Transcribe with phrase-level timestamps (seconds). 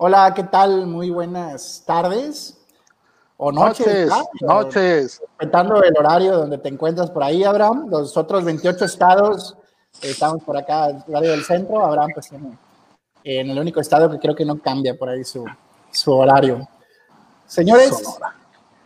[0.00, 0.86] Hola, ¿qué tal?
[0.86, 2.56] Muy buenas tardes
[3.36, 4.08] o noches.
[4.40, 5.20] Noches.
[5.20, 7.88] Respetando el horario donde te encuentras por ahí, Abraham.
[7.90, 9.56] Los otros 28 estados,
[10.00, 11.84] estamos por acá, el horario del centro.
[11.84, 12.56] Abraham, pues en,
[13.24, 15.44] en el único estado que creo que no cambia por ahí su,
[15.90, 16.68] su horario.
[17.44, 18.00] Señores,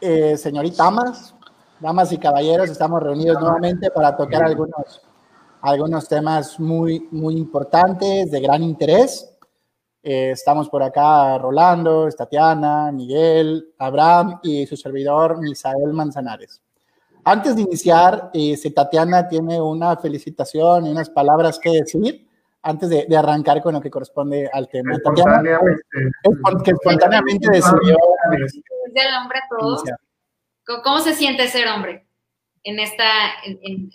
[0.01, 1.35] eh, señoritas,
[1.79, 5.03] damas y caballeros, estamos reunidos nuevamente para tocar algunos,
[5.61, 9.32] algunos temas muy, muy importantes, de gran interés.
[10.03, 16.61] Eh, estamos por acá Rolando, Tatiana, Miguel, Abraham y su servidor Misael Manzanares.
[17.25, 22.29] Antes de iniciar, eh, si Tatiana tiene una felicitación y unas palabras que decir,
[22.63, 24.99] antes de, arrancar con lo que corresponde al tema.
[24.99, 25.61] Tatiana,
[26.65, 27.97] que espontáneamente decidió...
[28.93, 29.83] Del hombre a todos.
[30.83, 32.07] ¿Cómo se siente ser hombre
[32.65, 33.05] en esta...
[33.45, 33.91] En, en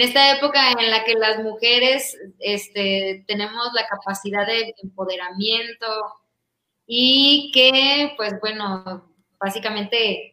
[0.00, 5.86] esta época en la que las mujeres este, tenemos la capacidad de empoderamiento
[6.86, 10.32] y que, pues bueno, básicamente,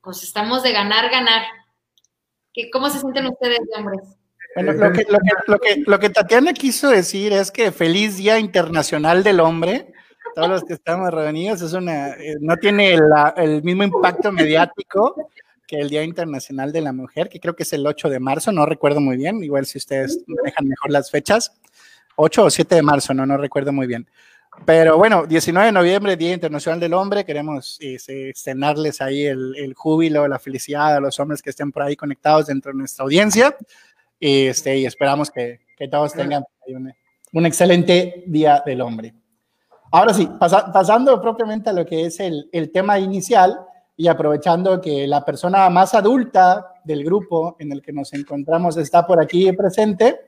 [0.00, 1.42] pues estamos de ganar, ganar.
[2.72, 4.00] ¿Cómo se sienten ustedes, hombres?
[5.86, 9.92] Lo, que, Tatiana quiso decir es que feliz Día Internacional del Hombre.
[10.34, 12.98] Todos los que estamos reunidos, es una, eh, no tiene
[13.36, 15.14] el mismo impacto mediático
[15.66, 18.52] que el Día Internacional de la Mujer, que creo que es el 8 de marzo,
[18.52, 21.52] no recuerdo muy bien, igual si ustedes dejan mejor las fechas,
[22.16, 24.08] 8 o 7 de marzo, no, no recuerdo muy bien.
[24.64, 29.74] Pero bueno, 19 de noviembre, Día Internacional del Hombre, queremos este, externarles ahí el, el,
[29.74, 33.56] júbilo, la felicidad a los hombres que estén por ahí conectados dentro de nuestra audiencia
[34.18, 36.92] y, este, y esperamos que, que todos tengan un,
[37.32, 39.12] un, excelente Día del Hombre.
[39.90, 43.58] Ahora sí, pasando propiamente a lo que es el, el tema inicial,
[43.96, 49.06] y aprovechando que la persona más adulta del grupo en el que nos encontramos está
[49.06, 50.20] por aquí presente,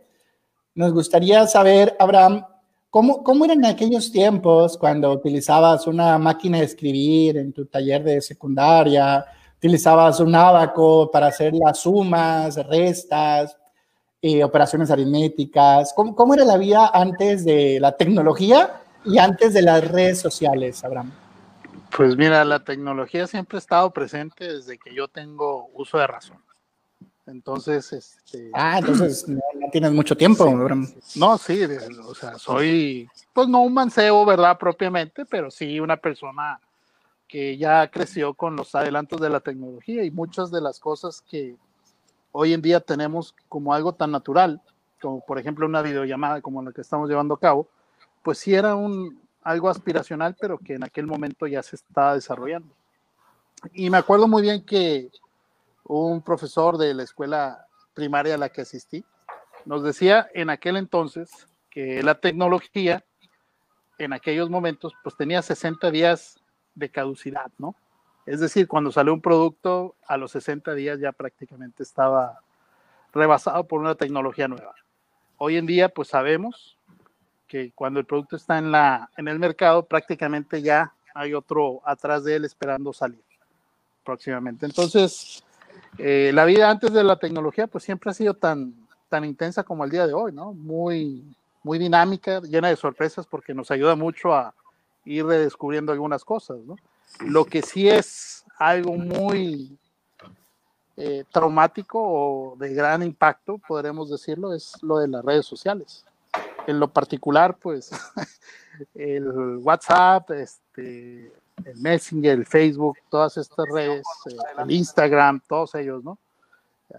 [0.75, 2.45] nos gustaría saber, Abraham,
[2.91, 8.21] ¿cómo, cómo eran aquellos tiempos cuando utilizabas una máquina de escribir en tu taller de
[8.21, 9.25] secundaria,
[9.57, 13.57] utilizabas un abaco para hacer las sumas, restas,
[14.21, 15.93] y operaciones aritméticas?
[15.95, 20.83] ¿Cómo, ¿Cómo era la vida antes de la tecnología y antes de las redes sociales,
[20.85, 21.26] Abraham?
[21.95, 26.39] Pues mira, la tecnología siempre ha estado presente desde que yo tengo uso de razón.
[27.27, 28.51] Entonces, este...
[28.55, 29.41] Ah, entonces no,
[29.73, 30.47] tienes mucho tiempo.
[31.17, 31.61] no, sí,
[32.05, 34.57] o sea, soy, pues no un mancebo, ¿verdad?
[34.59, 36.61] Propiamente, pero sí una persona
[37.27, 41.57] que ya creció con los adelantos de la tecnología y muchas de las cosas que
[42.31, 44.61] hoy en día tenemos como algo tan natural,
[45.01, 47.69] como por ejemplo una videollamada como la que estamos llevando a cabo,
[48.23, 52.75] pues sí era un, algo aspiracional, pero que en aquel momento ya se estaba desarrollando.
[53.73, 55.09] Y me acuerdo muy bien que
[55.85, 57.65] un profesor de la escuela
[57.95, 59.05] primaria a la que asistí
[59.65, 61.31] nos decía en aquel entonces
[61.71, 63.05] que la tecnología
[63.99, 66.41] en aquellos momentos pues tenía 60 días
[66.75, 67.77] de caducidad, ¿no?
[68.27, 72.41] Es decir, cuando salió un producto a los 60 días ya prácticamente estaba
[73.13, 74.75] rebasado por una tecnología nueva.
[75.37, 76.77] Hoy en día pues sabemos
[77.47, 82.25] que cuando el producto está en, la, en el mercado, prácticamente ya hay otro atrás
[82.25, 83.23] de él esperando salir
[84.05, 84.67] próximamente.
[84.67, 85.43] Entonces,
[85.99, 88.75] eh, la vida antes de la tecnología, pues siempre ha sido tan,
[89.09, 90.53] tan intensa como el día de hoy, ¿no?
[90.53, 91.25] Muy,
[91.63, 94.55] muy dinámica, llena de sorpresas, porque nos ayuda mucho a
[95.05, 96.77] ir redescubriendo algunas cosas, ¿no?
[97.21, 99.79] Lo que sí es algo muy
[100.97, 106.05] eh, traumático o de gran impacto, podremos decirlo, es lo de las redes sociales
[106.67, 107.91] en lo particular, pues
[108.95, 111.33] el WhatsApp, este,
[111.65, 116.19] el Messenger, el Facebook, todas estas redes, eh, el Instagram, todos ellos, ¿no?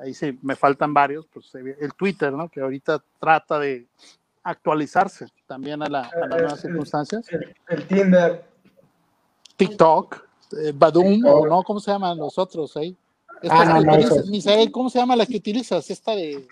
[0.01, 2.49] Ahí sí, me faltan varios, pues el Twitter, ¿no?
[2.49, 3.87] Que ahorita trata de
[4.43, 7.25] actualizarse también a, las nuevas circunstancias.
[7.67, 8.43] El, Tinder.
[9.55, 10.23] TikTok,
[10.61, 12.95] eh, Badum, o no, ¿cómo se llaman los otros ahí?
[13.49, 13.81] Ah,
[14.71, 15.89] ¿Cómo se llama la que utilizas?
[15.89, 16.47] Esta de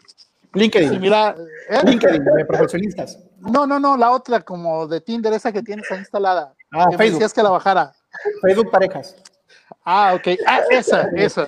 [0.56, 1.00] LinkedIn.
[1.00, 1.36] mira,
[1.70, 1.80] ¿eh?
[1.84, 3.20] LinkedIn, de profesionistas.
[3.40, 6.54] No, no, no, la otra como de Tinder, esa que tienes ahí instalada.
[6.72, 7.20] Ah, Facebook.
[7.20, 7.94] Decías que la bajara.
[8.42, 9.16] Facebook Parejas.
[9.84, 10.40] Ah, ok.
[10.48, 11.48] Ah, esa, esa.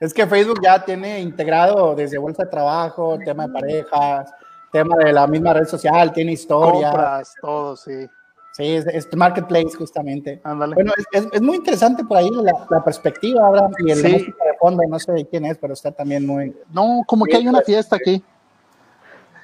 [0.00, 4.30] Es que Facebook ya tiene integrado desde bolsa de trabajo, tema de parejas,
[4.70, 6.90] tema de la misma red social, tiene historia.
[6.90, 8.06] Compras, todo, sí.
[8.52, 10.40] Sí, es, marketplace justamente.
[10.44, 14.98] Bueno, es, muy interesante por ahí la, perspectiva, Abraham, y el música de fondo, no
[14.98, 16.52] sé quién es, pero está también muy...
[16.72, 18.22] No, como que hay una fiesta aquí.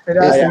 [0.07, 0.51] Mira,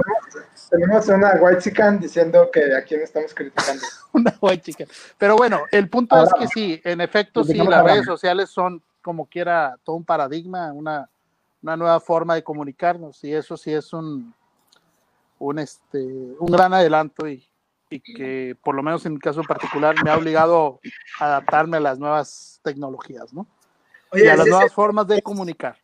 [0.69, 3.83] tenemos una white chicken diciendo que aquí no estamos criticando.
[4.13, 4.87] una white chicken.
[5.17, 9.25] Pero bueno, el punto es que sí, en efecto, sí, las redes sociales son como
[9.25, 11.09] quiera todo un paradigma, una,
[11.61, 14.33] una nueva forma de comunicarnos y eso sí es un,
[15.39, 17.45] un, este, un gran adelanto y,
[17.89, 20.79] y que por lo menos en mi caso en particular me ha obligado
[21.19, 23.45] a adaptarme a las nuevas tecnologías, ¿no?
[24.13, 25.77] y a las nuevas formas de comunicar.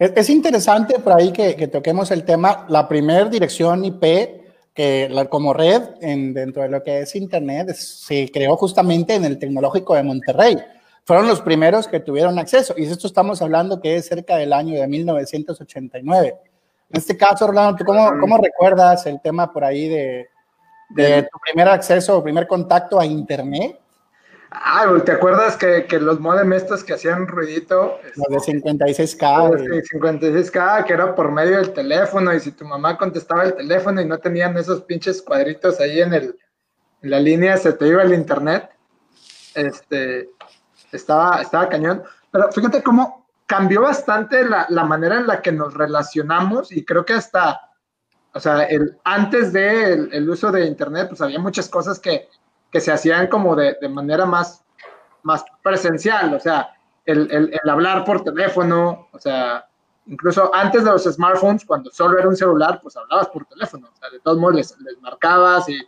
[0.00, 4.02] Es, interesante por ahí que, que, toquemos el tema, la primera dirección IP
[4.72, 9.26] que la, como red en, dentro de lo que es Internet se creó justamente en
[9.26, 10.56] el Tecnológico de Monterrey.
[11.04, 14.80] Fueron los primeros que tuvieron acceso y esto estamos hablando que es cerca del año
[14.80, 16.34] de 1989.
[16.88, 20.28] En este caso, Orlando, ¿tú cómo, cómo recuerdas el tema por ahí de,
[20.88, 23.78] de tu primer acceso o primer contacto a Internet?
[24.52, 28.00] Ah, ¿te acuerdas que, que, los modem estos que hacían ruidito?
[28.16, 29.52] Los de 56K.
[29.52, 33.54] Los de 56K, que era por medio del teléfono, y si tu mamá contestaba el
[33.54, 36.36] teléfono y no tenían esos pinches cuadritos ahí en, el,
[37.02, 38.68] en la línea, se te iba el internet.
[39.54, 40.30] Este,
[40.90, 42.02] estaba, estaba cañón.
[42.32, 47.04] Pero fíjate cómo cambió bastante la, la manera en la que nos relacionamos, y creo
[47.04, 47.60] que hasta,
[48.34, 52.28] o sea, el, antes del de el uso de internet, pues había muchas cosas que
[52.70, 54.64] que se hacían como de, de manera más,
[55.22, 56.70] más presencial, o sea,
[57.04, 59.66] el, el, el, hablar por teléfono, o sea,
[60.06, 63.96] incluso antes de los smartphones, cuando solo era un celular, pues hablabas por teléfono, o
[63.96, 65.80] sea, de todos modos les, les marcabas y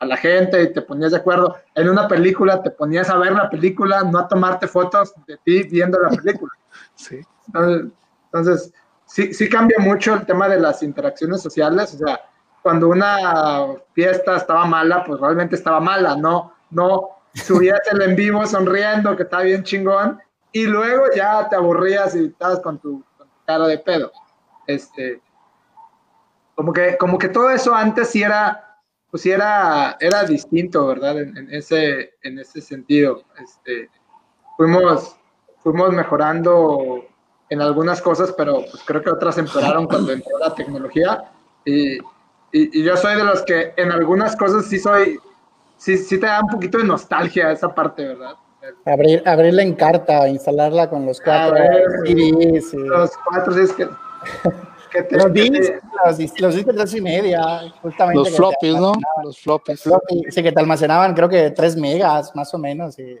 [0.00, 1.56] a la gente y te ponías de acuerdo.
[1.74, 5.62] En una película te ponías a ver la película, no a tomarte fotos de ti
[5.64, 6.52] viendo la película.
[6.96, 7.20] Sí.
[7.46, 7.92] Entonces,
[8.24, 8.74] entonces
[9.06, 12.20] sí, sí cambia mucho el tema de las interacciones sociales, o sea,
[12.64, 18.46] cuando una fiesta estaba mala, pues realmente estaba mala, no, no subías el en vivo
[18.46, 20.18] sonriendo, que está bien chingón,
[20.50, 23.04] y luego ya te aburrías y estabas con tu,
[23.44, 24.10] cara de pedo.
[24.66, 25.20] Este,
[26.54, 31.20] como que, como que todo eso antes sí era, pues sí era, era distinto, ¿verdad?
[31.20, 33.24] En, ese, en ese sentido.
[33.42, 33.90] Este,
[34.56, 35.18] fuimos,
[35.58, 37.04] fuimos mejorando
[37.50, 41.30] en algunas cosas, pero pues creo que otras empeoraron cuando entró la tecnología.
[41.66, 41.98] Y,
[42.54, 45.18] y, yo soy de los que en algunas cosas sí soy,
[45.76, 48.34] sí, sí te da un poquito de nostalgia esa parte, ¿verdad?
[48.86, 51.56] Abrir, abrirla en carta, instalarla con los cuatro.
[52.06, 52.76] sí, sí.
[52.76, 53.88] Los cuatro, sí, es que.
[54.92, 57.42] que te, los discos, los, los discos tres y media,
[57.82, 58.20] justamente.
[58.20, 58.92] Los floppies, ¿no?
[59.24, 59.82] Los floppies.
[60.30, 62.96] sí, que te almacenaban, creo que tres megas, más o menos.
[63.00, 63.18] Y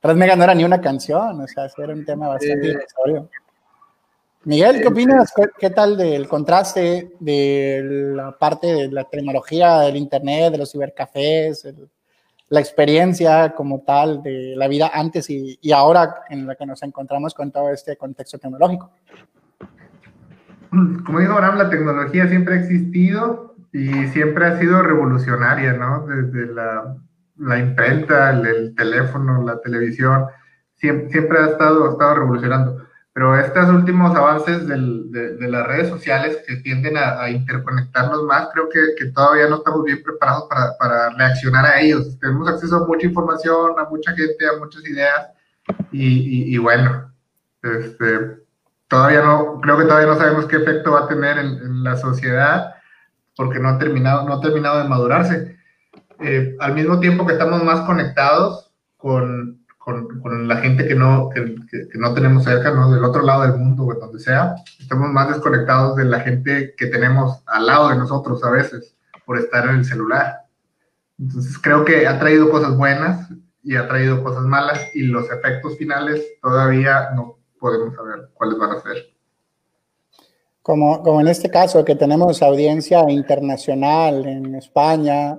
[0.00, 3.14] tres megas no era ni una canción, o sea, era un tema bastante sí.
[4.46, 5.32] Miguel, ¿qué opinas?
[5.58, 7.82] ¿Qué, tal del contraste de
[8.14, 11.68] la parte de la tecnología, del Internet, de los cibercafés,
[12.48, 17.34] la experiencia como tal de la vida antes y, ahora en la que nos encontramos
[17.34, 18.92] con todo este contexto tecnológico?
[21.04, 26.06] Como dijo Abraham, la tecnología siempre ha existido y siempre ha sido revolucionaria, ¿no?
[26.06, 26.96] Desde la,
[27.38, 30.26] la imprenta, el, teléfono, la televisión,
[30.76, 32.85] siempre, siempre ha, estado, ha estado revolucionando
[33.16, 38.24] pero estos últimos avances del, de, de, las redes sociales que tienden a, a interconectarnos
[38.24, 42.18] más, creo que, que, todavía no estamos bien preparados para, para, reaccionar a ellos.
[42.20, 45.28] Tenemos acceso a mucha información, a mucha gente, a muchas ideas,
[45.92, 47.10] y, y, y bueno,
[47.62, 48.42] este,
[48.86, 51.96] todavía no, creo que todavía no sabemos qué efecto va a tener en, en la
[51.96, 52.74] sociedad,
[53.34, 55.56] porque no ha terminado, no ha terminado de madurarse.
[56.20, 61.44] Eh, al mismo tiempo que estamos más conectados con, con, la gente que no, que,
[61.94, 62.90] no tenemos cerca, ¿no?
[62.90, 64.56] Del otro lado del mundo o donde sea.
[64.80, 69.38] Estamos más desconectados de la gente que tenemos al lado de nosotros a veces por
[69.38, 70.40] estar en el celular.
[71.20, 73.28] Entonces creo que ha traído cosas buenas
[73.62, 78.72] y ha traído cosas malas y los efectos finales todavía no podemos saber cuáles van
[78.72, 78.96] a ser.
[80.62, 85.38] Como, como en este caso, que tenemos audiencia internacional en España,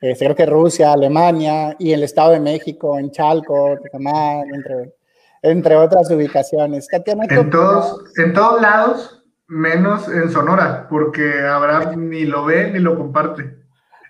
[0.00, 4.94] este, creo que Rusia, Alemania y el Estado de México, en Chalco, Tecamán, entre,
[5.42, 6.86] entre otras ubicaciones.
[6.90, 12.96] en, todos, en todos lados, menos en Sonora, porque Abraham ni lo ve ni lo
[12.96, 13.56] comparte.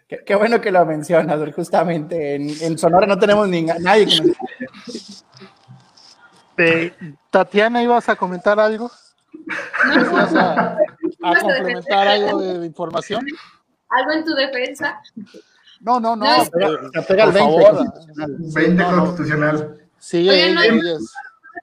[0.09, 2.35] Qué, qué bueno que lo mencionas, justamente.
[2.35, 5.25] En, en Sonora no tenemos ni, nadie que nos...
[6.59, 6.93] Eh,
[7.31, 8.91] Tatiana, ¿ibas a comentar algo?
[9.95, 10.79] ¿Ibas a,
[11.23, 13.27] a complementar algo de, de información?
[13.91, 15.01] ¿Algo en tu defensa?
[15.81, 16.45] No, no, no.
[16.45, 17.77] no pega, el 20 favor.
[17.77, 18.37] constitucional.
[18.39, 19.89] 20 no, constitucional.
[19.99, 21.13] Sí, Oye, no, ellos.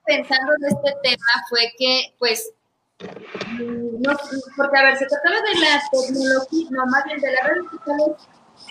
[0.06, 2.52] pensando en este tema fue que, pues,
[3.00, 4.18] no,
[4.56, 8.28] porque a ver, se trataba de la tecnología, no, más bien de las redes sociales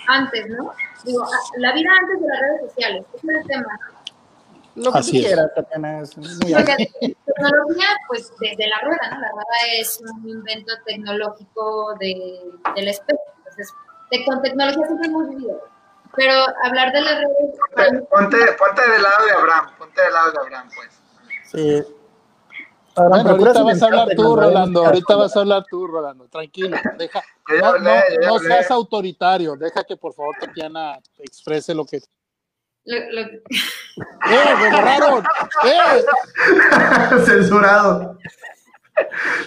[0.08, 0.72] antes, ¿no?
[1.04, 1.26] Digo,
[1.58, 4.02] la vida antes de las redes sociales, ese es el tema, ¿no?
[4.74, 6.00] Lo que Así quiera, Tatiana.
[6.00, 6.90] Es muy Porque
[7.26, 9.20] tecnología, pues desde la rueda, ¿no?
[9.20, 12.40] La rueda es un invento tecnológico de,
[12.74, 13.22] del especie.
[13.38, 13.74] Entonces,
[14.12, 15.60] de, con tecnología siempre hemos vivido.
[16.14, 16.32] Pero
[16.64, 18.06] hablar de las redes.
[18.10, 21.02] Ponte, ponte del lado de Abraham, ponte del lado de Abraham, pues.
[21.50, 21.84] Sí.
[22.94, 24.84] Bueno, ahorita vas a hablar tú, Rolando.
[24.86, 26.28] Ahorita vas a hablar tú, Rolando.
[26.28, 26.76] Tranquilo.
[26.98, 27.22] Deja,
[27.60, 27.90] no, no,
[28.26, 29.56] no seas autoritario.
[29.56, 32.00] Deja que por favor Tatiana exprese lo que.
[32.84, 33.20] Lo, lo...
[33.20, 33.42] ¡Eh!
[34.58, 35.24] ¡Me borraron!
[35.64, 36.04] ¡Eh!
[37.24, 38.18] Censurado.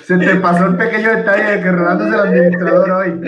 [0.05, 3.21] Se te pasó el pequeño detalle de que Rolando es el administrador hoy.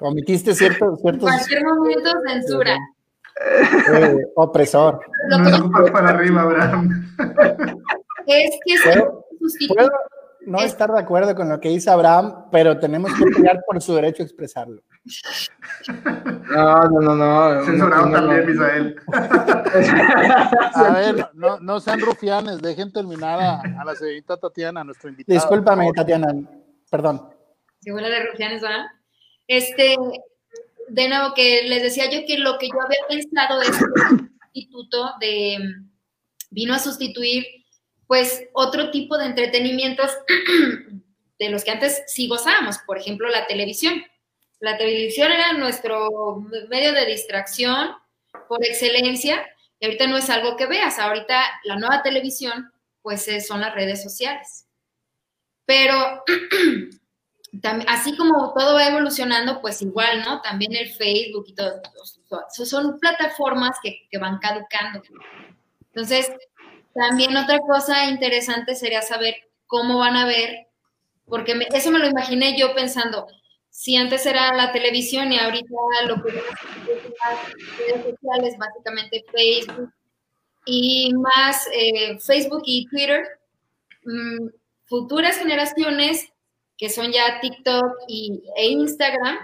[0.00, 1.00] Omitiste ciertos.
[1.00, 2.76] ciertos Cualquier momento censura.
[3.94, 5.00] eh, opresor.
[5.28, 7.06] Lo para, para arriba, Abraham.
[8.26, 9.90] es que Puedo-
[10.46, 13.94] no estar de acuerdo con lo que dice Abraham, pero tenemos que pelear por su
[13.94, 14.82] derecho a expresarlo.
[16.50, 17.64] No, no, no, no.
[17.64, 18.46] Censurado no, no, también, no.
[18.52, 18.96] Misael.
[20.74, 22.60] A ver, no, no sean rufianes.
[22.60, 25.38] Dejen terminar a, a la señorita Tatiana, nuestra invitada.
[25.38, 26.28] Discúlpame, Tatiana.
[26.90, 27.28] Perdón.
[27.80, 28.86] Si huele de rufianes, ¿verdad?
[29.52, 29.96] Este,
[30.90, 34.30] de nuevo, que les decía yo que lo que yo había pensado es que el
[34.52, 35.58] instituto de,
[36.50, 37.44] vino a sustituir,
[38.06, 40.08] pues, otro tipo de entretenimientos
[41.40, 44.00] de los que antes sí gozábamos, por ejemplo, la televisión.
[44.60, 47.90] La televisión era nuestro medio de distracción
[48.48, 49.44] por excelencia,
[49.80, 52.70] y ahorita no es algo que veas, ahorita la nueva televisión,
[53.02, 54.66] pues, es- son las redes sociales.
[55.64, 56.22] Pero
[57.88, 60.40] así como todo va evolucionando, pues igual, ¿no?
[60.40, 61.80] También el Facebook y todo.
[62.50, 65.02] so- Son plataformas que, van caducando.
[65.88, 66.30] Entonces,
[66.94, 69.34] también otra cosa interesante sería saber
[69.66, 70.66] cómo van a ver,
[71.26, 73.26] porque eso me lo imaginé yo pensando,
[73.70, 75.68] si antes era la televisión y ahorita
[76.08, 79.92] lo que redes sociales, básicamente Facebook,
[80.66, 83.26] y más eh, Facebook y Twitter,
[84.04, 84.48] mm,
[84.86, 86.28] futuras generaciones
[86.80, 89.36] que son ya TikTok y, e Instagram,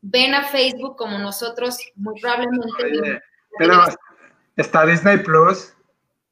[0.00, 2.66] ven a Facebook como nosotros muy probablemente.
[2.82, 3.20] Oye,
[3.58, 3.74] Pero
[4.56, 5.74] está Disney Plus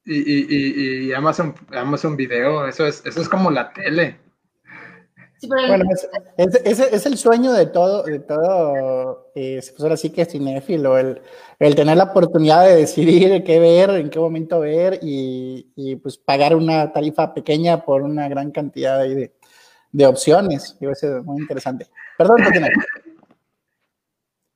[0.06, 4.18] y, y, y, y Amazon, Amazon Video, eso es, eso es como la tele.
[5.38, 5.84] Sí, pero el- Bueno,
[6.38, 10.22] es, es- es- es el sueño de todo, de todo, eh, pues ahora sí que
[10.22, 11.20] es cinéfilo, el,
[11.58, 16.16] el tener la oportunidad de decidir qué ver, en qué momento ver y, y, pues
[16.16, 19.35] pagar una tarifa pequeña por una gran cantidad ahí de,
[19.96, 20.76] de opciones.
[20.78, 21.86] Digo, eso es muy interesante.
[22.18, 22.68] Perdón, Tatiana.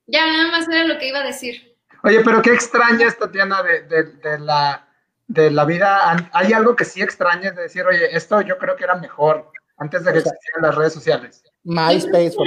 [0.07, 1.77] ya nada más era lo que iba a decir.
[2.03, 4.87] Oye, pero qué extrañas, Tatiana, de, de, de la,
[5.29, 6.29] de la vida.
[6.33, 10.05] ¿Hay algo que sí extrañas de decir, oye, esto yo creo que era mejor antes
[10.05, 11.43] de que existieran las redes sociales?
[11.65, 12.43] MySpace, eso.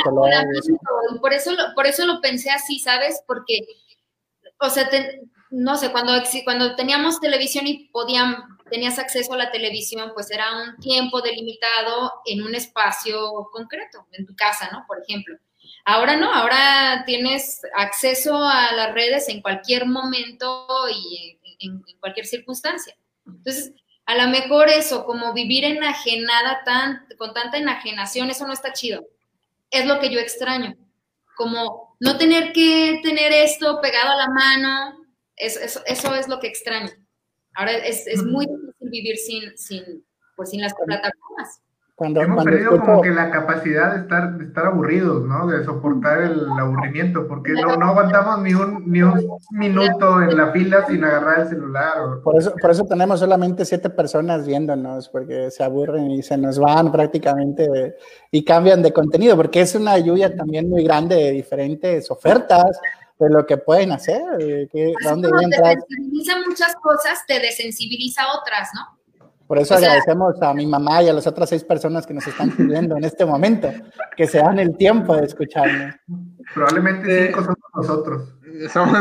[1.15, 3.23] y por eso lo, por eso lo pensé así, ¿sabes?
[3.27, 3.59] Porque,
[4.59, 5.21] o sea, te-
[5.51, 8.35] no sé, cuando, cuando teníamos televisión y podían,
[8.73, 14.25] tenías acceso a la televisión, pues era un tiempo delimitado en un espacio concreto, en
[14.25, 14.83] tu casa, ¿no?
[14.87, 15.37] Por ejemplo.
[15.85, 22.97] Ahora no, ahora tienes acceso a las redes en cualquier momento y en, cualquier circunstancia.
[23.27, 23.73] Entonces,
[24.07, 29.05] a lo mejor eso, como vivir enajenada tan, con tanta enajenación, eso no está chido.
[29.69, 30.75] Es lo que yo extraño.
[31.35, 36.89] Como no tener que tener esto pegado a la mano, eso es lo que extraño.
[37.55, 40.05] Ahora es, es muy difícil vivir sin, sin,
[40.35, 41.61] pues, sin las plataformas.
[42.03, 45.47] Cuando, Hemos cuando perdido escucho- como que la capacidad de estar, de estar aburridos, ¿no?
[45.47, 50.51] De soportar el aburrimiento, porque no, no aguantamos ni un, ni un minuto en la
[50.51, 51.99] fila sin agarrar el celular.
[52.01, 56.37] o- Por eso, por eso tenemos solamente siete personas viéndonos, porque se aburren y se
[56.37, 57.95] nos van prácticamente de-
[58.31, 62.65] y cambian de contenido, porque es una lluvia también muy grande de diferentes ofertas
[63.17, 65.75] de lo que pueden hacer, de que, dónde como te entras.
[65.87, 68.97] sensibiliza muchas cosas, te desensibiliza otras, ¿no?
[69.47, 72.13] Por eso o sea- agradecemos a mi mamá y a las otras seis personas que
[72.13, 73.69] nos están pidiendo en este momento,
[74.15, 75.95] que se dan el tiempo de escucharnos.
[76.53, 78.33] Probablemente Eh, cinco somos nosotros.
[78.71, 78.99] Somos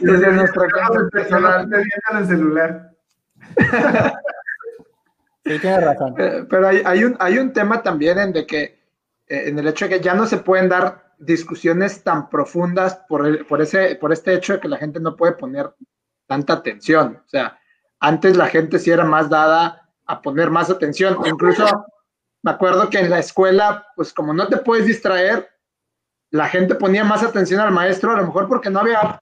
[0.00, 1.68] desde nuestra cuenta personal.
[2.10, 2.90] En el celular.
[5.44, 6.14] Sí, tienes razón.
[6.18, 8.62] Eh, Pero hay, hay un, hay un tema también en de que,
[9.26, 13.26] eh, en el hecho de que ya no se pueden dar discusiones tan profundas por,
[13.26, 15.70] el- por, ese, por este hecho de que la gente no puede poner
[16.26, 17.20] tanta atención.
[17.24, 17.58] O sea,
[18.00, 21.18] antes la gente sí era más dada a poner más atención.
[21.26, 21.64] Incluso
[22.42, 25.48] me acuerdo que en la escuela, pues como no te puedes distraer,
[26.30, 29.20] la gente ponía más atención al maestro, a lo mejor porque no había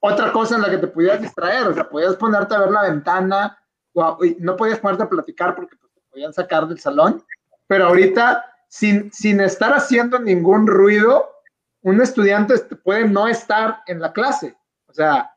[0.00, 1.66] otra cosa en la que te pudieras distraer.
[1.68, 3.58] O sea, podías ponerte a ver la ventana,
[3.92, 7.22] o a- no podías ponerte a platicar porque pues, te podían sacar del salón.
[7.66, 11.30] Pero ahorita, sin, sin estar haciendo ningún ruido,
[11.82, 14.56] un estudiante est- puede no estar en la clase.
[14.88, 15.30] O sea,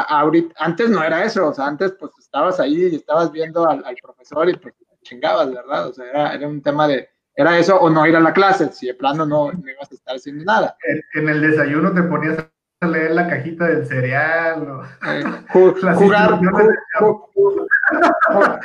[0.00, 1.48] a- ahorita, antes no era eso.
[1.48, 4.84] O sea, antes pues estabas ahí y estabas viendo al, al profesor y pues te
[5.02, 5.88] chingabas, ¿verdad?
[5.88, 8.70] O sea, era, era un tema de, era eso o no ir a la clase.
[8.72, 10.76] Si de plano no, no ibas a estar haciendo nada.
[11.14, 12.38] En, el desayuno te ponías
[12.80, 14.68] a leer la cajita del cereal.
[14.68, 15.22] o- Eh,
[15.52, 18.60] ju- jugar, ju- ju-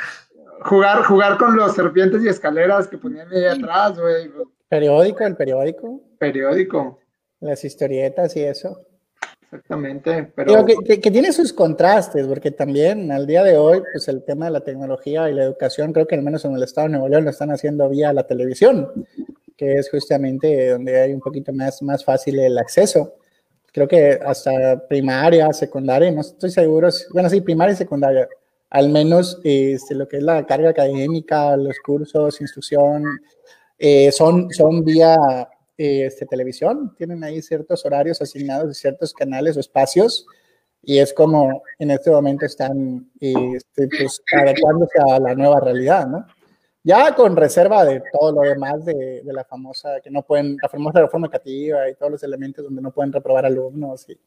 [0.64, 4.30] jugar, jugar con los serpientes y escaleras que ponían ahí atrás, güey.
[4.68, 7.00] Periódico, el periódico, Periódico,
[7.40, 8.78] las historietas y eso.
[9.52, 10.30] Exactamente.
[10.34, 14.46] Pero que, que- tiene sus contrastes, porque también al día de hoy, pues el tema
[14.46, 17.08] de la tecnología y la educación, creo que al menos en el estado de Nuevo
[17.08, 19.06] León lo están haciendo vía la televisión,
[19.56, 23.14] que es justamente donde hay un poquito más, más fácil el acceso.
[23.72, 28.28] Creo que hasta primaria, secundaria, no estoy seguro, bueno, sí, primaria y secundaria,
[28.70, 33.04] al menos este, lo que es la carga académica, los cursos, instrucción,
[33.78, 35.16] eh, son, son vía
[35.80, 40.26] este, televisión, tienen ahí ciertos horarios asignados, ciertos canales o espacios,
[40.82, 46.26] y es como en este momento están este, pues, adecuándose a la nueva realidad, ¿no?
[46.82, 50.68] Ya con reserva de todo lo demás de, de la famosa, que no pueden, la
[50.68, 54.18] famosa reforma educativa y todos los elementos donde no pueden reprobar alumnos y,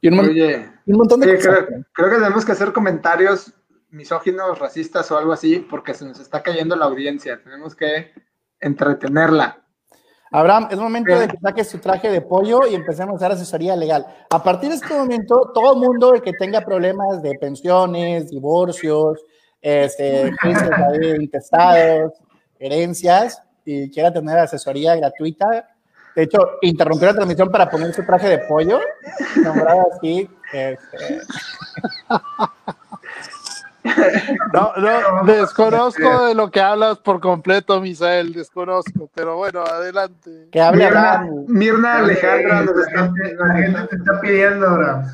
[0.00, 1.64] y un, Oye, y un montón de sí, cosas.
[1.66, 3.52] creo, creo que tenemos que hacer comentarios
[3.90, 7.40] misóginos, racistas o algo así, porque se nos está cayendo la audiencia.
[7.42, 8.12] Tenemos que
[8.60, 9.65] entretenerla.
[10.30, 13.76] Abraham, es momento de que saques tu traje de pollo y empecemos a hacer asesoría
[13.76, 14.06] legal.
[14.30, 19.20] A partir de este momento, todo mundo que tenga problemas de pensiones, divorcios,
[19.60, 22.12] este, juicios ahí, intestados,
[22.58, 25.68] herencias y quiera tener asesoría gratuita,
[26.16, 28.80] de hecho, interrumpió la transmisión para poner su traje de pollo,
[29.44, 30.26] nombrado así.
[30.50, 31.20] este,
[34.52, 40.48] No, no, desconozco de lo que hablas por completo, Misael, desconozco, pero bueno, adelante.
[40.50, 41.26] que hable Mirna.
[41.46, 45.04] Mirna Alejandra nos la, está gente, la gente te está pidiendo ahora.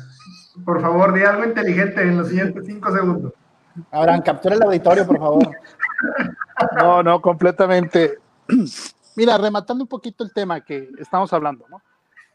[0.65, 3.33] Por favor, di algo inteligente en los siguientes cinco segundos.
[3.91, 5.49] Abraham, captura el auditorio, por favor.
[6.75, 8.19] No, no, completamente.
[9.15, 11.81] Mira, rematando un poquito el tema que estamos hablando, ¿no?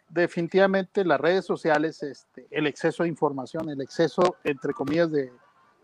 [0.09, 5.33] Definitivamente las redes sociales, este, el exceso de información, el exceso, entre comillas, de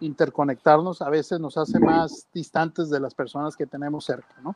[0.01, 4.55] interconectarnos, a veces nos hace más distantes de las personas que tenemos cerca, ¿no?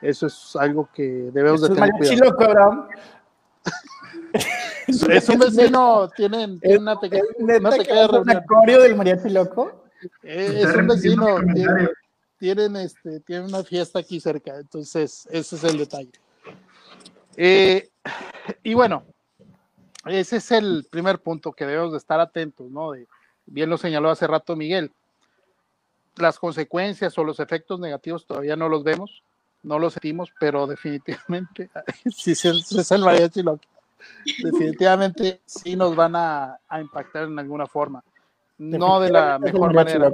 [0.00, 2.30] Eso es algo que debemos de Eso es tener mariachi cuidado.
[2.30, 2.88] loco, Abraham.
[4.86, 8.36] Es un vecino, tienen, tienen una pequeña, ¿Neta una que pequeña es un reunión.
[8.38, 9.84] acorio del mariachi loco?
[10.22, 11.88] Eh, es un vecino, tienen,
[12.38, 16.12] tienen, este, tienen una fiesta aquí cerca, entonces ese es el detalle.
[17.36, 17.90] Eh,
[18.62, 19.04] y bueno,
[20.06, 22.92] ese es el primer punto que debemos de estar atentos, ¿no?
[22.92, 23.06] De,
[23.50, 24.92] bien lo señaló hace rato Miguel.
[26.16, 29.22] Las consecuencias o los efectos negativos todavía no los vemos,
[29.62, 31.70] no los sentimos, pero definitivamente,
[32.10, 33.62] si si es el mariachi loco,
[34.42, 38.02] definitivamente sí nos van a, a impactar en alguna forma.
[38.58, 40.08] No de la mejor manera.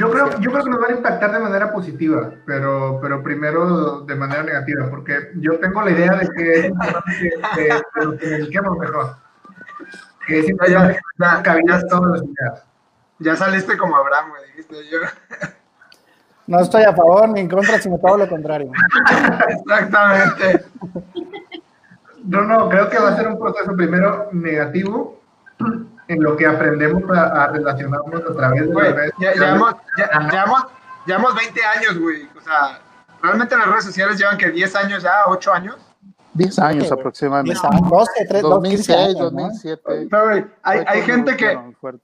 [0.00, 4.00] Yo creo, yo creo que nos van a impactar de manera positiva, pero, pero primero
[4.00, 8.04] de manera negativa, porque yo tengo la idea de que es importante que, que- que
[8.04, 9.16] nos comuniquemos mejor.
[10.28, 12.64] Que importante que Ya, cabida todas las ideas.
[13.18, 14.98] Ya saliste como Abraham, güey, dijiste yo.
[16.46, 18.70] No estoy a favor ni en contra, sino todo lo contrario.
[19.48, 20.64] Exactamente.
[22.24, 25.20] No, no, creo que va a ser un proceso primero negativo
[26.08, 29.74] en lo que aprendemos a, a relacionarnos a través de Güey, las redes ya, llevamos,
[29.96, 30.66] ya, llevamos,
[31.06, 32.28] llevamos 20 años, güey.
[32.36, 32.80] O sea,
[33.22, 35.76] realmente las redes sociales llevan que 10 años ya, 8 años.
[36.38, 37.58] 10 años aproximadamente.
[37.60, 39.42] 10 años, 12, 13, 2006, años, ¿no?
[39.42, 39.82] 2007.
[40.10, 41.58] Pero, güey, hay, hay gente que,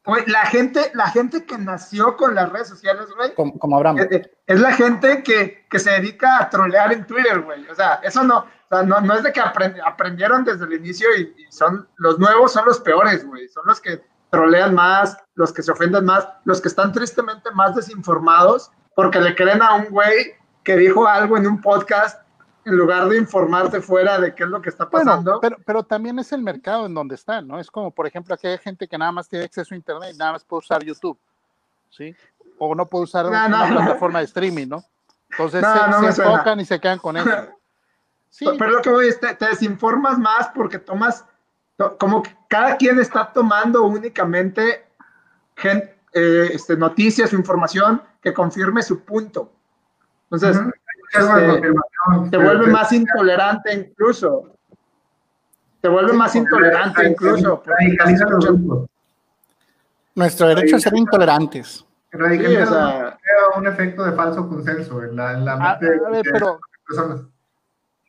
[0.05, 3.99] güey, la gente, la gente que nació con las redes sociales, güey, Como, como Abraham.
[3.99, 7.67] es, es- es la gente que, que se dedica a trolear en Twitter, güey.
[7.71, 10.75] O sea, eso no, o sea, no, no es de que aprend- aprendieron desde el
[10.75, 13.49] inicio y, y son los nuevos son los peores, güey.
[13.49, 17.75] Son los que trolean más, los que se ofenden más, los que están tristemente más
[17.75, 22.21] desinformados porque le creen a un güey que dijo algo en un podcast
[22.65, 25.41] en lugar de informarse fuera de qué es lo que está Bueno, pasando.
[25.41, 27.59] pero, pero también es el mercado en donde están, ¿no?
[27.61, 30.17] Es como, por ejemplo, aquí hay gente que nada más tiene acceso a Internet y
[30.19, 31.19] nada más puede usar YouTube,
[31.91, 32.15] ¿sí?
[32.59, 33.69] O no puede usar No, una no.
[33.69, 34.85] plataforma de streaming, ¿no?
[35.31, 37.29] Entonces se, se enfocan y se quedan con eso.
[38.31, 41.25] Sí, Pero lo que voy es, te, te desinformas más porque tomas,
[41.77, 44.85] to- como que cada quien está tomando únicamente
[45.63, 49.53] eh, este, noticias o información que confirme su punto.
[50.25, 50.61] Entonces,
[51.15, 54.51] este, te vuelve más intolerante incluso.
[55.81, 57.63] Te vuelve más intolerante incluso.
[60.15, 61.85] Nuestro derecho a ser intolerantes.
[62.11, 63.19] Radicaliza Sí, o sea-
[63.57, 66.47] un efecto de falso consenso en la, en la a, mente a ver, de pero,
[66.47, 67.21] las personas.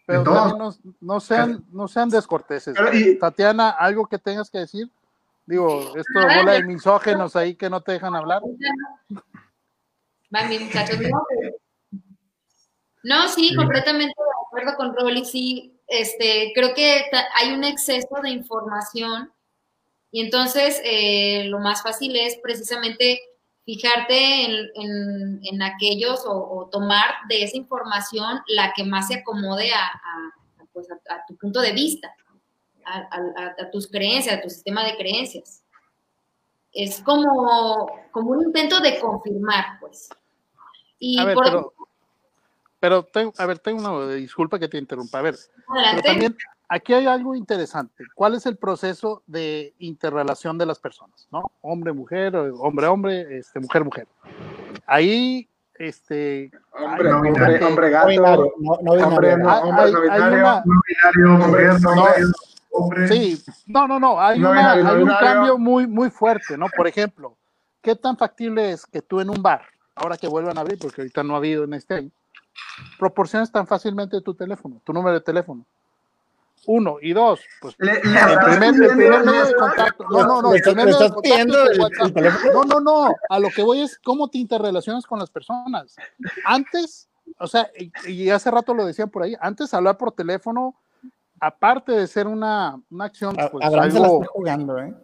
[0.05, 2.75] pero no, no sean, no sean descorteses.
[2.77, 4.89] Pero y- Tatiana, ¿algo que tengas que decir?
[5.47, 8.41] Digo, esto Nada, bola de misógenos ahí que no te dejan hablar.
[10.31, 11.25] Muchachos, no.
[13.05, 13.55] No, sí, Sí.
[13.55, 15.25] completamente de acuerdo con Rolly.
[15.25, 17.03] Sí, este, creo que
[17.35, 19.31] hay un exceso de información
[20.11, 23.21] y entonces eh, lo más fácil es precisamente
[23.63, 29.91] fijarte en, en, aquellos o, tomar de esa información la que más se acomode a,
[30.73, 32.15] pues a, tu punto de vista,
[32.85, 35.63] a, tus creencias, a tu sistema de creencias.
[36.71, 40.09] Es como, como un intento de confirmar, pues.
[40.97, 41.74] Y a ver, pero,
[42.85, 45.17] pero tengo, a ver, tengo una disculpa que te interrumpa.
[45.17, 45.35] A ver,
[45.89, 46.37] pero también
[46.69, 48.03] aquí hay algo interesante.
[48.13, 51.27] ¿Cuál es el proceso de interrelación de las personas?
[51.31, 51.51] ¿no?
[51.61, 54.07] Hombre, mujer, hombre, hombre, este, mujer, mujer.
[54.85, 56.51] Ahí, este.
[56.79, 58.53] Hombre, hombre, hombre, gato.
[58.59, 59.91] No, no, hombre, no, hombre,
[62.69, 64.21] hombre, Sí, no, no, no.
[64.21, 66.67] Hay, una, hay un cambio muy, muy fuerte, ¿no?
[66.67, 67.35] Por ejemplo,
[67.81, 69.63] ¿qué tan factible es que tú en un bar,
[69.95, 72.11] ahora que vuelvan a abrir, porque ahorita no ha habido en este año,
[72.97, 75.65] proporciones tan fácilmente tu teléfono, tu número de teléfono?
[76.67, 80.03] Uno, y dos, pues el, primer, medio de contacto.
[80.09, 82.21] No, no, no, el primer medio de contacto
[82.53, 83.15] No, no, no.
[83.29, 85.95] A lo que voy es cómo te interrelacionas con las personas.
[86.43, 87.07] Antes,
[87.39, 87.69] o sea,
[88.07, 90.75] y, hace rato lo decían por ahí, antes hablar por teléfono,
[91.39, 94.95] aparte de ser una, una acción, pues, algo, jugando, ¿eh?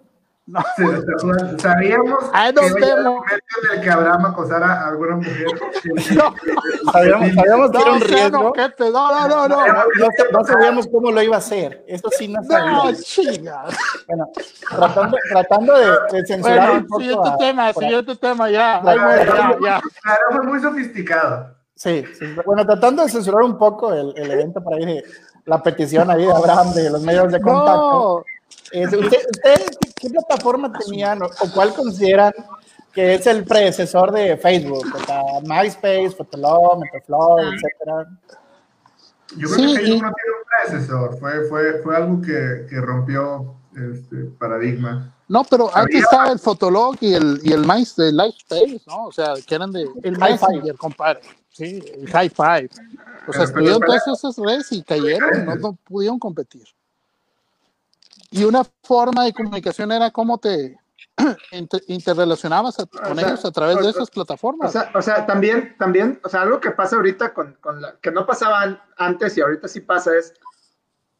[0.48, 0.60] No.
[1.58, 5.46] sabíamos que momento en el que Abraham acosara a alguna mujer.
[6.16, 6.36] No.
[6.92, 8.54] sabíamos, sabíamos que era un riesgo.
[8.80, 9.66] No, no, no, no.
[10.32, 11.84] No, sabíamos cómo lo iba a hacer.
[11.88, 12.86] Eso sí no sabíamos.
[12.86, 13.66] No, chinga.
[14.08, 14.30] Bueno,
[14.70, 17.02] tratando, tratando de, de censurar bueno, un poco.
[17.02, 18.82] Siguiente a, tema, siguiente tema, ya.
[18.84, 19.82] ya, ya.
[20.32, 21.56] Fue muy sofisticado.
[21.76, 25.04] Sí, sí, bueno, tratando de censurar un poco el, el evento para ir
[25.46, 28.24] la petición ahí de Abraham de los medios de contacto.
[28.74, 32.34] ¿Ustedes qué plataforma tenían o, cuál consideran
[32.94, 34.86] que es el predecesor de Facebook?
[34.94, 37.52] O sea, MySpace, Fotolog, Metaflow, ah.
[37.54, 38.08] etcétera.
[39.38, 43.56] Yo creo que Facebook no tiene un predecesor, fue, fue, fue algo que, que rompió
[43.76, 45.14] este paradigma.
[45.28, 49.06] No, pero antes estaba el Fotolog y el, y el MySpace, ¿no?
[49.06, 51.22] O sea, que eran de el Messenger, compadre.
[51.50, 52.70] Sí, el High Five.
[53.28, 56.64] O sea, estuvieron todas esas redes y cayeron, no, no pudieron competir.
[58.32, 60.80] Y una forma de comunicación era cómo te
[61.88, 64.70] interrelacionabas con ellos a través de esas plataformas.
[64.70, 67.96] O sea, o sea, también, también, o sea, algo que pasa ahorita con, con la,
[68.02, 70.34] que no pasaba antes y ahorita sí pasa es,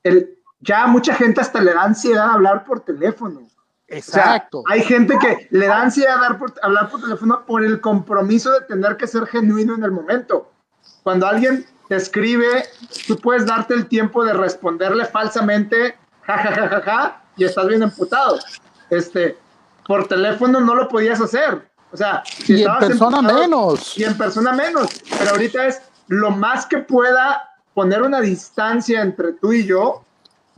[0.04, 3.48] el, ya mucha gente hasta le da ansiedad hablar por teléfono.
[3.88, 4.64] Exacto.
[4.70, 8.62] hay gente que le da ansiedad hablar por, hablar por teléfono por el compromiso de
[8.62, 10.50] tener que ser genuino en el momento.
[11.04, 12.64] Cuando alguien te escribe,
[13.06, 15.98] tú puedes darte el tiempo de responderle falsamente
[16.38, 18.40] ja, y estás bien emputado.
[18.90, 19.38] Este,
[19.88, 21.70] por teléfono no lo podías hacer.
[21.92, 23.98] O sea, y en persona menos.
[23.98, 25.02] Y en persona menos.
[25.18, 30.04] Pero ahorita es lo más que pueda poner una distancia entre tú y yo,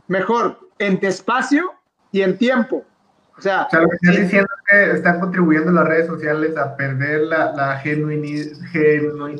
[0.08, 1.72] mejor en espacio
[2.12, 2.84] y en tiempo.
[3.36, 7.22] O sea, lo que estás diciendo es que están contribuyendo las redes sociales a perder
[7.22, 8.52] la, la genuinidad.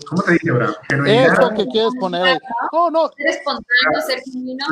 [0.08, 0.74] ¿Cómo se dice, Bravo?
[1.06, 2.40] Eso que quieres poner.
[2.72, 3.08] No, no.
[3.16, 4.64] Ser espontáneo, ser genuino.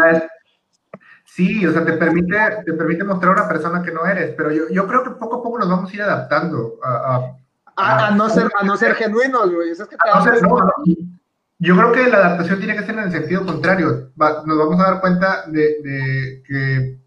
[1.34, 4.68] Sí, o sea, te permite, te permite mostrar una persona que no eres, pero yo,
[4.70, 7.34] yo creo que poco a poco nos vamos a ir adaptando a...
[7.74, 9.70] a, a, no, ser, a no ser genuinos, güey.
[9.70, 9.96] Eso es que
[11.58, 14.10] yo creo que la adaptación tiene que ser en el sentido contrario.
[14.16, 16.98] nos vamos a dar cuenta de, de que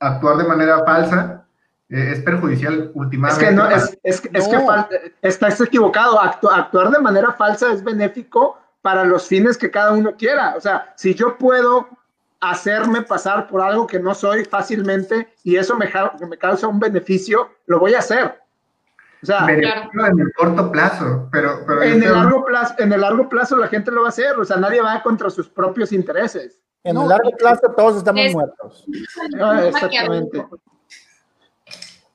[0.00, 1.44] actuar de manera falsa
[1.90, 3.44] eh, es perjudicial últimamente.
[3.44, 4.58] Es que, no, es, es, es que
[5.20, 6.18] estás equivocado.
[6.18, 10.54] actuar de manera falsa es benéfico para los fines que cada uno quiera.
[10.56, 11.88] O sea, si yo puedo
[12.50, 15.90] hacerme pasar por algo que no soy fácilmente y eso me,
[16.28, 18.40] me causa un beneficio, lo voy a hacer.
[19.22, 23.56] O sea, en el corto plazo, pero, en el largo plazo, en el largo plazo
[23.56, 26.60] la gente lo va a hacer, o sea, nadie va contra sus propios intereses.
[26.82, 28.84] En el largo plazo todos estamos muertos.
[29.66, 30.46] exactamente.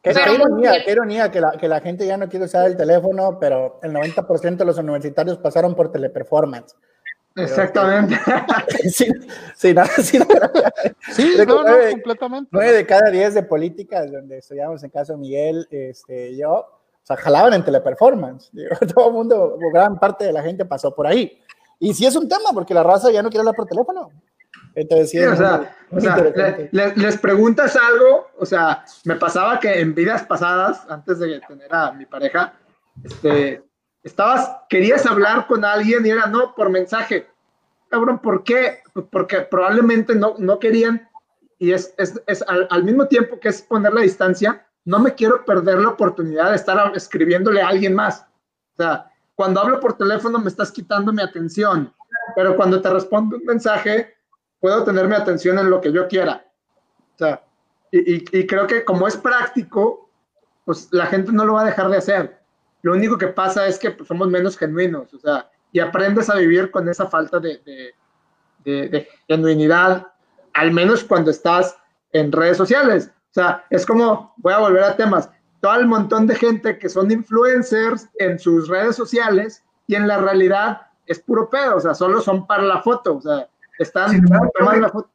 [0.04, 3.39] Qué, ironía, qué ironía que la, que la gente ya no quiere usar el teléfono,
[3.39, 6.76] pero el 90% de los universitarios pasaron por teleperformance.
[7.43, 8.17] Exactamente.
[8.89, 9.08] sí,
[9.56, 10.19] sí, no, sí,
[11.12, 12.49] sí no, no, completamente.
[12.52, 17.15] Nueve de cada diez de políticas donde estudiamos en caso Miguel, este, yo, o sea,
[17.17, 18.52] jalaban en teleperformance.
[18.93, 21.39] todo el mundo, gran parte de la gente pasó por ahí.
[21.80, 24.10] Y sí es un tema, porque la raza ya no quiere hablar por teléfono.
[24.75, 26.15] Entonces, sí, o sea, o sea
[26.71, 31.91] les preguntas algo, o sea, me pasaba que en vidas pasadas, antes de tener a
[31.91, 32.54] mi pareja,
[33.04, 33.63] este,
[34.04, 37.28] Estabas, querías hablar con alguien y era no por mensaje.
[37.90, 38.82] Cabrón, ¿por qué?
[39.12, 41.10] Porque probablemente no, no querían
[41.60, 45.44] y es, es, es al, mismo tiempo que es poner la distancia, no me quiero
[45.44, 48.22] perder la oportunidad de estar escribiéndole a alguien más.
[48.74, 51.94] O sea, cuando hablo por teléfono me estás quitando mi atención,
[52.34, 54.16] pero cuando te respondo un mensaje,
[54.62, 56.46] puedo tener mi atención en lo que yo quiera.
[57.16, 57.44] O sea,
[57.92, 60.10] y, y, y creo que como es práctico,
[60.64, 62.38] pues la gente no lo va a dejar de hacer.
[62.82, 66.36] Lo único que pasa es que pues, somos menos genuinos, o sea, y aprendes a
[66.36, 67.94] vivir con esa falta de, de,
[68.63, 70.08] de, de genuinidad,
[70.54, 71.78] al menos cuando estás
[72.12, 73.12] en redes sociales.
[73.32, 75.30] O sea, es como, voy a volver a temas,
[75.62, 80.18] todo el montón de gente que son influencers en sus redes sociales y en la
[80.18, 84.24] realidad es puro pedo, o sea, solo son para la foto, o sea, están
[84.58, 85.10] tomando la foto.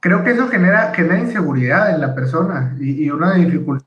[0.00, 3.86] Creo que eso genera, genera inseguridad en la persona y, y una dificultad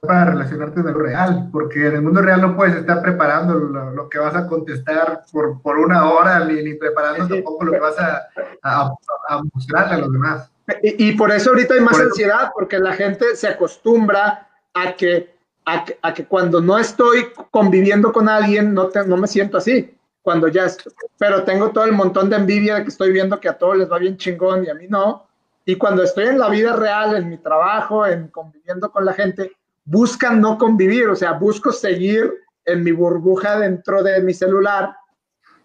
[0.00, 3.90] para relacionarte en lo real, porque en el mundo real no puedes estar preparando lo,
[3.90, 7.72] lo que vas a contestar por, por una hora, ni, ni preparando Sí, tampoco lo
[7.72, 8.22] que vas a,
[8.62, 8.90] a,
[9.28, 10.50] a mostrarle a los demás.
[10.82, 14.48] Y, y por eso ahorita hay más Por eso- ansiedad, porque la gente se acostumbra
[14.74, 15.34] a que,
[15.66, 19.94] a a que cuando no estoy conviviendo con alguien, no, te- no me siento así.
[20.22, 23.48] Cuando ya estoy, pero tengo todo el montón de envidia de que estoy viendo que
[23.48, 25.26] a todos les va bien chingón y a mí no.
[25.64, 29.52] Y cuando estoy en la vida real, en mi trabajo, en conviviendo con la gente,
[29.90, 32.32] buscan no convivir, o sea, busco seguir
[32.64, 34.94] en mi burbuja dentro de mi celular,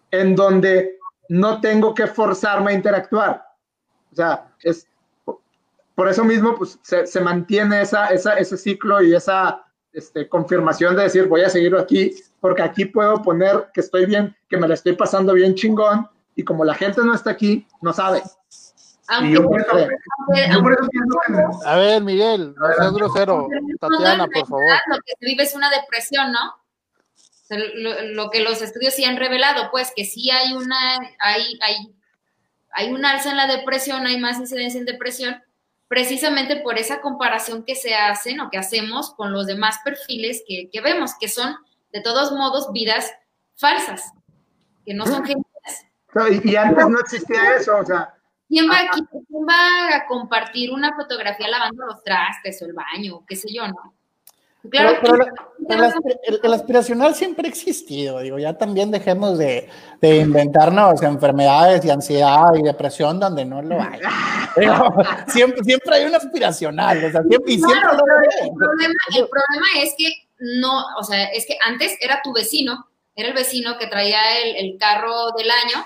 [0.09, 0.97] en donde
[1.29, 3.45] no tengo que forzarme a interactuar.
[4.11, 4.88] O sea, es
[5.93, 11.41] por eso mismo pues, se, mantiene ese ciclo y esa este, confirmación de decir voy
[11.41, 15.33] a seguir aquí, porque aquí puedo poner que estoy bien, que me la estoy pasando
[15.33, 18.23] bien chingón, y como la gente no está aquí, no sabe.
[19.08, 21.20] Y Aunque, yo por eso, aunque- yo por eso pienso
[21.62, 23.48] que A ver, Miguel, no seas grosero.
[23.80, 24.63] Tatiana, por favor.
[24.88, 26.50] Lo que se vive es una depresión, ¿no?
[26.50, 30.78] O sea, lo, lo que los estudios sí han revelado, pues, que sí hay una,
[31.20, 31.96] hay, hay,
[32.72, 35.44] hay un alza en la depresión, hay más incidencia en depresión,
[35.88, 40.70] precisamente por esa comparación que se hacen o que hacemos con los demás perfiles que,
[40.72, 41.56] que vemos, que son,
[41.94, 43.13] de todos modos, vidas
[43.56, 44.12] falsas,
[44.84, 45.24] que no son
[46.32, 48.14] y, y antes no existía eso, o sea,
[48.47, 53.23] ¿Quién va, aquí, ¿Quién va a compartir una fotografía lavando los trastes o el baño,
[53.27, 53.93] qué sé yo, no?
[54.69, 55.25] Claro Pero-
[55.67, 59.69] pero El, el- el aspiracional siempre ha existido, digo, ya también dejemos de,
[60.01, 63.99] de inventarnos enfermedades y ansiedad y depresión donde no lo hay.
[64.58, 64.95] Digo,
[65.27, 68.47] siempre, siempre hay un aspiracional, o sea, siempre, y siempre Claro, lo hay.
[68.49, 72.88] el problema, el problema es que no, o sea, es que antes era tu vecino,
[73.15, 75.86] era el vecino que traía el, el carro del año,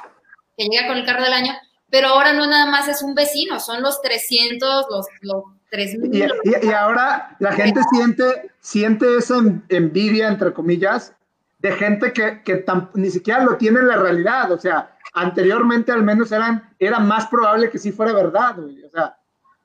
[0.57, 1.53] que llega con el carro del año,
[1.89, 6.31] pero ahora no nada más es un vecino, son los 300, los, los y, 3000.
[6.43, 11.13] y- y ahora la gente siente, siente esa en- envidia, entre comillas,
[11.59, 16.03] de gente que, que ni siquiera lo tiene en la realidad, o sea, anteriormente al
[16.03, 18.83] menos eran, era más probable que sí fuera verdad, güey.
[18.85, 19.17] o sea,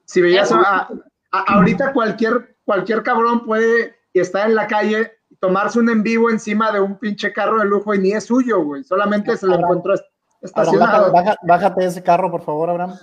[0.04, 0.88] si veías a,
[1.30, 6.72] a- ahorita cualquier, cualquier cabrón puede estar en la calle tomarse un en vivo encima
[6.72, 9.94] de un pinche carro de lujo y ni es suyo, güey, solamente se lo encontró
[10.52, 12.94] Abraham, bájate de ese carro, por favor, Abraham.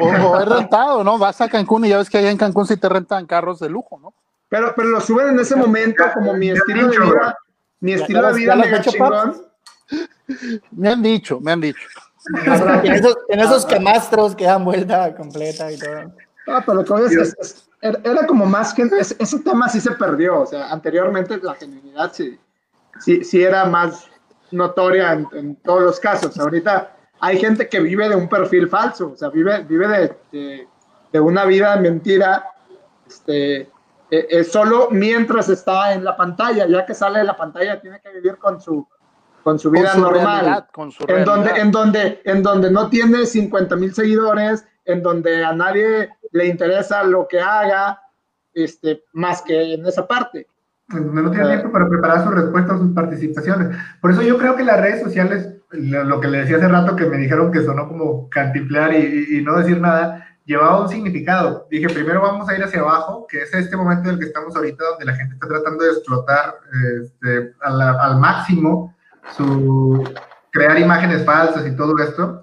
[0.00, 1.16] O, o es rentado, ¿no?
[1.18, 3.68] Vas a Cancún y ya ves que allá en Cancún sí te rentan carros de
[3.68, 4.12] lujo, ¿no?
[4.48, 7.36] Pero, pero lo suben en ese momento como mi estilo de vida,
[7.80, 9.42] mi estilo ya de vida mega hecho, chingón.
[10.72, 11.88] Me han dicho, me han dicho.
[12.82, 16.12] En esos, en esos camastros que dan vuelta completa y todo.
[16.48, 19.16] Ah, pero lo que voy a decir es- es- era, era como más que ese,
[19.18, 22.38] ese tema sí se perdió, o sea, anteriormente la genuinidad sí,
[23.00, 24.06] sí, sí era más
[24.56, 26.38] notoria en, en todos los casos.
[26.38, 30.68] Ahorita hay gente que vive de un perfil falso, o sea, vive, vive de, de,
[31.12, 32.46] de una vida mentira,
[33.06, 33.60] este,
[34.10, 38.00] eh, eh, solo mientras está en la pantalla, ya que sale de la pantalla tiene
[38.00, 38.86] que vivir con su,
[39.42, 42.70] con su vida Con su normal realidad, con su en donde, en donde, en donde
[42.70, 48.00] no tiene 50 mil seguidores, en donde a nadie le interesa lo que haga,
[48.52, 50.46] este, más que en esa parte.
[50.88, 53.76] Donde no tiene tiempo para preparar sus respuestas, sus participaciones.
[54.00, 57.06] Por eso yo creo que las redes sociales, lo que le decía hace rato que
[57.06, 61.66] me dijeron que sonó como cantiflar y, y- no decir nada, llevaba un significado.
[61.70, 64.54] Dije, primero vamos a ir hacia abajo, que es este momento en el que estamos
[64.54, 66.54] ahorita, donde la gente está tratando de explotar
[67.02, 68.94] este, al máximo
[69.36, 70.04] su
[70.52, 72.42] crear imágenes falsas y todo esto.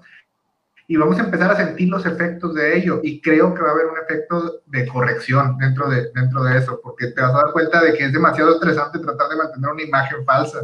[0.86, 3.00] Y vamos a empezar a sentir los efectos de ello.
[3.02, 6.80] Y creo que va a haber un efecto de corrección dentro de, dentro de eso,
[6.82, 9.82] porque te vas a dar cuenta de que es demasiado estresante tratar de mantener una
[9.82, 10.58] imagen falsa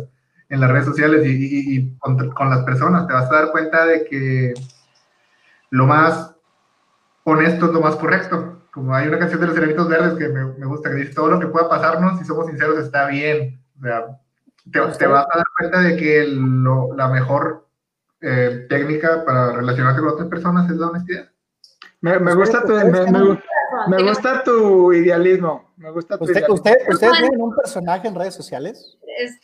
[0.49, 3.07] en las redes sociales y, y- y con, con las personas.
[3.07, 4.55] Te vas a dar cuenta de que
[5.71, 6.35] lo más
[7.25, 8.63] honesto es lo más correcto.
[8.73, 11.29] Como hay una canción de los Cerenitos Verdes que me, me gusta, que dice, todo
[11.29, 13.61] lo que pueda pasarnos, si somos sinceros, está bien.
[13.81, 14.07] O sea,
[14.71, 17.67] te, te vas a dar cuenta de que lo- la mejor
[18.21, 21.31] eh, técnica para relacionarte con otras personas es la honestidad.
[22.03, 23.39] Me, me gusta tu, me, me-
[23.89, 25.73] me gusta tu idealismo.
[25.77, 26.55] Me gusta tu ¿Usted, idealismo.
[26.55, 28.99] usted, ¿Ustedes tienen un personaje en redes sociales?
[29.19, 29.39] Es-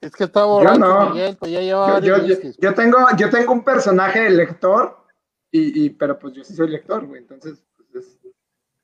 [0.00, 1.10] Es que está borracho, no.
[1.10, 4.96] Miguel, pues ya lleva Yo, yo- yo- yo tengo, yo tengo un personaje de lector,
[5.50, 7.20] y, y- pero pues yo sí soy lector, güey.
[7.22, 8.18] Entonces, pues, es-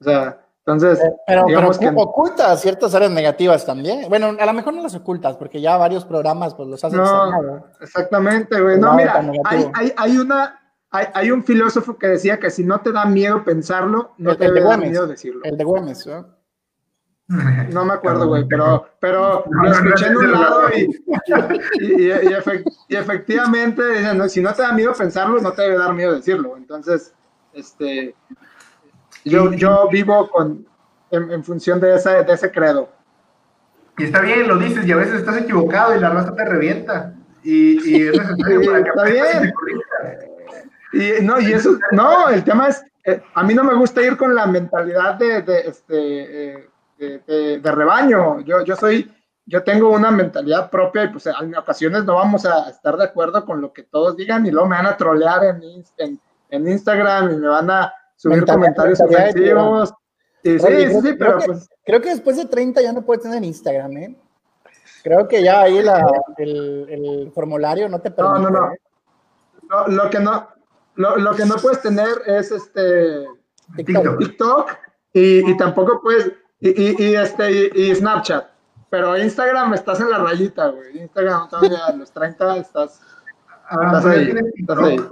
[0.00, 4.08] o sea, Entonces, Pero, pero digamos que ocultas ciertas áreas negativas también.
[4.08, 7.66] Bueno, a lo mejor no las ocultas, porque ya varios programas pues los has No,
[7.82, 8.78] exactamente, güey.
[8.78, 10.58] No, mira, hay, hay, hay una,
[10.90, 14.38] hay, hay un filósofo que decía que si no te da miedo pensarlo, no El-
[14.38, 14.90] te el de debe dar Güemes.
[14.92, 15.40] miedo decirlo.
[15.44, 16.34] El de Güemes, ¿no?
[17.70, 20.82] No me acuerdo, güey, pero, pero lo escuché en un lado y,
[21.80, 23.82] y, y- y efec- y efectivamente,
[24.28, 26.56] si no te da miedo pensarlo, no te debe dar miedo decirlo.
[26.58, 27.14] Entonces,
[27.54, 28.14] este,
[29.24, 30.66] yo, yo vivo con,
[31.10, 32.88] en, en función de ese, de ese credo.
[33.96, 37.14] Y está bien, lo dices, y a veces estás equivocado y la raza te revienta.
[37.42, 39.54] Y, y es necesario para que está bien.
[40.92, 44.16] Y no, y eso, no, el tema es, eh, a mí no me gusta ir
[44.16, 48.40] con la mentalidad de, de, este, eh, de, de- de rebaño.
[48.40, 49.12] Yo, yo soy,
[49.46, 53.44] yo tengo una mentalidad propia y pues en ocasiones no vamos a estar de acuerdo
[53.44, 55.62] con lo que todos digan y luego me van a trolear en,
[55.98, 59.92] en, en Instagram y me van a subir comentarios ofensivos.
[60.42, 62.92] Sí, Oye, sí, creo- sí, creo pero que- pues Creo que después de 30 ya
[62.92, 64.16] no puedes tener Instagram, ¿eh?
[65.02, 66.06] Creo que ya ahí la-
[66.38, 68.42] el, el formulario no te no, permite.
[68.42, 68.72] no, no.
[68.72, 68.78] ¿eh?
[69.68, 70.48] Lo, lo que no,
[70.96, 73.26] lo, lo que no puedes tener es este
[73.76, 74.18] TikTok.
[74.18, 74.70] TikTok
[75.12, 78.46] y, y tampoco puedes, y, y, y este, y, y Snapchat.
[78.90, 80.98] Pero Instagram estás en la rayita, güey.
[81.00, 83.00] Instagram todavía a los 30 estás,
[83.68, 84.34] Ah, estás ¿tú ya ahí.
[84.56, 85.08] Estás ahí.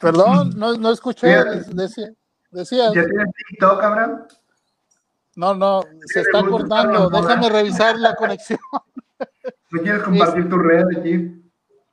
[0.00, 1.28] Perdón, no, no escuché.
[1.68, 2.12] Decía,
[2.50, 4.26] decía, ¿Ya tienes TikTok, Abraham?
[5.36, 7.10] no, no, se está cortando.
[7.10, 8.58] Déjame revisar la conexión.
[9.70, 11.40] ¿No quieres compartir tu red aquí?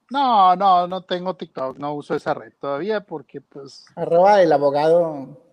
[0.10, 5.47] No, no, no tengo TikTok, no uso esa red todavía porque pues Arroba el abogado.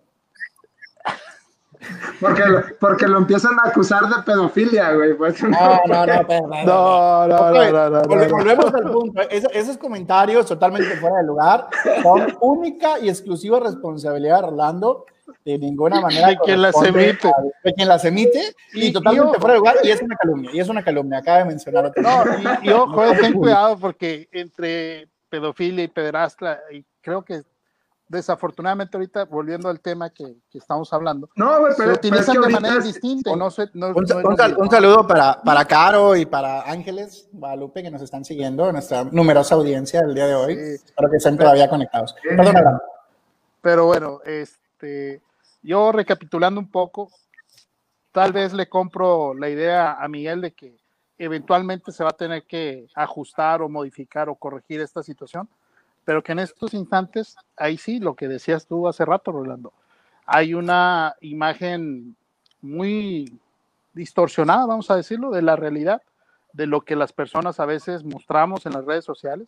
[2.19, 5.13] Porque, lo- porque lo empiezan a acusar de pedofilia, güey.
[5.13, 8.27] Pues, No, no, no, pero- no, no, no, no, no, no.
[8.29, 9.21] Volvemos al punto.
[9.29, 11.67] Es- esos comentarios totalmente fuera de lugar
[12.01, 15.05] son única y exclusiva responsabilidad de Rolando.
[15.43, 16.29] De ninguna manera.
[16.29, 17.31] De quien las emite.
[17.63, 19.75] De quien las emite y, Y- totalmente y fuera de lugar.
[19.83, 20.49] Y es una calumnia.
[20.53, 21.19] Y es una calumnia.
[21.19, 22.39] Acaba de mencionar otra No, vez.
[22.63, 27.41] y, y ojo, eh, ten cuidado porque entre pedofilia y pederastra, y creo que
[28.07, 31.97] desafortunadamente ahorita, volviendo al tema que, que estamos hablando, No, güey, se pero, pero es
[31.97, 33.69] utilizan que de manera es- distinta y no se...
[33.73, 37.89] No, Un, no un sal- un saludo para, para Caro y para Ángeles Guadalupe que
[37.91, 40.55] nos están siguiendo, nuestra numerosa audiencia del día de hoy.
[40.55, 40.61] Sí.
[40.85, 42.15] Espero que estén todavía conectados.
[42.23, 42.79] Perdón, Abraham.
[43.61, 45.21] Pero bueno, este,
[45.63, 47.09] yo recapitulando un poco,
[48.11, 50.77] tal vez le compro la idea a Miguel de que
[51.17, 55.49] eventualmente se va a tener que ajustar o modificar o corregir esta situación,
[56.05, 59.73] pero que en estos instantes, ahí sí, lo que decías tú hace rato, Rolando,
[60.25, 62.15] hay una imagen
[62.61, 63.39] muy
[63.93, 66.01] distorsionada, vamos a decirlo, de la realidad,
[66.53, 69.47] de lo que las personas a veces mostramos en las redes sociales.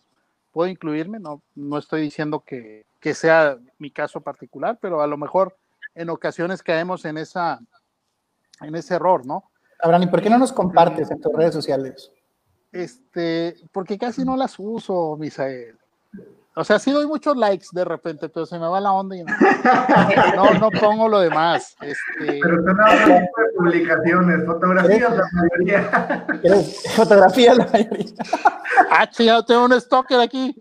[0.51, 5.17] Puedo incluirme, no, no estoy diciendo que, que sea mi caso particular, pero a lo
[5.17, 5.55] mejor
[5.93, 7.59] en ocasiones caemos en, esa,
[8.61, 9.43] en ese error, ¿no?
[9.79, 12.11] Abraham, ¿y por qué no nos compartes en tus redes sociales?
[12.71, 15.77] Este, porque casi no las uso, Misael.
[16.57, 19.23] O sea, sí doy muchos likes de repente, pero se me va la onda y
[19.23, 19.33] no,
[20.35, 21.75] no, no pongo lo demás.
[21.81, 26.25] Este, Pero son de publicaciones, fotografías la mayoría.
[26.41, 28.11] ¿Quieres fotografía la mayoría?
[28.89, 30.55] ah, chingado, tengo un stalker aquí.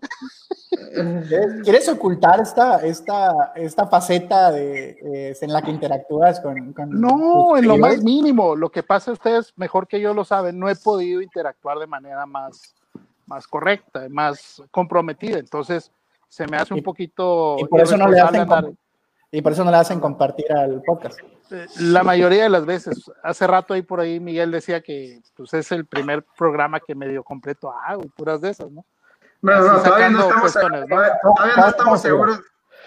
[1.63, 7.57] ¿Quieres, ocultar esta, esta, esta faceta de, eh, en la que interactúas con, con No,
[7.57, 8.55] en lo más mínimo.
[8.55, 12.25] Lo que pasa, ustedes mejor que yo lo saben, no he podido interactuar de manera
[12.27, 12.75] más,
[13.27, 15.37] más correcta, más comprometida.
[15.37, 15.91] Entonces,
[16.27, 17.55] se me hace un poquito.
[17.59, 18.47] y por eso no le hacen
[19.31, 21.19] Y por eso no le hacen compartir al podcast.
[21.51, 23.09] Eh, La mayoría de las veces.
[23.23, 27.23] Hace rato ahí por ahí Miguel decía que pues, es el primer programa que medio
[27.23, 28.83] completo hago y puras de esas, ¿no?
[29.41, 30.87] No, Así todavía no estamos, cuestiones, ¿no?
[30.95, 32.41] todavía, todavía no estamos seguros.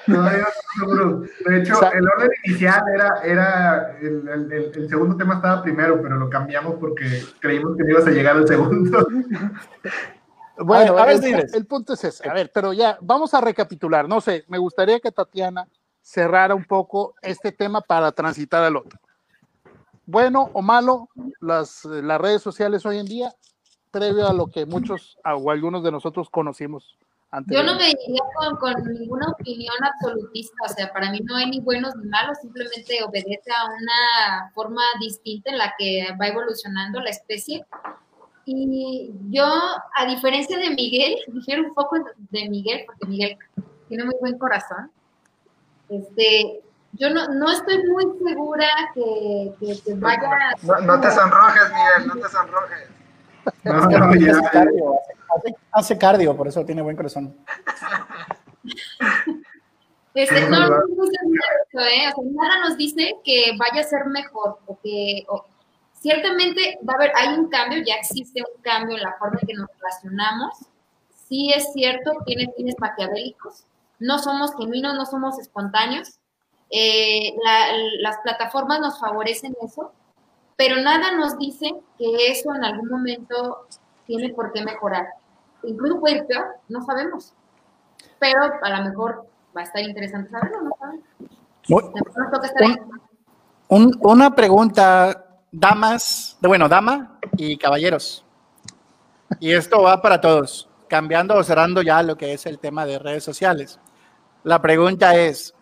[0.07, 1.21] Todavía no estoy seguro.
[1.47, 5.35] De hecho, O sea- el orden inicial era, era el, el- el- el segundo tema
[5.37, 9.07] estaba primero, pero lo cambiamos porque creímos que no ibas a llegar al segundo.
[10.63, 11.55] Bueno, a ver, el, señores.
[11.55, 12.29] el punto es ese.
[12.29, 14.09] A ver, pero ya, vamos a recapitular.
[14.09, 15.67] No sé, me gustaría que Tatiana
[16.03, 18.99] cerrara un poco este tema para transitar al otro.
[20.07, 21.09] Bueno o malo,
[21.41, 23.33] las, las redes sociales hoy en día,
[23.91, 26.99] previo a lo que muchos o algunos de nosotros conocimos
[27.31, 27.57] antes.
[27.57, 31.49] Yo no me iría con, con ninguna opinión absolutista, o sea, para mí no hay
[31.49, 37.01] ni buenos ni malos, simplemente obedece a una forma distinta en la que va evolucionando
[37.01, 37.65] la especie.
[38.53, 39.45] Y yo,
[39.97, 43.39] a diferencia de Miguel, difiero un poco de Miguel, porque Miguel
[43.89, 44.91] tiene muy buen corazón.
[45.89, 46.61] Este,
[46.95, 50.29] yo no, no estoy muy segura que, que, que vaya...
[50.63, 52.89] No, no te sonrojes, Miguel, no te sonrojes.
[53.63, 54.95] No, no, ya, hace, cardio,
[55.73, 57.37] hace- cardio, por eso tiene buen corazón.
[60.13, 61.17] Este, no, no nos dice
[61.71, 62.13] eso, ¿eh?
[62.33, 65.45] Nada nos dice que vaya a ser mejor o que o-
[66.01, 69.47] ciertamente va a haber, hay un cambio, ya existe un cambio en la forma en
[69.47, 70.59] que nos relacionamos.
[71.29, 73.65] Sí es cierto, tiene fines maquiavélicos,
[74.01, 76.19] no somos genuinos, no somos espontáneos.
[76.71, 77.69] Eh, la-
[78.01, 79.93] las plataformas nos favorecen eso,
[80.57, 83.67] pero nada nos dice que eso en algún momento
[84.07, 85.07] tiene por qué mejorar.
[85.63, 87.35] Incluso puede ir peor, no sabemos.
[88.19, 89.27] Pero a lo mejor
[89.57, 91.05] va a estar interesante saberlo, no sabemos.
[91.69, 92.77] Muy- Nos toca estar ahí.
[93.69, 98.25] un- una pregunta, damas, de- bueno, dama y caballeros.
[99.39, 102.99] Y esto va para todos, cambiando o cerrando ya lo que es el tema de
[102.99, 103.79] redes sociales.
[104.43, 105.55] La pregunta es,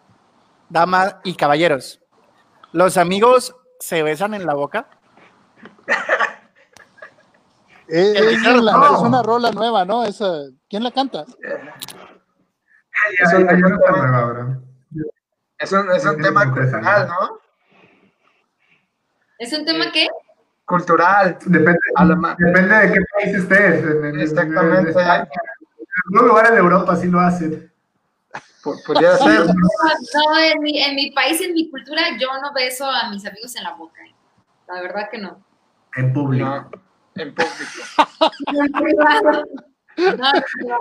[0.68, 2.00] dama y caballeros,
[2.72, 4.88] ¿los amigos se besan en la boca?
[7.86, 8.94] Es, es Ricardo, la- no.
[8.96, 10.04] es una rola nueva, ¿no?
[10.04, 11.24] Esa, ¿Quién la canta?
[13.18, 14.64] Es un tema- otra nueva, Abraham.
[15.58, 16.86] Es un, es un Sí, tema interesante.
[16.86, 17.38] cultural, ¿no?
[19.38, 20.06] ¿Es un tema que?
[20.64, 21.38] Cultural.
[21.46, 23.84] Depende, A la depende de qué país estés.
[23.84, 24.90] En, en- en- Exactamente.
[24.90, 24.98] en.
[24.98, 25.26] En
[26.06, 27.72] algunos lugares de Europa sí lo hacen.
[28.86, 29.46] Pudiera ser.
[29.46, 33.24] No, no, en mi, en mi país, en mi cultura, yo no beso a mis
[33.26, 34.00] amigos en la boca.
[34.04, 34.14] ¿eh?
[34.68, 35.42] La verdad que no.
[35.96, 36.44] En público.
[36.44, 36.70] No,
[37.14, 37.52] en público.
[38.52, 39.44] En privado.
[39.96, 40.80] No, en privado.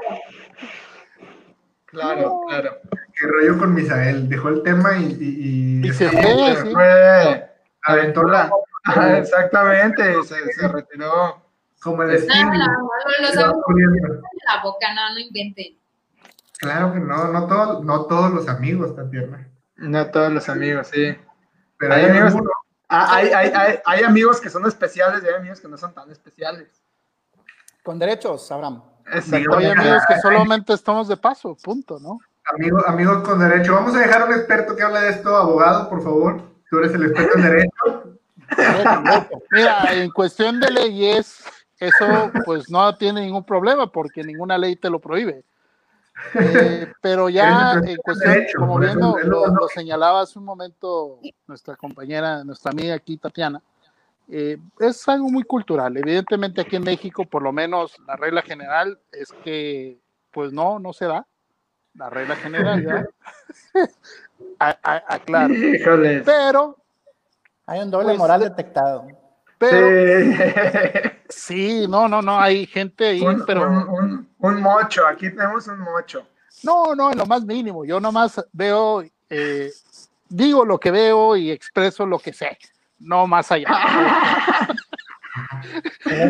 [1.85, 2.77] Claro, claro.
[3.17, 4.27] Que rollo con Misael.
[4.27, 5.03] Dejó el tema y.
[5.19, 7.46] Y, y- Y se fue.
[7.87, 8.49] Aventó la.
[8.83, 11.41] Ajá, Exactamente, se, se retiró.
[11.81, 12.43] Como el No, estilo.
[12.45, 12.89] no, no,
[14.47, 14.87] la boca,
[15.19, 15.77] inventen.
[16.59, 19.47] Claro que no, no, todos no todos los amigos, Tatiana.
[19.75, 21.15] No todos los amigos, sí.
[21.77, 22.41] Pero Hay hay, amigos-.
[22.89, 25.93] Ah, Hay, hay, hay, hay amigos que son especiales y hay amigos que no son
[25.93, 26.67] tan especiales.
[27.83, 28.81] Con derechos, Abraham.
[29.05, 29.79] Hay Exactamente.
[29.79, 32.19] amigos que solamente estamos de paso, punto, ¿no?
[32.55, 33.73] Amigos, amigos con derecho.
[33.75, 36.41] Vamos a dejar a un experto que hable de esto, abogado, por favor.
[36.69, 38.19] Tú eres el experto en derecho.
[39.49, 41.43] Mira, en cuestión de leyes,
[41.79, 45.43] eso pues no tiene ningún problema porque ninguna ley te lo prohíbe.
[46.33, 51.19] Eh, pero ya en cuestión, derecho, como bien lo, lo lo- señalaba hace un momento
[51.47, 53.61] nuestra compañera, nuestra amiga aquí, Tatiana,
[54.29, 55.95] eh, es algo muy cultural.
[55.95, 59.97] Evidentemente aquí en México, por lo menos la regla general es que
[60.31, 61.25] pues no, no se da.
[61.93, 63.05] La regla general, ¿ya?
[64.59, 65.53] A- a- aclaro.
[65.53, 66.23] Híjoles.
[66.25, 66.77] Pero,
[67.69, 69.05] Hay un doble Pues, moral detectado.
[69.57, 70.37] pero, Sí.
[71.29, 73.67] sí, no, no, no, hay gente ahí, Un, pero...
[73.69, 76.25] un, un- un mocho, aquí tenemos un mocho.
[76.63, 77.83] No, no, en lo más mínimo.
[77.85, 79.69] Yo nomás veo, eh,
[80.29, 82.57] digo lo que veo y expreso lo que sé,
[82.99, 83.67] no más allá.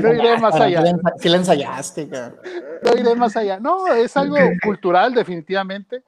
[0.01, 0.83] No iré más allá.
[1.19, 2.07] Sí la ensayaste.
[2.07, 3.57] No iré más allá.
[3.59, 6.03] No, es algo cultural, definitivamente.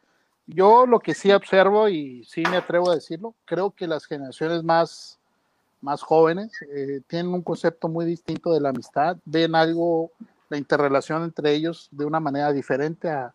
[0.52, 4.64] Yo lo que sí observo, y sí me atrevo a decirlo, creo que las generaciones
[4.64, 5.20] más,
[5.80, 10.12] más jóvenes eh, tienen un concepto muy distinto de la amistad, ven algo,
[10.50, 13.32] la interrelación entre ellos de una manera diferente a,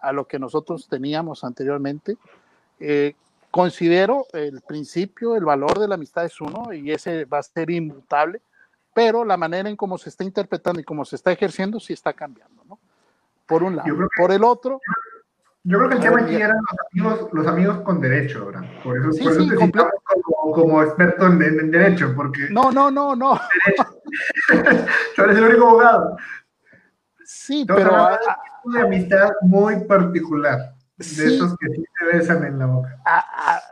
[0.00, 2.18] a lo que nosotros teníamos anteriormente.
[2.80, 3.14] Eh,
[3.50, 7.70] considero el principio, el valor de la amistad es uno y ese va a ser
[7.70, 8.42] inmutable,
[8.92, 12.12] pero la manera en cómo se está interpretando y cómo se está ejerciendo sí está
[12.12, 12.78] cambiando, ¿no?
[13.46, 13.88] Por un lado.
[14.18, 14.80] Por el otro,
[15.70, 16.44] Yo creo que el A tema ver, aquí ya.
[16.46, 16.78] eran los
[17.10, 18.62] amigos, los amigos con derecho, ¿verdad?
[18.82, 21.70] Por eso, Sí, por eso sí, te comple- citamos como, como experto en, en- en
[21.70, 23.38] derecho, porque no, no, no, no.
[25.16, 26.16] tú eres el único abogado.
[27.24, 31.34] Sí, Estamos pero a- de un tipo de amistad muy particular, de Sí.
[31.34, 32.96] esos que sí se besan en la boca.
[33.04, 33.18] a-
[33.56, 33.62] a-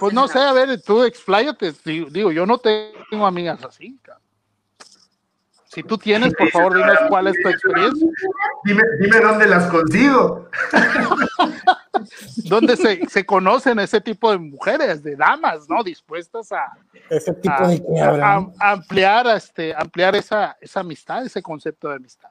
[0.00, 1.74] pues no sé, a ver, tú expláyate.
[1.84, 3.98] Digo, digo, yo no tengo amigas así.
[4.02, 4.22] cabrón.
[5.76, 8.08] Si tú tienes, por favor, dinos cuál es tu experiencia.
[8.64, 10.48] Dime, dime dónde las consigo.
[12.48, 15.84] ¿Dónde se, se conocen ese tipo de mujeres, de damas, ¿no?
[15.84, 16.72] Dispuestas a,
[17.10, 18.52] Ese tipo a- de que a- Abraham.
[18.58, 22.30] a ampliar, este, ampliar esa, esa amistad, ese concepto de amistad.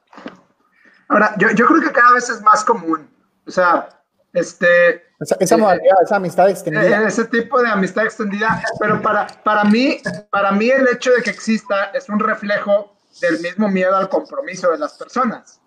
[1.06, 3.08] Ahora, yo, yo creo que cada vez es más común.
[3.46, 3.88] O sea,
[4.32, 7.06] este, Esa, esa modalidad, esa amistad eh, extendida.
[7.06, 9.98] ese tipo de amistad extendida, pero para, para, mí,
[10.30, 14.70] para mí el hecho de que exista es un reflejo del mismo miedo al compromiso
[14.70, 15.60] de las personas.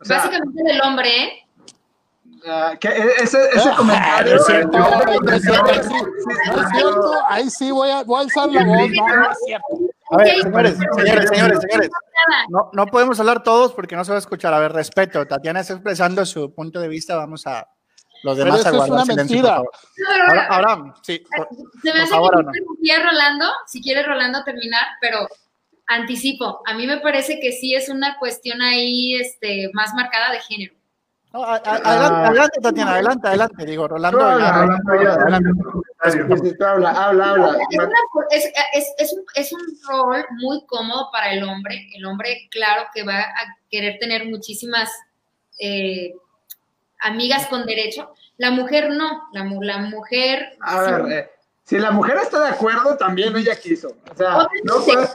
[0.00, 1.48] O sea, Básicamente del hombre, ¿eh?
[2.46, 4.34] ah, que e- ese, ese Ah, comentario...
[4.34, 7.12] no es cierto, no es comentario- cierto, ahí sí, sí, sí, no es sí, cierto,
[7.28, 9.66] ahí sí voy a, voy a alzar la voz, no, no es cierto.
[10.10, 11.90] A ver, señores, pero- señores, señores, señores.
[12.50, 14.52] No, no podemos hablar todos porque no se va a escuchar.
[14.54, 15.26] A ver, respeto.
[15.26, 17.16] Tatiana está expresando su punto de vista.
[17.16, 17.66] Vamos a
[18.22, 19.56] los Pero demás eso a es guardar una silencio, mentira.
[19.56, 20.28] por favor.
[20.28, 21.24] Ahora, Abraham, sí.
[21.36, 21.48] por-
[21.82, 25.26] Se me por hace favor, que interrumpía Rolando, si quiere Rolando terminar, pero
[25.86, 30.40] anticipo, a mí me parece que sí es una cuestión ahí este, más marcada de
[30.40, 30.74] género.
[31.32, 33.66] No, a- a- adelante, adelante, Tatiana, adelante, adelante.
[33.66, 34.20] Digo, Rolando.
[34.20, 34.48] Habla,
[36.60, 37.58] habla, habla, habla.
[37.70, 41.88] Es, una- es- es- es un, es un rol muy cómodo para el hombre.
[41.94, 44.90] El hombre, claro que va a querer tener muchísimas
[45.58, 46.14] eh,
[47.00, 48.12] amigas con derecho.
[48.36, 49.24] La mujer no.
[49.32, 50.56] La, mu- la mujer.
[50.60, 51.30] A ver, eh,
[51.64, 53.88] si la mujer está de acuerdo, también ella quiso.
[54.10, 54.30] O sea,
[54.64, 55.08] no Obviamente, puede-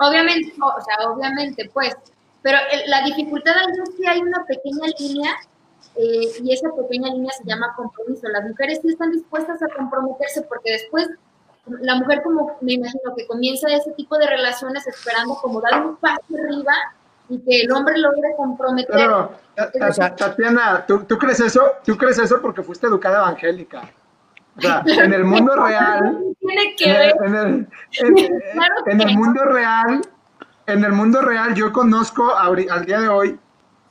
[0.00, 1.94] obviamente, o sea, obviamente, pues.
[2.42, 5.32] Pero el- la dificultad ahí es que hay una pequeña línea
[5.94, 8.26] eh, y esa pequeña línea se llama compromiso.
[8.28, 11.08] Las mujeres sí están dispuestas a comprometerse porque después
[11.66, 15.96] la mujer como me imagino que comienza ese tipo de relaciones esperando como dar un
[15.96, 16.72] paso arriba
[17.28, 18.90] y que el hombre logre comprometer.
[18.92, 21.72] Pero, Ta- Tatiana, ¿tú, ¿tú crees eso?
[21.84, 23.82] ¿Tú crees eso porque fuiste educada evangélica?
[24.58, 27.14] O sea, en el mundo real, Tiene que en ver.
[27.22, 27.68] el, en el-
[28.20, 30.02] en- Claro en que el mundo real,
[30.66, 33.38] en el mundo real, yo conozco al día de hoy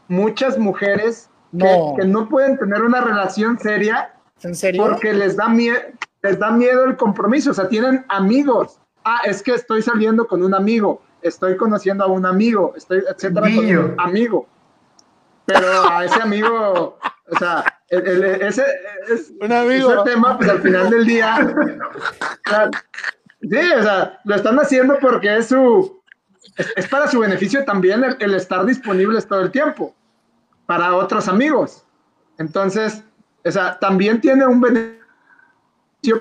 [0.07, 1.95] muchas mujeres que No.
[1.97, 4.83] que no pueden tener una relación seria ¿En serio?
[4.87, 5.79] porque les da miedo,
[6.21, 8.79] les da miedo el compromiso, o sea, tienen amigos.
[9.03, 13.47] Ah, es que estoy saliendo con un amigo, estoy conociendo a un amigo, estoy, etcétera,
[13.55, 14.47] con un amigo.
[15.45, 16.97] Pero a ese amigo,
[17.31, 18.65] o sea, el- el- ese,
[19.09, 19.93] es, Un amigo.
[19.93, 21.35] ese tema, pues al final del día,
[22.45, 22.69] o sea,
[23.41, 26.01] sí, o sea, lo están haciendo porque es su,
[26.57, 29.95] es, es para su beneficio también el, el estar disponibles todo el tiempo
[30.65, 31.85] para otros amigos.
[32.37, 33.03] Entonces,
[33.45, 34.99] o sea, también tiene un beneficio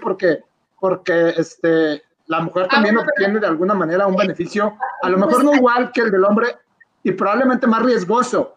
[0.00, 0.42] porque,
[0.80, 5.18] porque este, la mujer también bueno, pero- obtiene de alguna manera un beneficio, a lo
[5.18, 6.56] mejor no igual que el del hombre
[7.02, 8.56] y probablemente más riesgoso,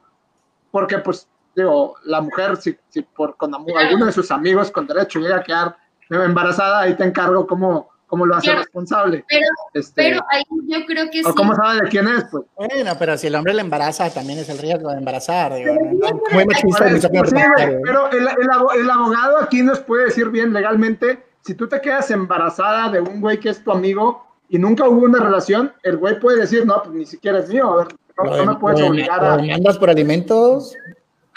[0.71, 5.19] porque pues, digo, la mujer, si, si por, con alguno de sus amigos con derecho
[5.19, 5.77] llega a quedar
[6.09, 8.59] embarazada, ahí te encargo cómo, cómo lo hace Claro.
[8.61, 9.25] responsable.
[9.27, 11.35] Pero, Este, pero ahí yo creo que o sí.
[11.35, 12.43] cómo sabe de quién es, pues.
[12.55, 15.53] Bueno, pero si el hombre le embaraza, también es el riesgo de embarazar.
[15.55, 16.19] Digo, Pero ¿no?
[16.31, 17.79] Pues, pues, sí, güey, ¿eh?
[17.83, 21.81] pero el, el abo- el abogado aquí nos puede decir bien legalmente, si tú te
[21.81, 25.97] quedas embarazada de un güey que es tu amigo y nunca hubo una relación, el
[25.97, 27.87] güey puede decir, no, pues ni siquiera es mío, a ver,
[28.17, 29.37] no, no me de- puedes obligar a...
[29.37, 30.75] demandas por alimentos?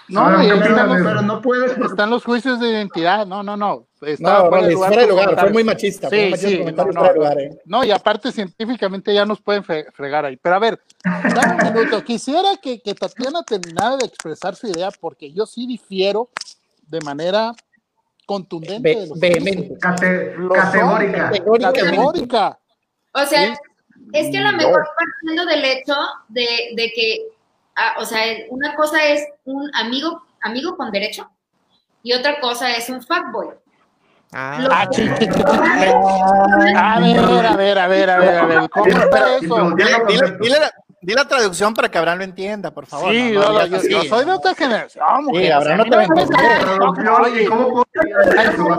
[0.08, 2.60] No, Ahora, y ¿qué están, opinas los, de Pero no puedes porque están los juicios
[2.60, 3.26] de identidad.
[3.26, 3.88] No, no, no.
[4.02, 6.08] Está No, fuera de Rolis, fuera de lugar, fue muy machista.
[6.08, 7.12] fue Sí, muy machista sí, no, fuera de no.
[7.14, 7.58] lugar, ¿eh?
[7.64, 10.36] No, y aparte científicamente ya nos pueden fre- fregar ahí.
[10.36, 12.04] Pero a ver, dame un minuto.
[12.04, 16.28] Quisiera que, que Tatiana terminara de expresar su idea porque yo sí difiero
[16.86, 17.52] de manera
[18.26, 18.94] contundente.
[18.94, 19.76] Ve- vehemente.
[19.80, 21.30] Cate- categórica.
[21.72, 22.58] Categórica.
[23.12, 23.60] O sea, Sí.
[24.12, 24.58] es que a lo No.
[24.58, 25.94] mejor partiendo del hecho
[26.28, 26.46] de,
[26.76, 27.35] de que, ah,
[27.98, 31.30] o sea, una cosa es un amigo, amigo con derecho
[32.02, 33.48] y otra cosa es un fuckboy.
[34.32, 34.88] Ah, Lo- Ah,
[36.96, 38.70] A ver, a ver, a ver, a ver, a ver.
[38.70, 39.70] ¿Cómo está eso?
[39.76, 40.70] Dile, dile- dile la,
[41.00, 43.12] dile la traducción para que Abraham lo entienda, por favor.
[43.12, 45.44] Sí, no, no yo, yo soy de otra generación, mujer.
[45.46, 47.48] Sí, Abraham no te va a entender.
[47.48, 47.84] ¿cómo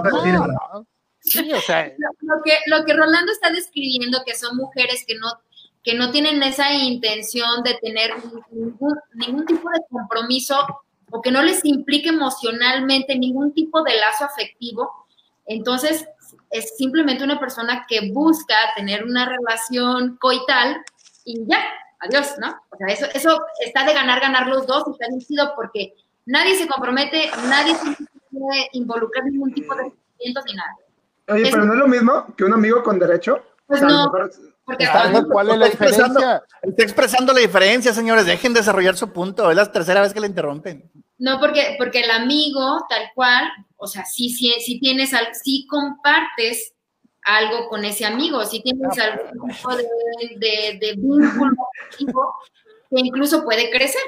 [0.03, 0.85] puedo.
[1.19, 5.15] Sí, o sea, Lo, lo que, lo que Rolando está describiendo, que son mujeres que
[5.15, 5.27] no,
[5.87, 8.11] que no tienen esa intención de tener
[8.51, 10.57] ningún, ningún tipo de compromiso
[11.11, 14.91] o que no les implique emocionalmente ningún tipo de lazo afectivo,
[15.45, 16.05] entonces
[16.49, 20.75] es simplemente una persona que busca tener una relación coital
[21.23, 21.63] y ya,
[22.01, 22.49] adiós, ¿no?
[22.69, 25.93] O sea, eso, eso está de ganar, ganar los dos y está vencido porque
[26.25, 30.75] nadie se compromete, nadie se quiere involucrar en ningún tipo de sentimientos ni nada.
[31.29, 33.41] Oye, Es- pero no es lo mismo que un amigo con derecho.
[33.67, 34.11] Pues O sea, a lo no.
[34.11, 34.31] mejor-
[34.67, 36.43] Porque Está- hasta- ¿cuál es la está expresando- diferencia?
[36.61, 38.25] Está expresando la diferencia, señores.
[38.25, 39.49] Dejen de desarrollar su punto.
[39.49, 40.91] Es la tercera vez que le interrumpen.
[41.19, 43.47] No, porque, porque el amigo, tal cual,
[43.77, 46.73] o sea, sí, sí, sí tienes, al, sí compartes
[47.23, 49.83] algo con ese amigo, sí tienes algún tipo de,
[50.35, 51.55] de, de vínculo
[51.97, 54.01] que incluso puede crecer,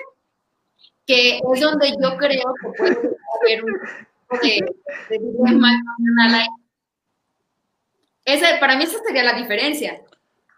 [1.07, 2.91] que es donde yo creo que puede
[3.41, 3.72] haber un
[4.30, 4.38] tipo
[5.10, 6.47] de, de ahí.
[8.26, 10.01] Ese, para mí esa sería la diferencia.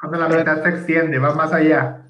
[0.02, 2.02] Cuando la amistad se extiende, va más allá.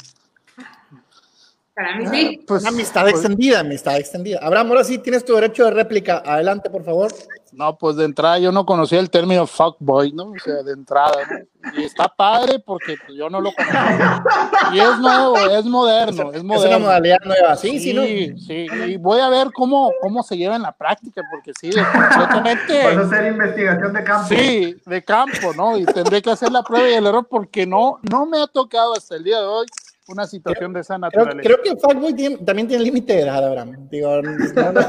[1.81, 2.43] Para mí sí.
[2.47, 4.39] Pues, Una amistad pues, extendida, amistad extendida.
[4.41, 6.21] Abraham, ahora sí tienes tu derecho de réplica.
[6.25, 7.11] Adelante, por favor.
[7.53, 10.27] No, pues de entrada yo no conocía el término fuckboy, ¿no?
[10.31, 11.71] O sea, de entrada, ¿no?
[11.81, 14.23] Y está padre porque pues, yo no lo conocía.
[14.71, 16.77] Y es nuevo, es moderno, es Es moderno.
[16.77, 17.57] una modalidad nueva.
[17.57, 18.03] Sí, sí, ¿no?
[18.03, 21.87] Sí, y voy a ver cómo, cómo se lleva en la práctica, porque sí, Vas
[21.93, 24.27] a completamente, hacer investigación de campo.
[24.29, 25.77] sí, de campo, ¿no?
[25.77, 28.93] Y tendré que hacer la prueba y el error porque no, no me ha tocado
[28.93, 29.65] hasta el día de hoy
[30.07, 31.41] una situación de esa Creo, naturaleza.
[31.61, 31.61] creo
[32.03, 33.87] que tiene- también tiene límite de edad, Abraham.
[33.89, 34.31] Digo, no,
[34.71, 34.81] no,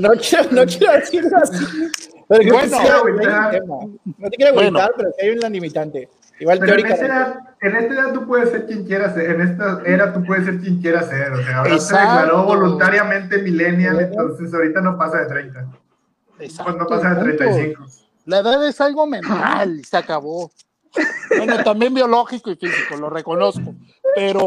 [0.00, 1.64] no quiero, no quiero decirlo así.
[2.28, 2.78] Pero que Bueno,
[3.50, 3.76] tema.
[4.18, 4.70] no te quiero Bueno.
[4.70, 6.08] gritar, pero sí hay una limitante.
[6.40, 9.40] Igual Pero en esta, edad, en esta edad tú puedes ser quien quieras ser, en
[9.40, 13.98] esta era tú puedes ser quien quieras ser, o sea, ahora se declaró voluntariamente millennial,
[14.00, 15.66] entonces ahorita no pasa de 30,
[16.38, 17.36] Exacto, pues no pasa de punto.
[17.38, 17.86] 35.
[18.26, 20.52] La edad es algo mental se acabó.
[21.36, 23.74] Bueno, también biológico y físico, lo reconozco.
[24.14, 24.44] Pero,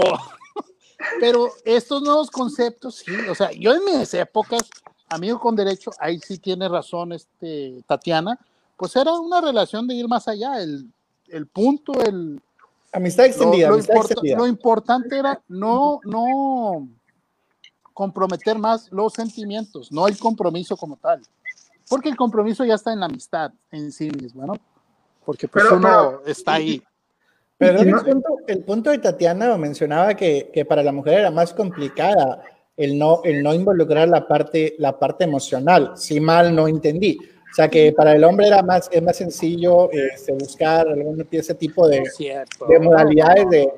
[1.19, 4.61] pero estos nuevos conceptos, sí, o sea, yo en mis épocas,
[5.09, 8.39] amigo con derecho, ahí sí tiene razón este Tatiana,
[8.77, 10.61] pues era una relación de ir más allá.
[10.61, 10.91] El,
[11.29, 12.41] el punto, el,
[12.93, 14.37] Amistad lo, extendida, lo amistad importa- extendida.
[14.37, 16.87] lo importante era no, no
[17.93, 21.21] comprometer más los sentimientos, no el compromiso como tal.
[21.87, 24.53] Porque el compromiso ya está en la amistad en sí misma, ¿no?
[25.25, 26.81] Porque pues Pero- uno pero- está ahí.
[27.57, 31.53] Pero el, punto, el punto de Tatiana mencionaba que, que para la mujer era más
[31.53, 32.41] complicada
[32.75, 37.19] el no, el no involucrar la parte, la parte emocional, si mal no entendí.
[37.19, 41.53] O sea, que para el hombre era más, es más sencillo este, buscar algún ese
[41.53, 42.65] tipo de, Es cierto.
[42.65, 43.71] de modalidades de...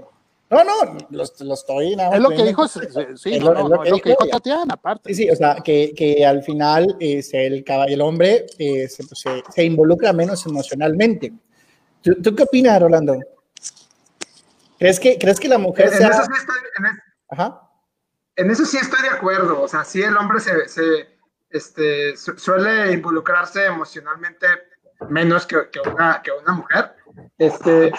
[0.50, 1.96] No, no, lo, lo estoy...
[1.96, 2.80] nada más Es lo que dijo, sí,
[3.36, 4.28] Es lo- no, es lo no, que es lo que dijo.
[4.28, 5.10] Tatiana, aparte.
[5.14, 9.20] Sí, sí, o sea, que, que al final este, el, el hombre eh, se, pues,
[9.20, 11.34] se- se involucra menos emocionalmente.
[12.02, 13.16] ¿Tú, tú qué opinas, Rolando?
[14.78, 16.08] ¿Crees que, ¿Crees que la mujer En, en sea...
[16.10, 17.62] eso sí estoy, en es- Ajá.
[18.36, 19.62] en eso sí estoy de acuerdo.
[19.62, 21.18] O sea, sí el hombre se, se,
[21.50, 24.46] este, su- suele involucrarse emocionalmente
[25.10, 26.94] menos que, que una, que una mujer.
[27.38, 27.92] Este,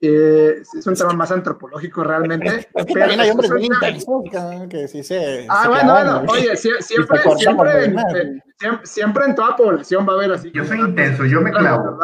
[0.00, 2.68] eh, es un tema más antropológico realmente.
[2.72, 5.46] Pero también hay hombres es muy una- intensos que, que sí se...
[5.48, 6.32] Ah, se bueno, bueno, ¿no?
[6.32, 10.50] oye, sie- siempre, siempre, en, eh, siempre, siempre en toda población va a haber así.
[10.52, 11.98] Yo soy intenso, yo me clavo.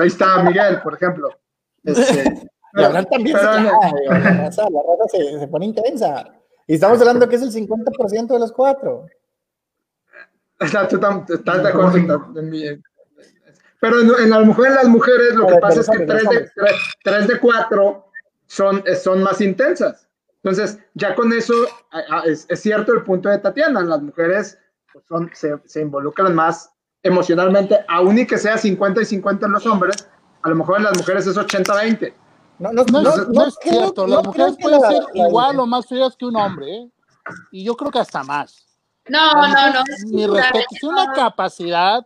[0.00, 1.28] ahí está Miguel, por ejemplo.
[1.84, 6.28] Este, Y Abraham también pero se clava, digo, la se, se pone intensa.
[6.66, 9.06] Y estamos hablando que es el 50% de los cuatro.
[10.60, 11.00] O sea, tú
[11.32, 11.96] estás de acuerdo
[12.36, 12.66] en mi-
[13.80, 16.28] Pero en, en las mujeres, las mujeres, lo que Pero- pasa pero es que tres
[16.30, 16.72] de, tres,
[17.04, 18.06] tres de cuatro
[18.46, 20.08] son, son más intensas.
[20.42, 21.54] Entonces, ya con eso
[21.92, 23.80] a- a- es, es cierto el punto de Tatiana.
[23.82, 24.58] Las mujeres
[24.92, 26.70] pues, son, se, se involucran más
[27.02, 30.08] emocionalmente, aun y que sea 50 y 50 en los hombres,
[30.42, 32.12] a lo mejor en las mujeres es 80-20.
[32.58, 34.88] No, no, No, no, es- no es creo- cierto, no las mujeres que pueden la-
[34.88, 36.90] ser la- igual o más frías que un hombre, ¿eh?
[37.52, 38.64] Y yo creo que hasta más.
[39.08, 39.80] No, no, no.
[39.88, 42.04] es Mi respeto, tiene una capacidad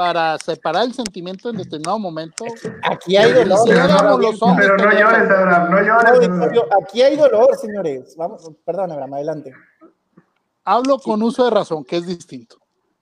[0.00, 2.46] para separar el sentimiento en determinado momento.
[2.90, 3.58] Aquí hay dolor.
[3.66, 4.20] Quisiéramos señor.
[4.22, 6.10] los hombres Pero no llores, Abraham, no llores.
[6.28, 8.16] Auditorio, Aquí hay dolor, señores.
[8.16, 9.52] Vamos, perdón, Abraham, adelante.
[10.64, 12.56] Hablo con uso de razón, que es distinto.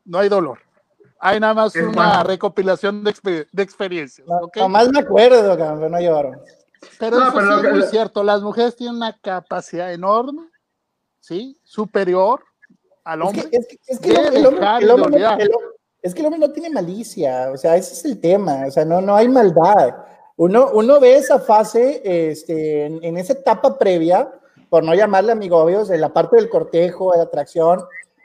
[0.06, 0.58] No hay dolor.
[1.20, 2.24] Hay nada más Es una bueno.
[2.24, 4.26] recopilación de, exper- de experiencias.
[4.26, 4.56] No, ¿ok?
[4.56, 6.32] Nomás me acuerdo, pero no lloro.
[6.98, 8.24] Pero No, eso pero sí lo es que- muy cierto.
[8.24, 10.42] Las mujeres tienen una capacidad enorme,
[11.20, 11.56] ¿sí?
[11.62, 12.42] Superior
[13.04, 13.50] al Es hombre.
[13.50, 15.48] que, es que- es que de el, hombre- el hombre, el hombre
[16.02, 18.84] es que el hombre no tiene malicia, o sea, ese es el tema, o sea,
[18.84, 19.94] no, no hay maldad.
[20.36, 24.30] Uno, uno ve esa fase este, en, en esa etapa previa,
[24.70, 27.80] por no llamarle amigobios, de la parte del cortejo, de atracción,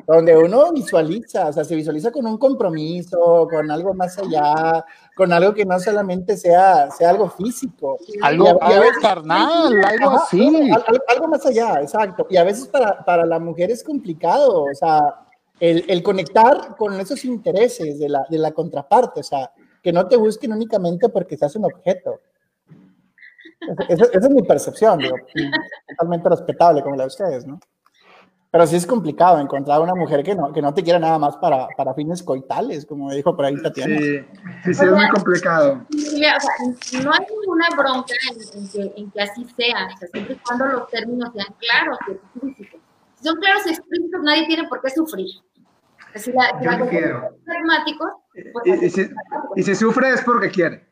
[0.06, 5.32] donde uno visualiza, o sea, se visualiza con un compromiso, con algo más allá, con
[5.32, 7.98] algo que no solamente sea, sea algo físico.
[8.22, 10.50] Algo, a- algo veces- carnal, algo así.
[10.50, 12.28] no, al- al- algo más allá, exacto.
[12.30, 15.22] Y a veces para, para la mujer es complicado, o sea,
[15.70, 19.52] el, el conectar con esos intereses de la, de la contraparte, o sea,
[19.82, 22.20] que no te busquen únicamente porque seas un objeto.
[23.88, 25.16] Esa, esa- es mi percepción, digo,
[25.88, 27.60] totalmente respetable como la de ustedes, ¿no?
[28.52, 31.38] Pero sí es complicado encontrar una mujer que no, que no te quiera nada más
[31.38, 33.98] para, para fines coitales, como dijo por ahí Tatiana.
[33.98, 34.20] Sí,
[34.66, 35.86] sí, sí, es muy complicado.
[36.14, 39.98] Mira, o sea, no hay ninguna bronca en, en que, en que así sea, o
[39.98, 42.82] sea, siempre y cuando los términos sean claros y explícitos.
[43.16, 45.30] Si son claros y explícitos, nadie tiene por qué sufrir.
[46.16, 47.30] Así la, Yo la- difiero.
[47.46, 48.10] pragmáticos,
[48.54, 49.10] pues, Y, y si,
[49.56, 50.88] y si sufre es porque quiere.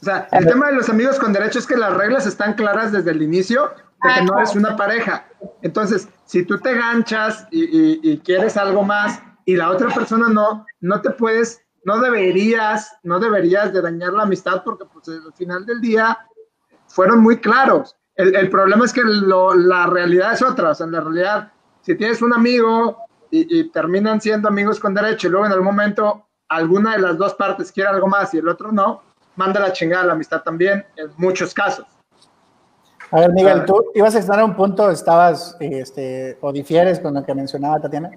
[0.00, 2.90] O sea, el tema de los amigos con derecho es que las reglas están claras
[2.92, 3.70] desde el inicio
[4.02, 5.26] de que no es una pareja.
[5.62, 10.28] Entonces, si tú te ganchas y, y- y quieres algo más y la otra persona
[10.28, 15.32] no, no te puedes, no deberías, no deberías de dañar la amistad porque pues, al
[15.34, 16.18] final del día
[16.88, 17.96] fueron muy claros.
[18.16, 20.70] El, el problema es que lo- la realidad es otra.
[20.70, 21.52] O sea, en la realidad,
[21.82, 22.98] si tienes un amigo
[23.32, 27.16] y, y terminan siendo amigos con derecho y luego en algún momento alguna de las
[27.18, 29.02] dos partes quiere algo más y el otro no,
[29.36, 31.86] manda la chingada la amistad también en muchos casos.
[33.10, 33.64] A ver, Miguel, Ah.
[33.66, 37.80] tú ibas a estar a un punto, estabas, este, o difieres con lo que mencionaba
[37.80, 38.10] Tatiana.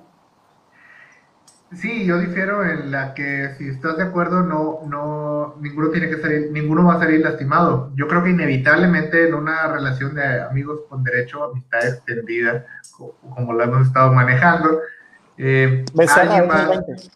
[1.74, 6.22] Sí, yo difiero en la que si estás de acuerdo, no, no, ninguno tiene que
[6.22, 7.92] salir, ninguno va a salir lastimado.
[7.96, 13.54] Yo creo que inevitablemente en una relación de amigos con derecho, amistad extendida, co- como
[13.54, 14.80] la hemos estado manejando,
[15.38, 17.10] eh, alguien, va, 2020.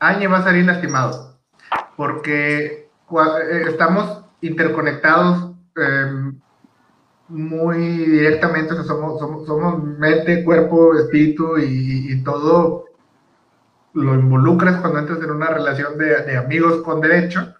[0.00, 1.38] alguien va a salir lastimado.
[1.96, 6.38] Porque eh, estamos interconectados em,
[7.28, 12.84] muy directamente, o sea, somos, somos, somos, mente, cuerpo, espíritu y, todo
[13.94, 17.54] lo involucras cuando entras en una relación de, de amigos con derecho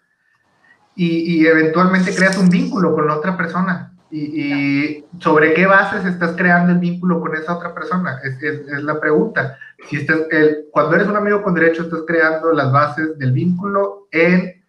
[0.94, 3.95] y, y, eventualmente creas un vínculo con la otra persona.
[4.10, 8.20] Y, sobre qué bases estás creando el vínculo con esa otra persona?
[8.22, 9.58] Es, es, la pregunta.
[9.88, 14.06] Si estás, el, cuando eres un amigo con derecho, estás creando las bases del vínculo
[14.12, 14.62] en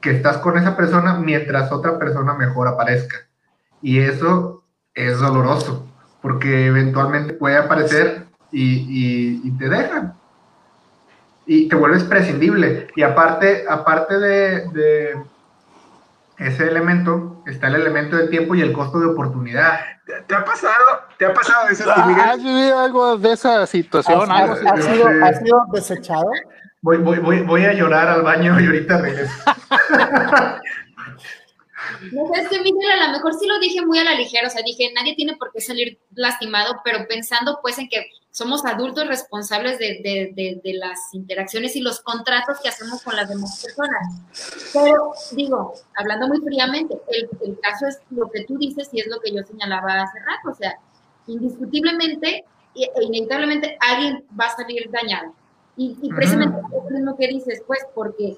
[0.00, 3.16] que estás con esa persona mientras otra persona mejor aparezca.
[3.82, 4.64] Y eso
[4.94, 5.86] es doloroso,
[6.22, 10.14] porque eventualmente puede aparecer y, y, te dejan.
[11.46, 12.86] Y te vuelves prescindible.
[12.96, 15.14] Y aparte, aparte de, de
[16.38, 19.80] ese elemento, está el elemento del tiempo y el costo de oportunidad.
[20.26, 20.84] ¿Te ha pasado?
[21.18, 22.24] ¿Te ha pasado eso, Miguel?
[22.24, 24.30] ¿Has vivido algo de esa situación?
[24.30, 26.30] ¿Has, sido, ¿Has, sido, desechado?
[26.82, 29.32] Voy, voy, voy, voy a llorar al baño y ahorita regreso.
[32.12, 34.48] No sé, es que Miguel, a lo mejor sí lo dije muy a la ligera,
[34.48, 38.04] o sea, dije, nadie tiene por qué salir lastimado, pero pensando pues en que
[38.34, 40.00] somos adultos responsables de,
[40.34, 44.72] de, de, las interacciones y los contratos que hacemos con las demás personas.
[44.72, 49.06] Pero digo, hablando muy fríamente, el, el caso es lo que tú dices y es
[49.06, 50.76] lo que yo señalaba hace rato, o sea,
[51.28, 55.32] indiscutiblemente e inevitablemente alguien va a salir dañado.
[55.76, 58.36] Y, y precisamente es lo mismo que dices, pues, porque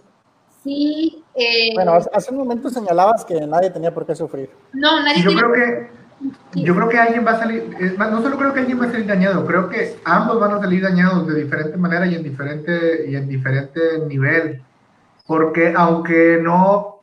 [0.62, 1.24] sí.
[1.34, 4.50] Eh, bueno, hace un momento señalabas que nadie tenía por qué sufrir.
[4.74, 6.05] No, nadie yo creo que
[6.54, 9.06] Yo creo que alguien va a salir, no solo creo que alguien va a salir
[9.06, 13.16] dañado, creo que ambos van a salir dañados de diferente manera y en diferente, y
[13.16, 14.62] en diferente nivel.
[15.26, 17.02] Porque aunque no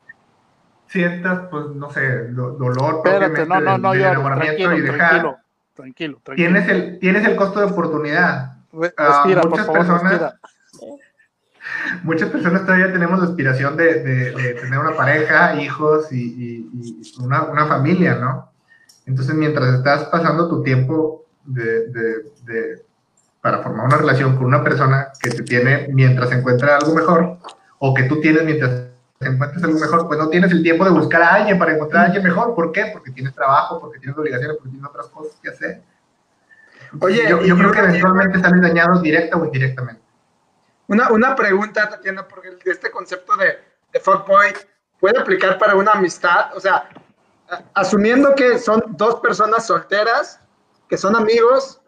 [0.88, 5.38] sientas, pues, no sé, dolor Espérate, no, no, no, enamoramiento y dejar, tranquilo,
[5.76, 6.36] tranquilo, tranquilo.
[6.36, 8.54] Tienes el, tienes el costo de oportunidad.
[8.72, 10.34] Respira, uh, muchas por favor, personas, respira
[12.04, 16.70] muchas personas todavía tenemos la aspiración de, tener una pareja, hijos y,
[17.20, 18.53] una, una, familia, ¿no?
[19.06, 22.82] Entonces, mientras estás pasando tu tiempo de,
[23.42, 27.38] para formar una relación con una persona que te tiene mientras encuentra algo mejor,
[27.80, 28.88] o que tú tienes mientras
[29.20, 32.06] encuentras algo mejor, pues no tienes el tiempo de buscar a alguien para encontrar a
[32.06, 32.56] alguien mejor.
[32.56, 32.90] ¿Por qué?
[32.94, 35.82] Porque tienes trabajo, porque tienes obligaciones, porque tienes otras cosas que hacer.
[37.00, 40.02] Oye, yo, yo creo que eventualmente salen dañados directa o indirectamente.
[40.88, 43.58] Una, una pregunta, Tatiana, porque este concepto de,
[43.92, 44.54] de fuckboy
[45.00, 46.88] puede aplicar para una amistad, o sea,
[47.74, 50.40] asumiendo que son dos personas solteras,
[50.90, 51.82] que son amigos,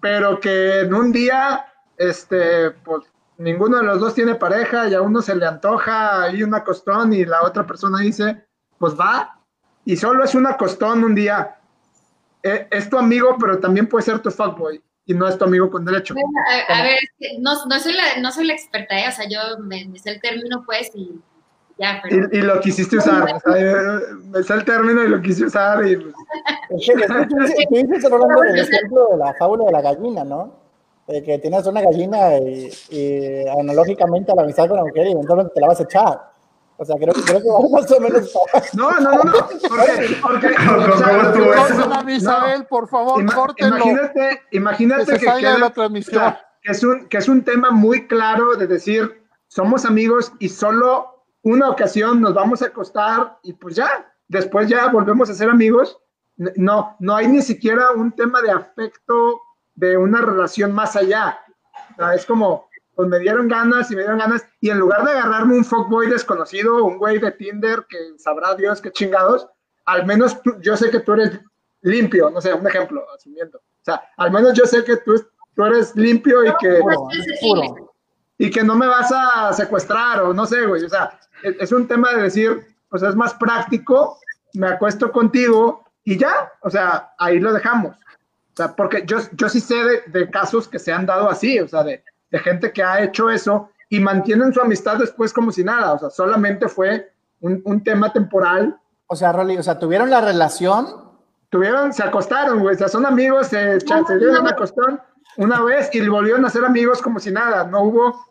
[0.00, 3.04] pero que en un día, este, pues
[3.38, 7.12] ninguno de los dos tiene pareja y a uno se le antoja ahí una costón
[7.12, 8.44] y la otra persona dice,
[8.78, 9.38] pues va,
[9.84, 11.56] y solo es una costón un día.
[12.42, 15.70] E, es tu amigo, pero también puede ser tu fuckboy y no es tu amigo
[15.70, 16.14] con derecho.
[16.68, 16.98] a, ver,
[17.38, 19.08] no, no, soy la, no soy la experta, ¿eh?
[19.08, 21.18] o sea, yo me, sé el término, pues, y
[21.78, 22.00] ya.
[22.02, 22.28] Pero...
[22.32, 24.00] Y, lo quisiste usar, o sea,
[24.30, 25.86] me sé el término y lo quise usar.
[25.86, 25.96] Y...
[25.96, 26.14] Pues.
[27.70, 30.52] dices hablando del ejemplo de la fábula de la gallina, ¿no?
[31.06, 35.12] De que tienes una gallina y, y analógicamente a la amistad con la mujer y
[35.12, 36.28] eventualmente te la vas a echar.
[36.80, 38.32] O sea, creo, creo que va más o menos.
[38.74, 39.32] No, no, no, no.
[39.32, 43.76] Porque, porque ¿Cómo Isabel, por favor, córtenlo.
[43.76, 46.36] Imagínate, imagínate que, que, la transmisión.
[46.62, 51.17] que, es un, que es un tema muy claro de decir, somos amigos y solo
[51.48, 55.98] una ocasión nos vamos a acostar y pues ya, después ya volvemos a ser amigos.
[56.36, 59.40] No, no hay ni siquiera un tema de afecto
[59.74, 61.38] de una relación más allá.
[61.92, 65.04] O sea, es como, pues me dieron ganas y me dieron ganas, y en lugar
[65.04, 69.48] de agarrarme un fuckboy desconocido, un güey de Tinder que sabrá Dios qué chingados,
[69.86, 71.40] al menos yo sé que tú eres
[71.80, 73.58] limpio, no sé, un ejemplo, asumiendo.
[73.58, 75.14] O sea, al menos yo sé que tú,
[75.54, 76.80] tú eres limpio y que,
[78.38, 80.84] y que no me vas a secuestrar o no sé, güey.
[80.84, 84.18] O sea, es, un tema de decir, pues es más práctico,
[84.54, 87.96] me acuesto contigo y ya, o sea, ahí lo dejamos.
[87.96, 91.58] O sea, porque yo, yo sí sé de, de casos que se han dado así,
[91.60, 95.50] o sea, de, de gente que ha hecho eso y mantienen su amistad después como
[95.50, 97.10] si nada, o sea, solamente fue
[97.40, 98.78] un, tema temporal.
[99.06, 101.08] O sea, Rolly, o sea, tuvieron la relación.
[101.50, 105.00] Tuvieron, se acostaron, güey, o sea, son amigos, se, se dieron una costón
[105.36, 108.24] una vez y volvieron a ser amigos como si nada, no hubo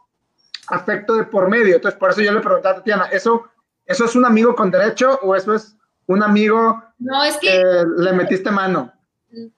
[0.70, 1.76] afecto de por medio.
[1.76, 3.48] Entonces, por eso yo le preguntaba a Tatiana, ¿eso,
[3.86, 5.76] ¿eso es un amigo con derecho o eso es
[6.08, 7.64] un amigo no, es que,
[7.98, 8.92] le metiste mano?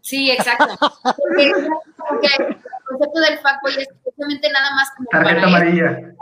[0.01, 0.75] Sí, exacto.
[1.01, 6.13] Porque, concepto del fuckboy es precisamente nada más como Tarjeta amarilla.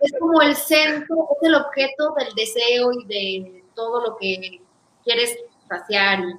[0.00, 4.60] Es como el centro, es el objeto del deseo y de todo lo que
[5.02, 5.36] quieres
[5.68, 6.34] vaciar y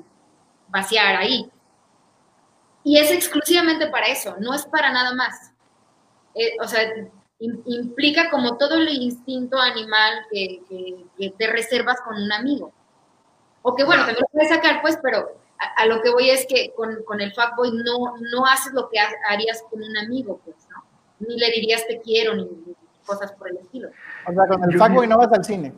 [0.69, 1.51] vaciar ahí.
[2.85, 5.51] Y es exclusivamente para eso, no es para nada más.
[6.35, 6.81] Eh, o sea,
[7.39, 12.71] im- implica como todo el instinto animal que, que- que te reservas con un amigo.
[13.63, 16.45] O que bueno, también lo puedes sacar, pues, pero a, a lo que voy es
[16.47, 20.39] que con, con el fuckboy no, no haces lo que ha- harías con un amigo,
[20.45, 20.83] pues, ¿no?
[21.27, 22.75] Ni le dirías te quiero, ni, ni
[23.05, 23.89] cosas por el estilo.
[24.27, 25.73] O sea, con el fuckboy no vas al cine.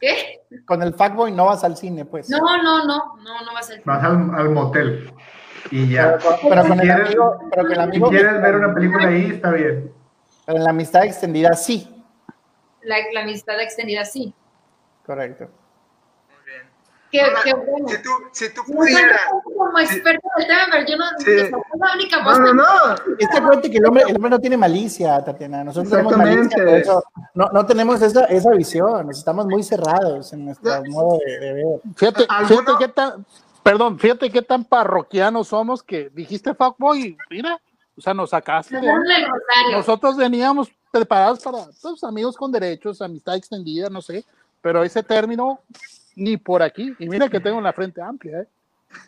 [0.00, 0.40] ¿Qué?
[0.66, 2.28] Con el fuckboy no vas al cine, pues.
[2.28, 3.82] No, no, no, no, no va a ser.
[3.84, 5.12] Vas al, al motel
[5.72, 6.18] y Pero, ya.
[6.18, 8.74] con- pero con Si el quieres- amigo, pero con el Si amigo, quieres ver una
[8.74, 9.92] película ahí, está bien.
[10.46, 12.04] pero en la amistad extendida sí.
[12.82, 14.34] La, la amistad extendida sí.
[15.06, 15.48] Correcto.
[17.10, 17.88] Qué, Ahora, qué bueno.
[17.88, 19.20] Si tú, si tú No, pudieras.
[19.30, 21.50] no, como experto del tema, pero yo no, Sí.
[21.78, 22.38] la única voz.
[22.38, 22.94] No, no, no.
[23.18, 25.62] Es que acuérdate que el hombre, el hombre no tiene malicia, Tatiana.
[25.62, 26.86] Nosotros tenemos malicia, Exactamente.
[26.86, 27.04] por eso
[27.34, 29.06] no, no tenemos esa, esa visión.
[29.08, 31.64] Nos estamos muy cerrados en nuestro modo de, de ver.
[31.96, 33.26] Fíjate, fíjate qué tan,
[33.62, 37.60] perdón, fíjate qué tan parroquianos somos que dijiste fuckboy, y mira,
[37.96, 38.80] o sea, nos sacaste.
[39.72, 44.24] Nosotros veníamos preparados para pues, amigos con derechos, amistad extendida, no sé,
[44.60, 45.60] pero ese término
[46.14, 46.94] ni por aquí.
[46.98, 48.48] Y mira que tengo la frente amplia, ¿eh?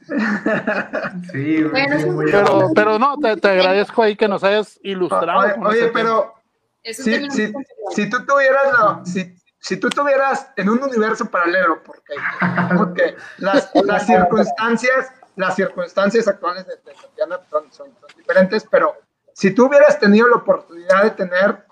[1.33, 5.61] Sí, Bueno, sí, muy Pero, pero no, te, te agradezco ahí que nos hayas ilustrado.
[5.67, 6.35] Oye, pero
[6.83, 7.53] si, si,
[7.91, 9.35] si tú tuvieras la- si,
[9.65, 12.15] si tú tuvieras en un universo paralelo, porque,
[12.77, 18.95] porque las, las circunstancias, las circunstancias actuales de, de Tatiana son, son- son diferentes, pero
[19.33, 21.65] si tú hubieras tenido la oportunidad de tener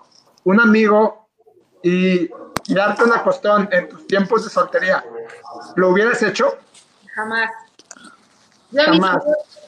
[0.43, 1.29] un amigo
[1.83, 2.31] y,
[2.67, 5.05] y darte una costón en tus tiempos de soltería,
[5.75, 6.57] ¿lo hubieras hecho?
[7.13, 7.51] Jamás.
[8.71, 9.23] Yo Jamás.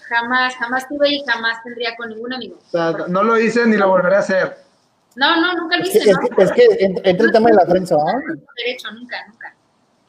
[0.10, 2.58] jamás, jamás tuve y jamás tendría con ningún amigo.
[2.58, 4.65] O sea, no lo hice ni lo volveré a hacer.
[5.16, 6.28] No, no, nunca lo Es que, hice, es ¿no?
[6.36, 8.24] que, es que ent- entra el tema de la friendzone.
[8.58, 9.56] Derecho, nunca, nunca.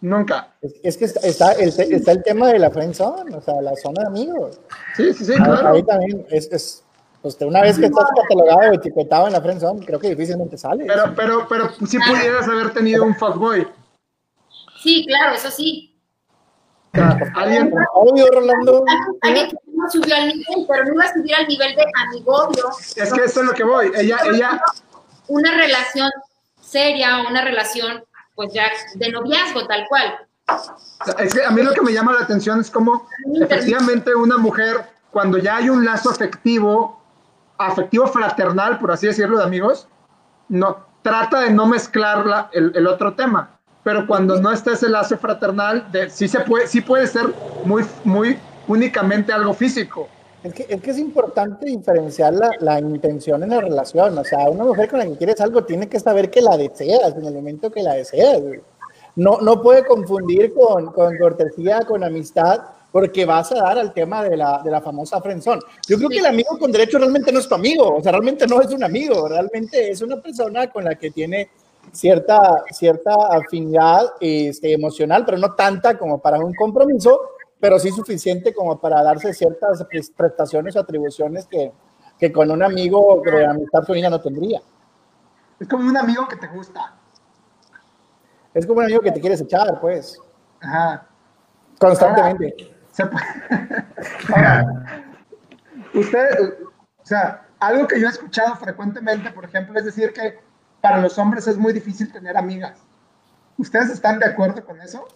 [0.01, 0.49] Nunca.
[0.61, 3.61] Es, es que está, está el, te- está el tema de la friendzone, o sea,
[3.63, 4.61] la zona de amigos.
[4.97, 5.75] Sí, sí, sí, Ahí, claro.
[5.75, 6.85] ahí también es, es
[7.23, 10.87] pues, una vez que estás catalogado o etiquetado en la friendzone, creo que difícilmente sales.
[10.87, 13.67] Pero, pero, pero si pudieras haber tenido un fuckboy.
[14.83, 15.93] Sí, claro, eso sí.
[17.35, 18.85] Alguien, Obvio, Rolando.
[19.21, 22.65] Alguien que no subió al nivel, pero no iba a subir al nivel de amigovio.
[22.97, 23.93] es que esto es lo que voy.
[23.97, 24.61] Ella, ella,
[25.29, 26.11] Una relación
[26.61, 28.05] seria, una relación,
[28.35, 28.65] pues ya
[28.95, 30.19] de noviazgo, tal cual.
[31.19, 33.09] es que a mí lo que me llama la atención es como
[33.41, 37.03] efectivamente una mujer, cuando ya hay un lazo afectivo,
[37.59, 39.89] afectivo fraternal, por así decirlo, de amigos,
[40.49, 43.51] no trata de no mezclar la- el, el otro tema.
[43.83, 47.33] Pero cuando no está ese lazo fraternal, de, sí se puede, sí puede ser
[47.65, 50.09] muy, muy únicamente algo físico.
[50.47, 54.17] Es que, es que es importante diferenciar la, la intención en la relación.
[54.17, 57.17] O sea, una mujer con la que quieres algo tiene que saber que la deseas
[57.17, 58.41] en el momento que la deseas.
[59.17, 62.61] No, no puede confundir con, con cortesía, con amistad,
[62.93, 65.59] porque vas a dar al tema de la, de la famosa frenzón.
[65.89, 68.47] Yo creo que el amigo con derecho realmente no es tu amigo, o sea, realmente
[68.47, 71.51] no es un amigo, realmente es una persona con la que tiene
[71.93, 77.21] cierta, cierta afinidad este, emocional, pero no tanta como para un compromiso,
[77.61, 81.73] pero sí suficiente como para darse ciertas pres- prestaciones o atribuciones que,
[82.19, 84.61] que con un amigo de amistad femenina no tendría.
[85.59, 86.95] Es como un amigo que te gusta.
[88.55, 90.19] Es como un amigo que te quieres echar, pues,
[90.61, 91.07] Ajá.
[91.79, 92.75] constantemente.
[92.93, 93.25] Se puede-
[94.35, 95.03] Ahora,
[95.95, 96.55] usted,
[97.03, 100.39] o sea, algo que yo he escuchado frecuentemente, por ejemplo, es decir que
[100.81, 102.79] para los hombres es muy difícil tener amigas.
[103.59, 105.07] ¿Ustedes están de acuerdo con eso?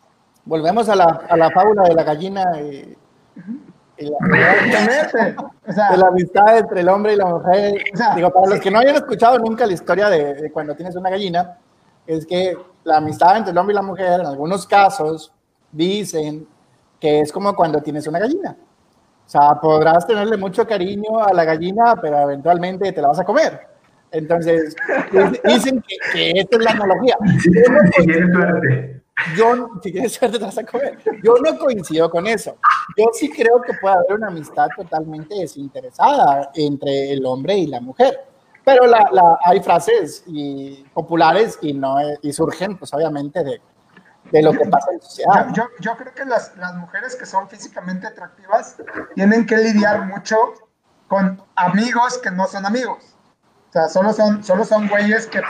[0.45, 2.97] Volvemos a la, a la fábula de la gallina y,
[3.99, 4.17] y la,
[4.65, 5.37] Exactamente.
[5.69, 7.75] O sea, de la amistad entre el hombre y la mujer.
[7.93, 8.61] O sea, Digo, para los sí.
[8.63, 11.59] que no hayan escuchado nunca la historia de, de cuando tienes una gallina,
[12.07, 15.33] es que la amistad entre el hombre y la mujer, en algunos casos,
[15.71, 16.47] dicen
[16.99, 18.57] que es como cuando tienes una gallina.
[19.27, 23.25] O sea, podrás tenerle mucho cariño a la gallina, pero eventualmente te la vas a
[23.25, 23.61] comer.
[24.11, 24.75] Entonces,
[25.13, 27.17] dic- dicen que, que esta es la analogía.
[27.41, 29.00] Si tienes suerte.
[29.37, 30.99] Yo, no- si quieres suerte, te vas a comer.
[31.23, 32.57] Yo no coincido con eso.
[32.97, 37.81] Yo sí creo que puede haber una amistad totalmente desinteresada entre el hombre y la
[37.81, 38.21] mujer.
[38.65, 43.61] Pero la, la- hay frases y, populares y, no, y surgen, pues obviamente, de,
[44.31, 45.49] de lo que pasa en sociedad.
[45.49, 48.77] yo, yo, yo creo que las, las mujeres que son físicamente atractivas
[49.15, 50.37] tienen que lidiar mucho
[51.09, 52.99] con amigos que no son amigos.
[53.71, 55.41] O sea, solo son, solo son güeyes que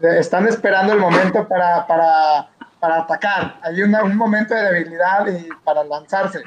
[0.00, 2.50] pues, están esperando el momento para, para,
[2.80, 3.56] para atacar.
[3.62, 6.40] Hay una- un momento de debilidad y para lanzarse.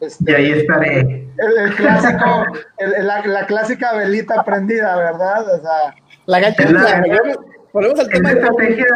[0.00, 1.00] Este, Y ahí estaré.
[1.00, 2.44] el, el clásico,
[2.78, 5.54] el- el- la, la clásica velita prendida, ¿verdad?
[5.54, 5.94] O sea,
[6.26, 7.02] La gallina, La-
[7.72, 8.86] volvemos- al Es tema la de estrategia,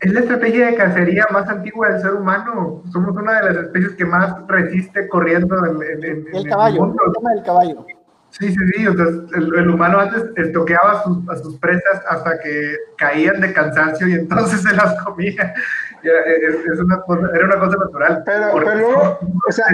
[0.00, 2.82] es la estrategia de cacería más antigua del ser humano.
[2.92, 6.80] Somos una de las especies que más resiste corriendo en, en- en- en el caballo,
[6.84, 7.02] mundo.
[7.06, 7.86] el tema del caballo.
[8.30, 8.84] Sí, sí, sí.
[8.84, 14.12] el, humano antes estoqueaba a sus, a sus, presas hasta que caían de cansancio y
[14.12, 15.54] entonces se las comía.
[16.02, 18.22] Es, una cosa, era una cosa natural.
[18.26, 19.18] Pero, pero luego,
[19.48, 19.66] o sea,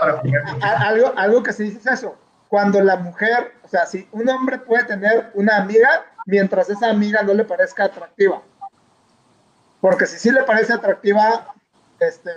[0.00, 0.42] para comer.
[0.60, 2.16] Algo, algo que se dice es eso.
[2.48, 7.22] Cuando la mujer, o sea, si un hombre puede tener una amiga mientras esa amiga
[7.22, 8.42] no le parezca atractiva.
[9.80, 11.54] Porque si sí le parece atractiva,
[11.98, 12.30] este,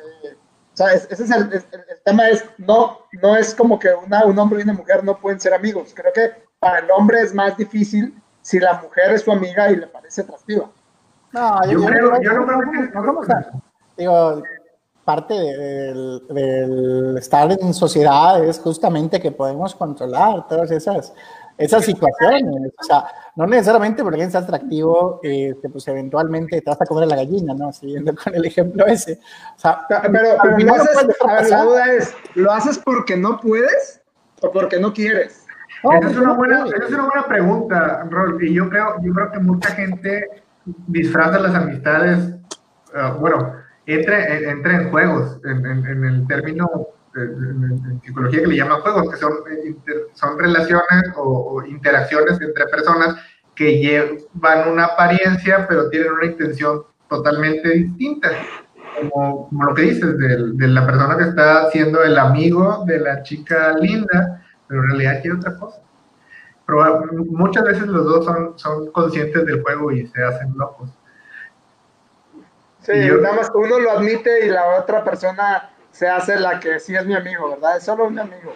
[0.75, 1.49] o sea, ese es el,
[2.03, 5.39] tema es, no, no es como que una, un hombre y una mujer no pueden
[5.39, 5.93] ser amigos.
[5.95, 9.77] Creo que para el hombre es más difícil si la mujer es su amiga y
[9.77, 10.69] le parece atractiva.
[11.31, 12.91] No, yo, creo, yo no creo que...
[12.93, 13.63] No,
[13.95, 14.43] digo,
[15.05, 21.13] parte del, del, estar en sociedad es justamente que podemos controlar todas esas
[21.57, 22.71] esas situaciones.
[22.79, 27.17] O sea, no necesariamente porque es atractivo, este, pues eventualmente te vas a comer la
[27.17, 27.71] gallina, ¿no?
[27.71, 29.19] Siguiendo con el ejemplo ese.
[29.55, 34.01] O sea, pero, pero lo haces, la duda es, ¿lo haces porque no puedes
[34.41, 35.45] o porque no quieres?
[35.83, 39.39] esa, es una buena, es una buena pregunta, Rol, y yo creo, yo creo que
[39.39, 40.27] mucha gente
[40.87, 42.35] disfraza las amistades,
[42.93, 43.53] uh, bueno,
[43.85, 46.67] entra, entra en juegos, en, en, en el término
[47.15, 49.33] en, psicología que le llaman juegos, que son,
[50.13, 53.15] son relaciones o, interacciones entre personas
[53.55, 58.29] que llevan una apariencia, pero tienen una intención totalmente distinta.
[58.99, 62.99] Como, como lo que dices, de, de, la persona que está siendo el amigo de
[62.99, 65.81] la chica linda, pero en realidad quiere otra cosa.
[66.65, 70.89] Pero muchas veces los dos son, son conscientes del juego y se hacen locos.
[72.79, 76.93] Sí, nada más uno lo admite y la otra persona se hace la que sí
[76.93, 77.77] es mi amigo, ¿verdad?
[77.77, 78.53] Es solo un amigo.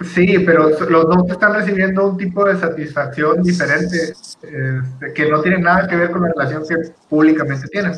[0.00, 5.58] Sí, pero los dos están recibiendo un tipo de satisfacción diferente este, que no tiene
[5.58, 7.92] nada que ver con la relación que públicamente tienen.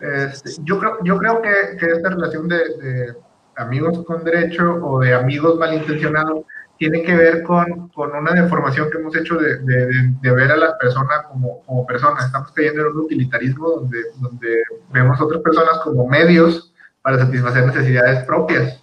[0.00, 3.16] Este, yo, creo, yo creo que, que esta relación de, de,
[3.56, 6.44] amigos con derecho o de amigos malintencionados
[6.78, 10.72] tiene que ver con, con una deformación que hemos hecho de, de, ver a las
[10.74, 12.26] personas como, como personas.
[12.26, 16.71] Estamos cayendo en un utilitarismo donde, donde vemos a otras personas como medios
[17.02, 18.80] para satisfacer necesidades propias.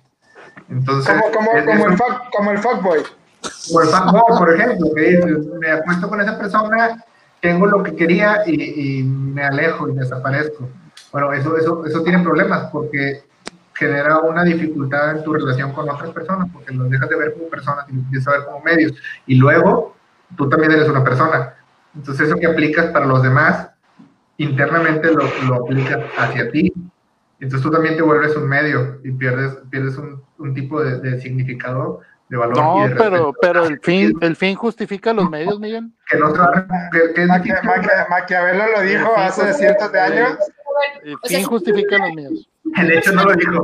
[0.69, 1.97] Entonces, como, como, como, el,
[2.35, 2.99] como el fuckboy.
[3.67, 5.25] Como el fuckboy, por ejemplo, que dice,
[5.59, 7.03] me acuesto con esa persona,
[7.41, 10.69] tengo lo que quería y, y, me alejo y desaparezco.
[11.11, 13.23] Bueno, eso, eso, eso tiene problemas porque
[13.73, 17.47] genera una dificultad en tu relación con otras personas porque los dejas de ver como
[17.47, 18.93] personas y los empiezas a ver como medios.
[19.25, 19.95] Y luego,
[20.35, 21.55] tú también eres una persona.
[21.95, 23.69] Entonces, eso que aplicas para los demás,
[24.37, 26.71] internamente lo, lo aplicas hacia ti
[27.39, 31.21] entonces tú también te vuelves un medio y pierdes, pierdes un, un tipo de, de,
[31.21, 32.57] significado, de valor.
[32.57, 35.89] No, pero, pero el fin, el fin justifica los medios, Miguel.
[36.09, 37.25] Que no que, que
[38.09, 40.37] Maquiavelo lo dijo hace cientos de años.
[41.03, 42.49] El fin justifica los medios.
[42.77, 43.63] El hecho no lo dijo.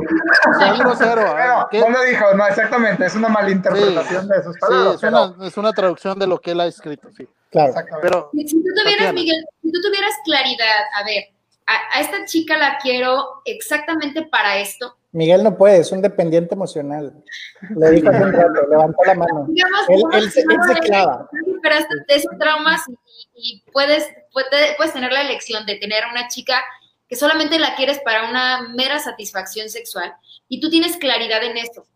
[0.60, 1.68] ¿ah?
[1.72, 5.00] no lo dijo, no, exactamente, es una malinterpretación de sus palabras.
[5.00, 7.28] Sí, es, una, es, una, traducción de lo que él ha escrito, sí.
[7.50, 7.72] Claro.
[8.02, 11.35] Pero, si tú tuvieras, Miguel, si tú tuvieras claridad, a ver,
[11.66, 14.96] a, esta chica la quiero exactamente para esto.
[15.12, 17.12] Miguel no puede, es un dependiente emocional.
[17.74, 19.46] Le dijo hace un rato, levantó la mano.
[19.48, 20.44] Digamos, él, él, se,
[20.80, 21.28] clava.
[21.32, 22.82] de esos traumas
[23.34, 26.62] y, puedes, puedes, tener la elección de tener a una chica
[27.08, 30.14] que solamente la quieres para una mera satisfacción sexual
[30.48, 31.86] y tú tienes claridad en eso.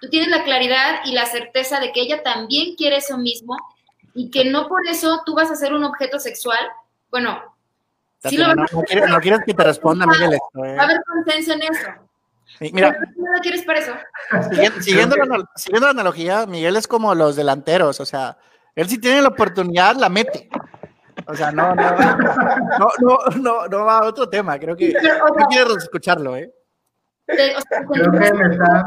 [0.00, 3.56] Tú tienes la claridad y la certeza de que ella también quiere eso mismo
[4.14, 6.60] y que no por eso tú vas a ser un objeto sexual.
[7.10, 7.55] Bueno,
[8.24, 10.64] no, quieres, que te responda, Miguel, esto.
[10.64, 10.74] ¿eh?
[10.74, 12.72] Va a haber consenso en eso.
[12.72, 13.92] mira, ¿No quieres para eso?
[14.80, 18.36] Siguiendo, la, analogía, Miguel es como los delanteros, o sea,
[18.74, 20.48] él si tiene la oportunidad, la mete.
[21.28, 25.46] O sea, no, no, no, no, no, no va a otro tema, creo que no
[25.48, 26.52] quiero escucharlo, ¿eh?
[27.26, 27.60] Creo
[28.12, 28.86] que me está,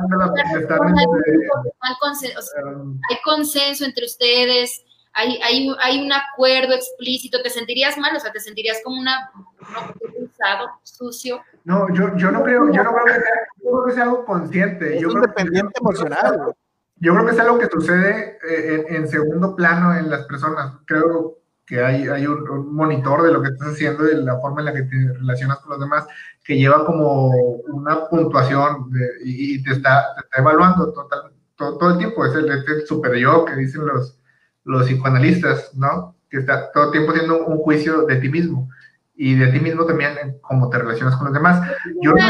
[3.09, 4.85] hay consenso entre ustedes,
[5.19, 8.15] hay, hay, hay un acuerdo explícito, ¿te sentirías mal?
[8.15, 11.41] O sea, ¿te sentirías como una, un usado, sucio?
[11.65, 14.25] No, yo, yo no creo, yo no creo que sea, yo creo que sea algo
[14.25, 14.95] consciente.
[14.95, 16.53] Es yo independiente emocional.
[17.01, 20.73] Yo creo que es algo que sucede eh, en, en, segundo plano en las personas.
[20.85, 24.61] Creo que hay, hay un, monitor de lo que estás haciendo y de la forma
[24.61, 26.07] en la que te relacionas con los demás,
[26.43, 27.27] que lleva como
[27.67, 28.89] una puntuación
[29.23, 32.25] y, te, está, te, está, evaluando total, todo, todo, el tiempo.
[32.25, 34.18] Es el, es el super yo que dicen los,
[34.69, 36.15] los psicoanalistas, ¿no?
[36.29, 38.69] Que está todo el tiempo haciendo un juicio de ti mismo
[39.15, 41.67] y de ti mismo también cómo te relacionas con los demás.
[42.01, 42.27] Yo no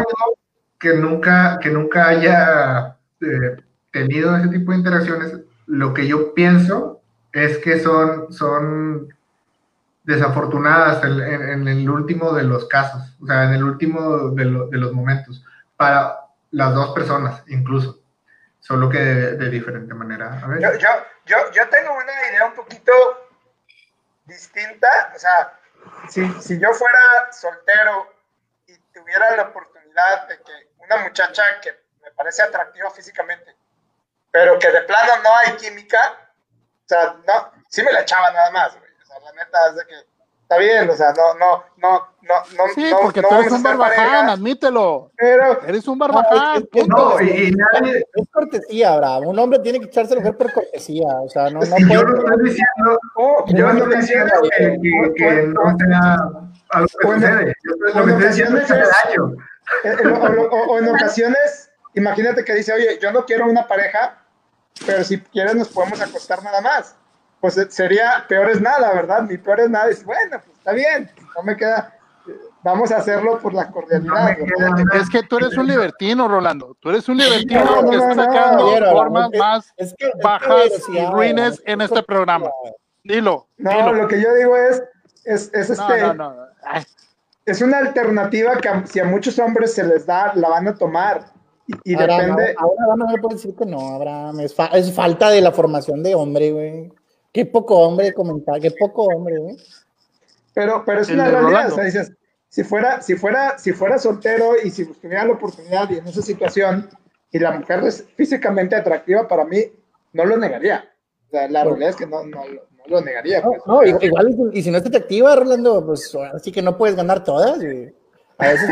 [0.79, 3.57] que nunca, que nunca haya eh,
[3.91, 5.37] tenido ese tipo de interacciones.
[5.65, 7.01] Lo que yo pienso
[7.33, 9.09] es que son, son
[10.05, 14.93] desafortunadas en, el último de los casos, o sea, en el último de, de los
[14.93, 15.43] momentos,
[15.75, 16.15] para
[16.51, 17.99] las dos personas incluso
[18.69, 20.39] solo que de, diferente manera.
[20.59, 20.89] Yo, yo,
[21.25, 22.93] yo, yo tengo una idea un poquito
[24.25, 25.59] distinta, o sea,
[26.07, 28.13] si, si yo fuera soltero
[28.67, 31.71] y tuviera la oportunidad de que una muchacha que
[32.03, 33.55] me parece atractiva físicamente,
[34.29, 36.29] pero que de plano no hay química,
[36.85, 38.91] o sea, no, sí me la echaba nada más, güey.
[39.01, 39.95] O sea, la neta es de que
[40.49, 42.73] está bien, o sea, no, no, no, no, no.
[42.73, 45.11] Sí, porque tú eres un barbaján, admítelo.
[45.15, 46.67] Pero, eres un barbaján.
[46.87, 48.03] No, y, nadie...
[48.15, 49.27] Es cortesía, Abraham.
[49.27, 51.07] Un hombre tiene que echarse a mujer por cortesía.
[51.21, 51.93] O sea, no, no puede...
[51.93, 56.15] Yo no estoy diciendo, oh, yo no estoy diciendo que, que, que no sea
[56.69, 57.53] algo que sucede.
[57.63, 59.35] Yo lo que estoy diciendo es daño.
[60.67, 64.17] O en ocasiones, imagínate que dice, oye, yo no quiero una pareja,
[64.83, 66.95] pero si quieres nos podemos acostar nada más
[67.39, 69.23] pues eh, sería peor es nada, ¿verdad?
[69.23, 71.97] Mi peor es nada es, bueno, pues está bien, no me queda,
[72.63, 74.37] vamos a hacerlo por la cordialidad.
[74.93, 79.29] es que tú eres un libertino, Rolando, tú eres un libertino que está sacando formas
[79.37, 79.73] más
[80.23, 82.49] bajas y ruines en este programa.
[83.03, 83.47] Dilo.
[83.57, 84.83] No, lo que yo digo es,
[85.25, 86.13] es, es este...
[87.45, 91.31] Es una alternativa que si a muchos hombres se les da, la van a tomar.
[91.83, 92.55] Y, depende.
[92.57, 94.39] ahora no me puede decir que no, Abraham.
[94.41, 96.93] Es, es falta de la formación de hombre, güey.
[97.31, 99.57] Qué poco hombre comentar, qué poco hombre, ¿eh?
[100.53, 102.11] Pero, pero es una realidad, o sea, dices,
[102.49, 106.21] si fuera, si fuera, si fuera soltero y si tuviera la oportunidad y en esa
[106.21, 106.89] situación
[107.31, 109.63] y la mujer es físicamente atractiva, para mí
[110.13, 110.89] no lo negaría.
[111.27, 113.43] O sea, la realidad es que no, no, no lo negaría.
[113.43, 113.61] Pues.
[113.67, 117.59] No, igual, y si no es atractiva, Rolando, pues así que no puedes ganar todas.
[118.39, 118.69] a veces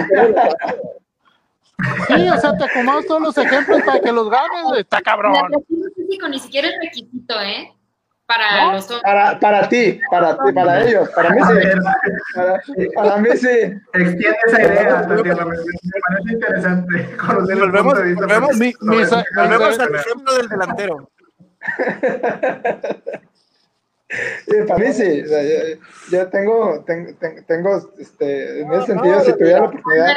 [2.08, 5.36] Sí, o sea, te acomodas todos los ejemplos para que los ganes, está cabrón.
[5.96, 7.72] Físico ni siquiera es requisito, ¿eh?
[8.28, 11.54] Para los Para, para ti, para ti, para ellos, para mí sí.
[12.94, 13.48] Para, mí sí.
[13.94, 18.26] Extiende esa idea, me, parece interesante conocer volvemos, el punto de vista.
[18.26, 18.98] Volvemos, mi, mi,
[19.34, 21.10] volvemos al ejemplo del delantero.
[24.68, 25.56] para mí sí, o sea, yo,
[26.12, 27.12] yo, tengo, tengo,
[27.48, 30.16] tengo, este, en ese sentido, si tuviera la oportunidad.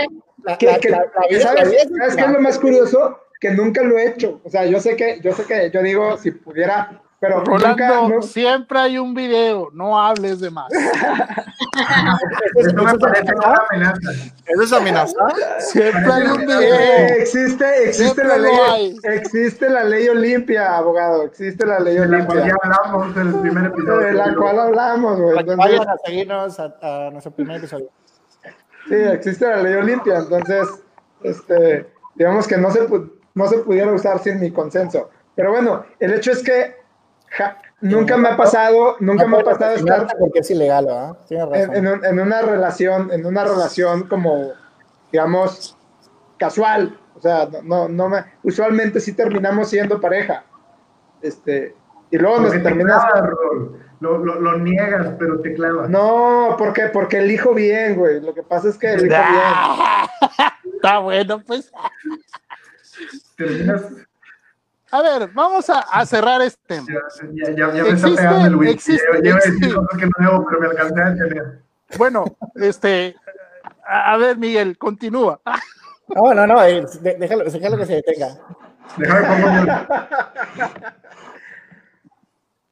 [0.59, 3.21] que, que, ¿Sabes, ¿sabes qué es lo más curioso?
[3.41, 4.41] Que nunca lo he hecho.
[4.43, 8.79] O sea, yo sé que, yo sé que yo digo, si pudiera pero Rolando, siempre
[8.79, 10.73] hay un video, no hables de más.
[12.57, 13.33] Eso parece
[13.71, 14.11] amenaza.
[14.47, 15.19] ¿Eso es amenaza?
[15.59, 16.75] Siempre hay un video.
[17.19, 18.97] existe, existe la ley.
[19.03, 21.25] Existe la ley Olimpia, abogado.
[21.25, 22.41] Existe la ley Olimpia.
[22.41, 23.99] De la cual ya hablamos en el primer episodio.
[23.99, 25.39] De la cual hablamos, güey.
[25.39, 27.91] Entonces, vayan a seguirnos a, nuestro primer episodio.
[28.89, 30.21] Sí, existe la ley Olimpia.
[30.21, 30.69] Entonces,
[31.23, 32.89] este, digamos que no se,
[33.35, 35.11] no se pudiera usar sin mi consenso.
[35.35, 36.80] Pero bueno, el hecho es que
[37.81, 43.11] nunca me ha pasado, nunca me ha pasado estar porque es ilegal, En, una relación,
[43.13, 44.53] en una relación como,
[45.13, 45.77] digamos,
[46.39, 46.99] casual.
[47.17, 50.45] O sea, no, no me, usualmente sí terminamos siendo pareja.
[51.21, 51.75] Este,
[52.11, 53.03] y luego nos terminas.
[54.01, 55.91] lo, lo, lo, niegas, pero te clavas.
[55.91, 56.87] No, ¿por qué?
[56.87, 58.21] Porque elijo bien, güey.
[58.21, 60.41] Lo que pasa es que elijo bien.
[60.75, 61.71] Está bueno, pues.
[63.37, 63.83] Terminas
[64.93, 66.87] a ver, vamos a, a cerrar este tema.
[67.33, 68.71] Ya, ya, ya me está pegando el Luis.
[68.71, 71.63] Existe, yo, decir cosas que no debo, pero me alcancé a entender.
[71.97, 72.25] Bueno,
[72.57, 73.17] este,
[73.87, 75.41] a, a ver, Miguel, continúa.
[76.09, 78.37] No, no, no, eh, déjalo, déjalo que se detenga.
[78.97, 80.71] Déjame pongo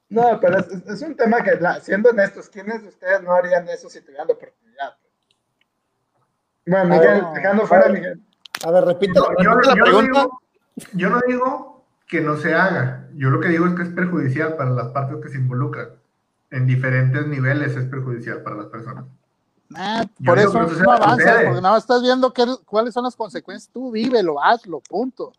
[0.09, 3.69] No, pero es, es, un tema que, la, siendo honestos, ¿quiénes de ustedes no harían
[3.69, 4.97] eso si tuvieran la oportunidad?
[6.66, 8.21] Bueno, Miguel, ver, dejando fuera a Miguel.
[8.64, 10.21] A ver, repito, yo, yo, la pregunta.
[10.21, 10.41] Digo,
[10.95, 11.78] yo no digo
[12.09, 13.09] que no se haga.
[13.14, 15.90] Yo lo que digo es que es perjudicial para las partes que se involucran.
[16.50, 19.04] En diferentes niveles es perjudicial para las personas.
[19.76, 23.70] Ah, por eso no avanzas, porque nada más estás viendo qué, cuáles son las consecuencias.
[23.70, 25.32] Tú vívelo, hazlo, punto.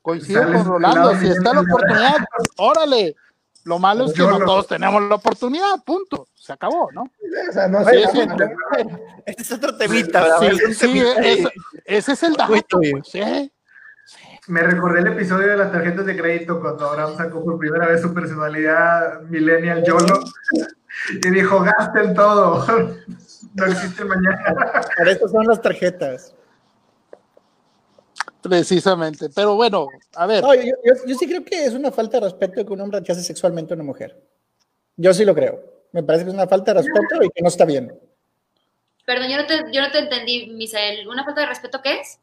[0.00, 2.16] Coincido con Rolando, si está la oportunidad,
[2.58, 3.16] órale.
[3.64, 6.26] Lo malo es que no todos tenemos la oportunidad, punto.
[6.34, 7.02] Se acabó, ¿no?
[7.02, 8.20] O sea, no sí, sí,
[9.24, 11.52] Este es otro temita, Sí, sí, ese,
[11.84, 13.52] ese es el dato, ¿sí?
[14.48, 18.02] Me recordé el episodio de las tarjetas de crédito cuando Abraham sacó por primera vez
[18.02, 20.20] su personalidad millennial YOLO
[21.22, 22.66] y dijo, gasten todo,
[23.54, 24.42] no existe mañana.
[24.96, 26.34] Para eso son las tarjetas.
[28.42, 29.86] Precisamente, pero bueno,
[30.16, 30.42] a ver.
[31.06, 33.76] yo, sí creo que es una falta de respeto que un hombre rechace sexualmente a
[33.76, 34.20] una mujer.
[34.96, 35.62] Yo sí lo creo.
[35.92, 37.96] Me parece que es una falta de respeto y que no está bien.
[39.06, 41.06] Perdón, yo no te, yo no te entendí, Misael.
[41.06, 42.18] ¿Una falta de respeto qué es?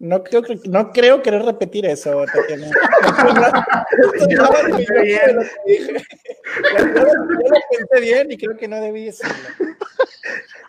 [0.00, 2.70] No creo, no creo querer repetir eso, Tatiana.
[4.30, 4.52] yo lo
[7.70, 9.34] pensé bien y creo que no debí decirlo.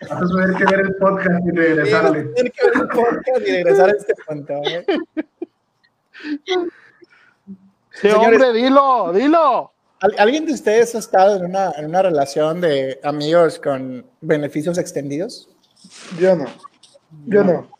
[0.09, 2.23] Vas a tener que ver el podcast y regresarle.
[2.23, 4.53] Vas a tener que ver el podcast y regresar a este punto.
[4.65, 4.85] ¿eh?
[8.01, 9.73] Sí, hombre, dilo, dilo.
[10.17, 15.49] ¿Alguien de ustedes ha estado en una, en una relación de amigos con beneficios extendidos?
[16.17, 16.45] Yo no.
[17.27, 17.78] Yo no.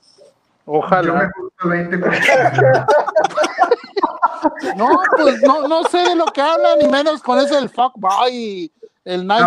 [0.72, 1.32] Ojalá.
[4.78, 4.88] no,
[5.18, 8.72] pues no, no sé de lo que hablan, ni menos con ese el fuck boy,
[9.04, 9.46] el nice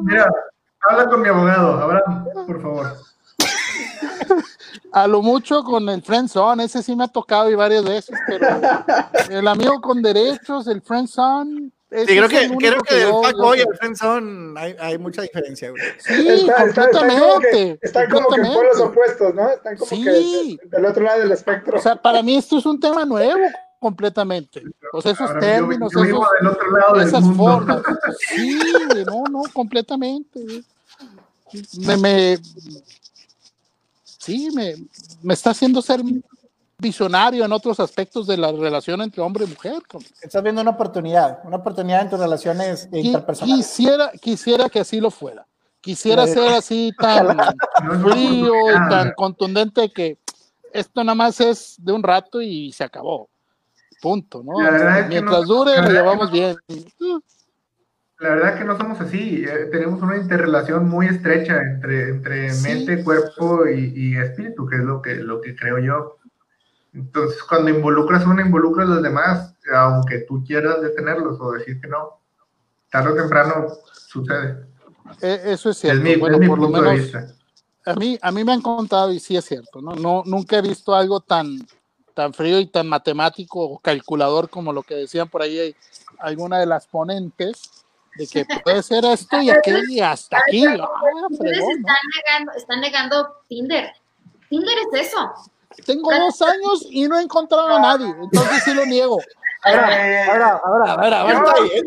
[0.00, 0.32] Mira,
[0.88, 2.96] habla con mi abogado, Abraham, por favor.
[4.92, 8.48] A lo mucho con el friendzone, ese sí me ha tocado y varias veces, pero
[9.28, 11.65] el amigo con derechos, el friendzone,
[11.96, 15.82] Sí, creo que, creo que, del fuckboy al friendzone hay, hay mucha diferencia, güey.
[15.98, 17.78] Sí, está, completamente.
[17.80, 19.48] Están como que, por los opuestos, ¿no?
[19.48, 21.78] Están como que del otro lado del espectro.
[21.78, 23.40] O sea, para mí esto es un tema nuevo
[23.78, 24.62] completamente.
[24.92, 27.82] O sea, esos términos, yo, yo esos, esas formas.
[28.28, 28.58] Sí,
[29.06, 30.40] no, no, completamente.
[31.78, 32.38] Me, me,
[34.04, 34.74] sí, me,
[35.22, 36.02] me está haciendo ser
[36.78, 39.82] visionario en otros aspectos de la relación entre hombre y mujer.
[40.20, 43.66] Estás viendo una oportunidad, una oportunidad en tus relaciones interpersonales.
[43.66, 45.46] Quisiera, quisiera que así lo fuera.
[45.80, 47.38] Quisiera ser así tan
[48.02, 50.18] frío y tan contundente que
[50.72, 53.28] esto nada más es de un rato y se acabó.
[54.02, 54.52] Punto, ¿no?
[55.08, 56.56] mientras dure, lo llevamos bien.
[58.18, 59.44] La verdad es que no somos así.
[59.44, 64.82] Eh, tenemos una interrelación muy estrecha entre, entre mente, cuerpo y, y, espíritu, que es
[64.82, 66.16] lo que, lo que creo yo.
[66.96, 71.78] Entonces, cuando involucras a uno, involucras a los demás, aunque tú quieras detenerlos o decir
[71.78, 72.20] que no.
[72.90, 74.66] Tarde o temprano sucede.
[75.20, 76.02] E, eso es cierto.
[76.18, 77.12] bueno, por lo menos,
[77.84, 79.94] a mí, a mí me han contado y sí es cierto, ¿no?
[79.94, 81.64] no nunca he visto algo tan,
[82.14, 85.76] tan frío y tan matemático o calculador como lo que decían por ahí
[86.18, 87.84] alguna de las ponentes,
[88.16, 90.64] de que puede ser esto y aquello y hasta aquí.
[90.66, 90.88] Ah,
[91.30, 93.92] Ustedes están, negando, están negando Tinder.
[94.48, 95.34] Tinder es eso.
[95.84, 99.18] Tengo dos años y no he encontrado a nadie, entonces sí lo niego.
[99.62, 101.86] Ahora, ahora, ahora, ahora, Es el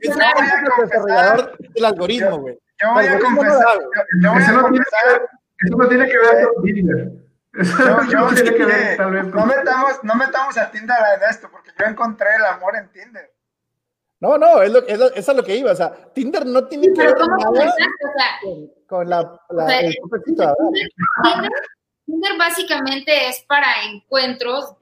[0.00, 2.58] desarrollador del algoritmo, güey.
[2.80, 3.78] Yo voy a confesar.
[4.22, 5.30] Yo voy a confesar.
[5.60, 7.12] Eso no tiene que ver con Tinder.
[7.54, 9.24] Yo, yo no tiene que ver, tal vez.
[9.26, 13.32] No metamos, no metamos a Tinder en esto, porque yo encontré el amor en Tinder.
[14.20, 15.72] No, no, es lo, es lo, es lo que iba.
[15.72, 17.72] O sea, Tinder no tiene que ver nada o sea,
[18.42, 20.54] con, con la, la o sea, el Tinder,
[22.08, 24.74] Tinder básicamente es para encuentros,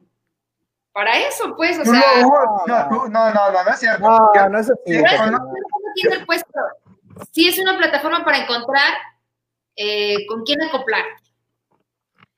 [0.92, 2.22] para eso, pues, o sea.
[2.22, 4.00] No, no, no, no, no, es cierto.
[4.00, 4.72] No, no es.
[4.84, 6.44] Tinder, pues,
[7.32, 8.94] sí es una plataforma para encontrar
[9.74, 11.04] eh, con quién acoplar.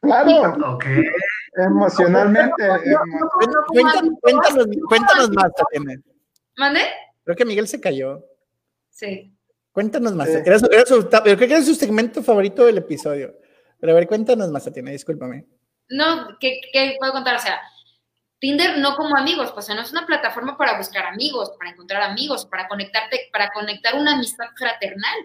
[0.00, 1.04] Claro, okay.
[1.54, 2.64] emocionalmente.
[4.88, 6.00] cuéntanos, más, Tatiana.
[6.56, 6.80] ¿Mande?
[7.24, 8.24] Creo que Miguel se cayó.
[8.88, 9.36] Sí.
[9.72, 10.28] Cuéntanos más.
[10.28, 13.37] Era, su, era su, creo que era su segmento favorito del episodio.
[13.80, 15.46] Pero a ver, cuéntanos más, Tatiana, discúlpame.
[15.88, 16.60] No, ¿qué,
[16.98, 17.36] puedo contar?
[17.36, 17.60] O sea,
[18.38, 21.70] Tinder no como amigos, pues o sea, no es una plataforma para buscar amigos, para
[21.70, 25.16] encontrar amigos, para conectarte, para conectar una amistad fraternal.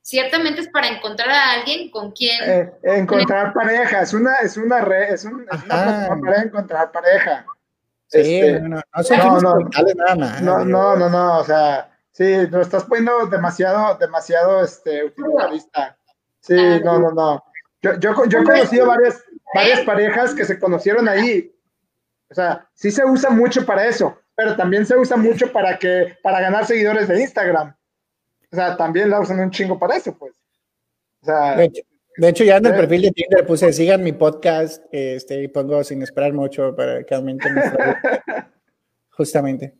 [0.00, 2.38] Ciertamente es para encontrar a alguien con quien...
[2.42, 7.44] Eh, encontrar con parejas, una, es una red, es, una plataforma para encontrar pareja.
[8.06, 12.62] Sí, este, no, no, no, no, nada, no, no, no, no, o sea, sí, lo
[12.62, 15.98] estás poniendo demasiado, demasiado, este, utilitarista.
[16.40, 17.44] Sí, no, no, no.
[17.82, 19.24] Yo, yo, yo he conocido varias,
[19.54, 21.52] varias parejas que se conocieron ahí.
[22.30, 26.16] O sea, sí se usa mucho para eso, pero también se usa mucho para que,
[26.22, 27.74] para ganar seguidores de Instagram.
[28.50, 30.34] O sea, también la usan un chingo para eso, pues.
[31.22, 35.42] O sea, de, hecho, ya en el perfil de Tinder puse sigan mi podcast, este,
[35.42, 37.60] y pongo sin esperar mucho para que aumente mi
[39.10, 39.74] Justamente.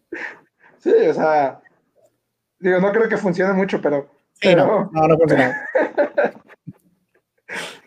[0.78, 1.60] Sí, o sea,
[2.58, 4.08] digo, no creo que funcione mucho, pero.
[4.44, 5.68] no, no, no funciona.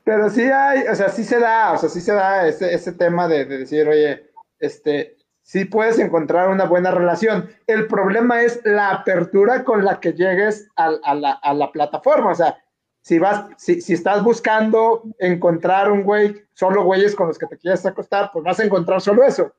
[0.04, 2.92] Pero sí hay, o sea, sí se da, o sea, sí se da ese, ese
[2.94, 7.50] tema de, decir, oye, este, sí puedes encontrar una buena relación.
[7.68, 12.32] El problema es la apertura con la que llegues a, la, a la, plataforma.
[12.32, 12.58] O sea,
[13.02, 17.58] si vas, si, si, estás buscando encontrar un güey, solo güeyes con los que te
[17.58, 19.54] quieres acostar, pues vas a encontrar solo eso.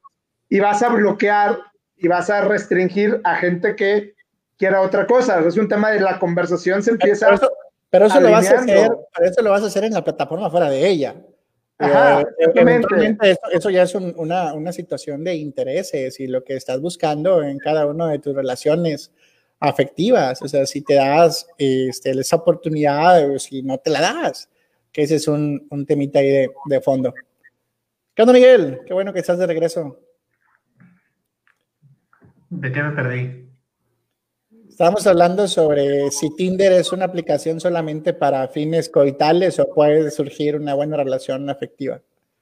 [0.49, 1.59] Y vas a bloquear
[1.97, 4.15] y vas a restringir a gente que
[4.59, 5.41] quiera otra cosa.
[5.41, 7.39] es un tema de la conversación se empieza.
[7.93, 8.91] Pero eso, lo vas a hacer,
[9.23, 11.15] eso lo vas a hacer en la plataforma fuera de ella.
[11.77, 17.43] Ajá, eventualmente eso, ya es una, una, situación de intereses y lo que estás buscando
[17.43, 19.13] en cada una de tus relaciones
[19.61, 20.41] afectivas.
[20.41, 24.49] O sea, si te das este, esa oportunidad o si no te la das,
[24.91, 27.13] que ese es un, un temita ahí de, de fondo.
[28.15, 28.81] ¿Qué onda, Miguel?
[28.87, 30.01] Qué bueno que estás de regreso.
[32.49, 33.52] ¿De qué me perdí?
[34.73, 40.57] Estamos hablando sobre si Tinder es una aplicación solamente para fines coitales o puede surgir
[40.57, 42.01] una buena relación afectiva.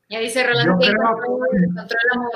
[0.08, 2.30] Ya dice Rolando el amor.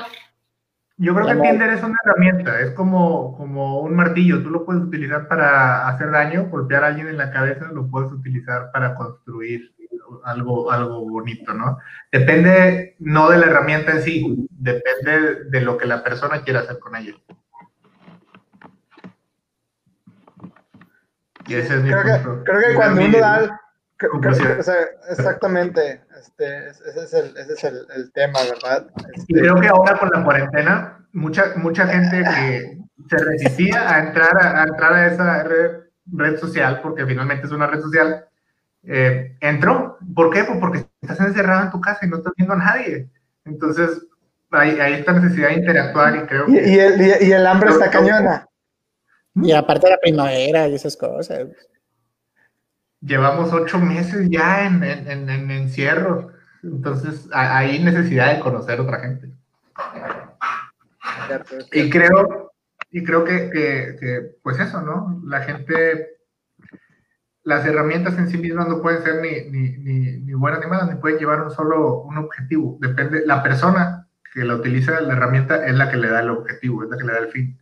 [0.97, 4.83] Yo creo que Tinder es una herramienta, es como, como un martillo, tú lo puedes
[4.83, 9.73] utilizar para hacer daño, golpear a alguien en la cabeza, lo puedes utilizar para construir
[10.25, 11.77] algo, algo bonito, ¿no?
[12.11, 16.79] Depende no de la herramienta en sí, depende de lo que la persona quiera hacer
[16.79, 17.13] con ella.
[21.47, 23.61] Y ese es mi creo Que, creo que cuando uno da...
[25.09, 28.87] exactamente, este, ese es el, ese es el, el tema, ¿verdad?
[29.27, 32.77] y creo que ahora con la cuarentena, mucha, mucha gente que
[33.09, 35.71] se resistía a entrar a, entrar a esa red,
[36.11, 38.25] red, social, porque finalmente es una red social,
[38.83, 39.97] eh, entró.
[40.15, 40.43] ¿Por qué?
[40.43, 43.09] Pues porque estás encerrado en tu casa y no estás viendo a nadie.
[43.45, 44.01] Entonces,
[44.51, 46.51] hay, hay esta necesidad de interactuar y creo que...
[46.51, 48.47] Y, el, y el hambre está cañona.
[49.35, 51.47] Y aparte de la primavera y esas cosas.
[53.01, 56.31] Llevamos ocho meses ya en, en, en, encierro.
[56.63, 59.29] Entonces, hay necesidad de conocer a otra gente.
[61.71, 62.51] Y creo,
[62.89, 65.21] y creo que, que, que, pues eso, ¿no?
[65.25, 66.15] La gente
[67.45, 70.89] las herramientas en sí mismas no pueden ser ni, ni, ni, ni, buenas ni malas,
[70.89, 72.77] ni pueden llevar un solo un objetivo.
[72.81, 76.83] Depende, la persona que la utiliza la herramienta es la que le da el objetivo,
[76.83, 77.57] es la que le da el fin.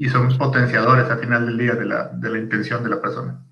[0.00, 3.44] Y son potenciadores al final del día de la, de la intención de la persona.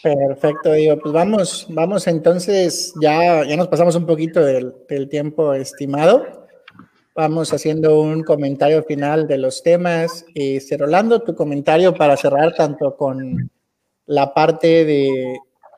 [0.00, 6.46] Perfecto, digo, pues vamos, vamos entonces, ya, ya nos pasamos un poquito del, tiempo estimado.
[7.16, 10.24] Vamos haciendo un comentario final de los temas.
[10.36, 13.50] Este, Rolando, tu comentario para cerrar tanto con
[14.06, 15.36] la parte de,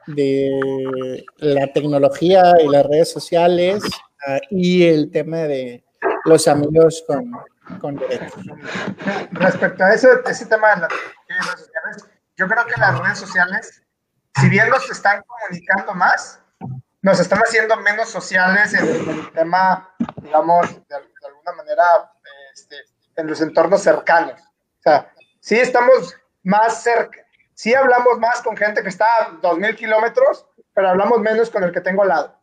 [0.09, 5.83] de la tecnología y las redes sociales uh, y el tema de
[6.27, 7.33] los amigos con,
[7.81, 8.45] con derechos.
[9.33, 10.91] Respecto a ese, ese tema de las
[11.29, 12.05] redes sociales,
[12.37, 13.83] yo creo que las redes sociales,
[14.41, 16.41] si bien nos están comunicando más,
[17.03, 21.85] nos están haciendo menos sociales en el tema, digamos, de, alguna manera,
[22.53, 22.77] este,
[23.17, 24.41] en los entornos cercanos.
[24.41, 27.19] O sea, sí estamos más cerca,
[27.55, 31.73] sí hablamos más con gente que está a 2.000 kilómetros, pero hablamos menos con el
[31.73, 32.41] que tengo al lado.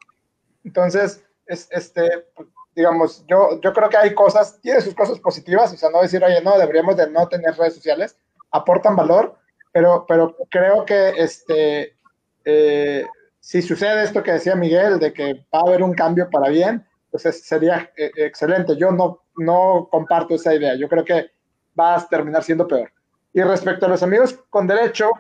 [0.64, 2.28] Entonces, es, este,
[2.76, 6.24] digamos, yo, yo creo que hay cosas, tiene sus cosas positivas, o sea, no decir,
[6.24, 8.18] oye, no, deberíamos de no tener redes sociales,
[8.52, 9.38] aportan valor,
[9.72, 11.96] pero, pero creo que este,
[12.44, 13.06] eh,
[13.40, 16.86] si sucede esto que decía Miguel, de que va a haber un cambio para bien,
[17.12, 18.76] pues sería eh, excelente.
[18.76, 20.76] Yo no, no comparto esa idea.
[20.76, 21.32] Yo creo que
[21.80, 22.92] va a terminar siendo peor.
[23.34, 25.12] Y respecto a los amigos con derecho,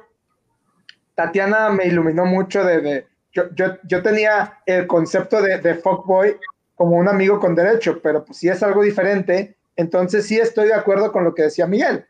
[1.15, 3.07] Tatiana me iluminó mucho de...
[3.31, 6.37] yo, yo, yo, tenía el concepto de, de fuckboy
[6.75, 10.73] como un amigo con derecho, pero pues si es algo diferente, entonces sí estoy de
[10.73, 12.05] acuerdo con lo que decía Miguel.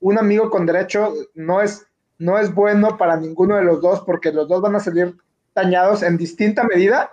[0.00, 1.86] Un amigo con derecho no es,
[2.18, 5.16] no es bueno para ninguno de los dos porque los dos van a salir
[5.54, 7.10] dañados en distinta medida,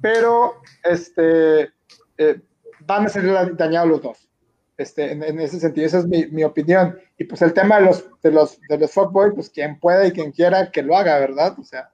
[0.00, 1.70] pero este,
[2.16, 2.40] eh,
[2.86, 4.28] van a ser dañados los dos.
[4.76, 6.98] Este, en, ese sentido, esa es mi, opinión.
[7.18, 10.12] Y pues el tema de los, de los, de los fuckboy, pues quien pueda y
[10.12, 11.54] quien quiera que lo haga, ¿verdad?
[11.58, 11.90] O sea,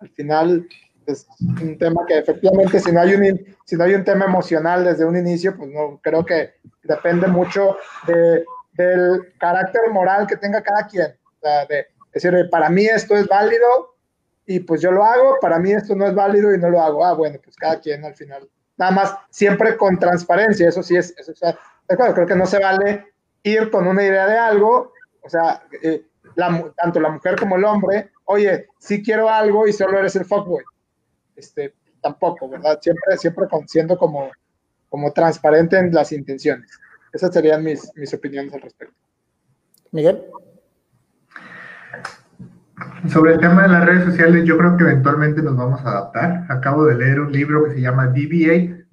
[0.00, 0.68] al final
[1.12, 4.84] es un tema que efectivamente si no hay un, si no hay un tema emocional
[4.84, 7.76] desde un inicio, pues no, creo que depende mucho
[8.06, 11.06] de, del carácter moral que tenga cada quien.
[11.06, 13.96] O sea, de decir, para mí esto es válido,
[14.46, 17.04] y pues yo lo hago, para mí esto no es válido y no lo hago.
[17.04, 18.48] Ah, bueno, pues cada quien al final.
[18.76, 21.56] Nada más, siempre con transparencia, eso sí es, eso, o sea,
[21.86, 23.06] creo que no se vale
[23.44, 24.92] ir con una idea de algo,
[25.22, 26.04] o sea, eh,
[26.76, 30.64] tanto la mujer como el hombre, oye, sí quiero algo y solo eres el fuckboy.
[31.40, 32.78] Este, tampoco, ¿verdad?
[32.82, 34.30] Siempre, siempre siendo como,
[34.90, 36.78] como transparente en las intenciones.
[37.12, 38.94] Esas serían mis, mis opiniones al respecto.
[39.90, 40.22] Miguel.
[43.08, 46.44] Sobre el tema de las redes sociales, yo creo que eventualmente nos vamos a adaptar.
[46.50, 48.84] Acabo de leer un libro que se llama DBA,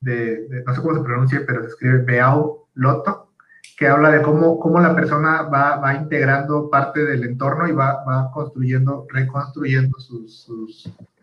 [0.00, 3.32] de, no sé cómo se pronuncia, pero se escribe Beao Loto,
[3.78, 8.04] que habla de cómo, cómo la persona va, va integrando parte del entorno y va,
[8.04, 9.96] va construyendo, reconstruyendo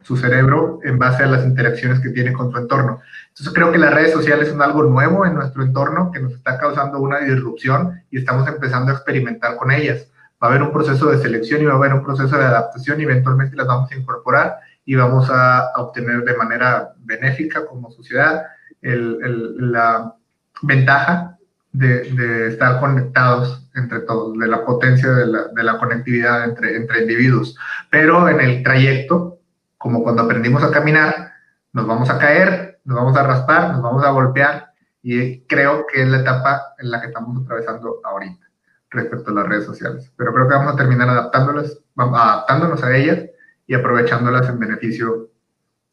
[0.01, 3.01] su cerebro en base a las interacciones que tiene con su entorno.
[3.29, 6.57] Entonces creo que las redes sociales son algo nuevo en nuestro entorno que nos está
[6.57, 10.07] causando una disrupción y estamos empezando a experimentar con ellas
[10.41, 12.99] va a haber un proceso de selección y va a haber un proceso de adaptación
[12.99, 18.43] y eventualmente las vamos a incorporar y vamos a, obtener de manera benéfica como sociedad
[18.81, 20.15] la
[20.61, 21.37] ventaja
[21.71, 27.55] de, estar conectados entre todos, de la potencia de la, conectividad entre individuos.
[27.91, 29.38] Pero en el trayecto,
[29.79, 31.31] como cuando aprendimos a caminar,
[31.73, 36.03] nos vamos a caer, nos vamos a raspar, nos vamos a golpear y creo que
[36.03, 38.45] es la etapa en la que estamos atravesando ahorita
[38.89, 40.11] respecto a las redes sociales.
[40.17, 43.25] Pero creo que vamos a terminar adaptándolas, adaptándonos a ellas
[43.67, 45.29] y aprovechándolas en beneficio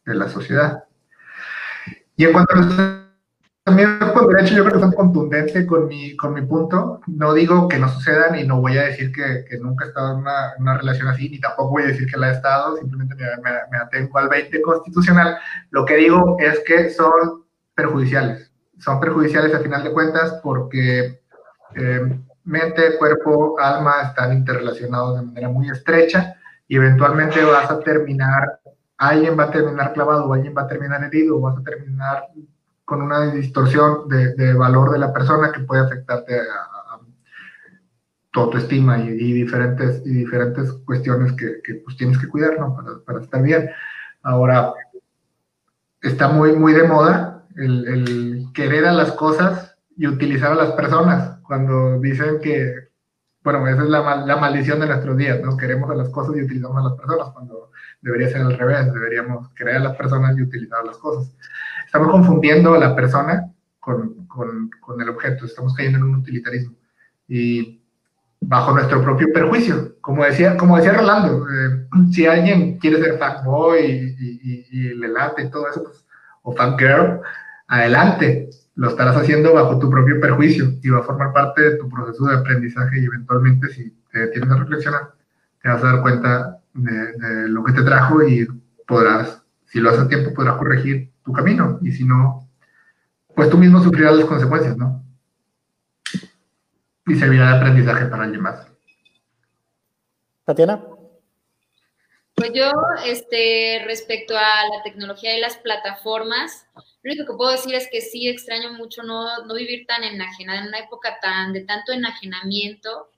[0.05, 0.85] de la sociedad.
[2.17, 3.06] Y en cuanto a los
[3.67, 7.01] también con derecho yo creo que son contundente con mi, con mi punto.
[7.09, 10.13] No digo que no sucedan y no voy a decir que, que nunca he estado
[10.13, 13.17] en una, una, relación así, ni tampoco voy a decir que la he estado, simplemente
[13.17, 15.37] me, me, atengo al 20 constitucional.
[15.71, 17.45] Lo que digo es que son
[17.75, 18.53] perjudiciales.
[18.79, 21.21] Son perjudiciales a final de cuentas porque
[21.75, 26.37] eh, mente, cuerpo, alma están interrelacionados de manera muy estrecha
[26.69, 28.61] y eventualmente vas a terminar,
[28.97, 32.27] alguien va a terminar clavado, alguien va a terminar herido, vas a terminar
[32.87, 36.73] con una distorsión de, valor de la persona que puede afectarte a,
[38.31, 43.43] tu autoestima y, diferentes, y diferentes cuestiones que, pues tienes que cuidar para, para, estar
[43.43, 43.71] bien.
[44.23, 44.75] Ahora,
[46.03, 50.73] está muy, muy de moda el, el, querer a las cosas y utilizar a las
[50.73, 51.39] personas.
[51.45, 52.91] Cuando dicen que,
[53.43, 55.57] bueno, esa es la, la maldición de nuestros días, ¿no?
[55.57, 57.71] Queremos a las cosas y utilizamos a las personas, cuando
[58.03, 61.35] debería ser al revés, deberíamos querer a las personas y utilizar a las cosas.
[61.97, 63.51] Estamos confundiendo a la persona
[63.81, 66.77] con, con, con, el objeto, estamos cayendo en un utilitarismo.
[67.27, 67.81] Y
[68.39, 73.81] bajo nuestro propio perjuicio, como decía, como decía Rolando, eh, si alguien quiere ser fuckboy
[73.81, 76.05] y, y, le late y todo eso, pues,
[76.43, 77.23] o girl,
[77.67, 81.89] adelante, lo estarás haciendo bajo tu propio perjuicio y va a formar parte de tu
[81.89, 85.15] proceso de aprendizaje y eventualmente si te tienes a reflexionar,
[85.63, 88.47] te vas a dar cuenta de, de lo que te trajo y
[88.87, 91.79] podrás, si lo haces a tiempo, podrás corregir tu camino.
[91.83, 92.49] Y si no,
[93.35, 95.05] pues tú mismo sufrirás las consecuencias, ¿no?
[97.07, 98.67] Y servirá de aprendizaje para alguien más.
[100.45, 100.83] Tatiana.
[102.35, 102.71] Pues yo,
[103.05, 106.67] este, respecto a la tecnología y las plataformas,
[107.03, 110.61] lo único que puedo decir es que sí extraño mucho no, no vivir tan enajenada,
[110.61, 113.11] en una época tan de tanto enajenamiento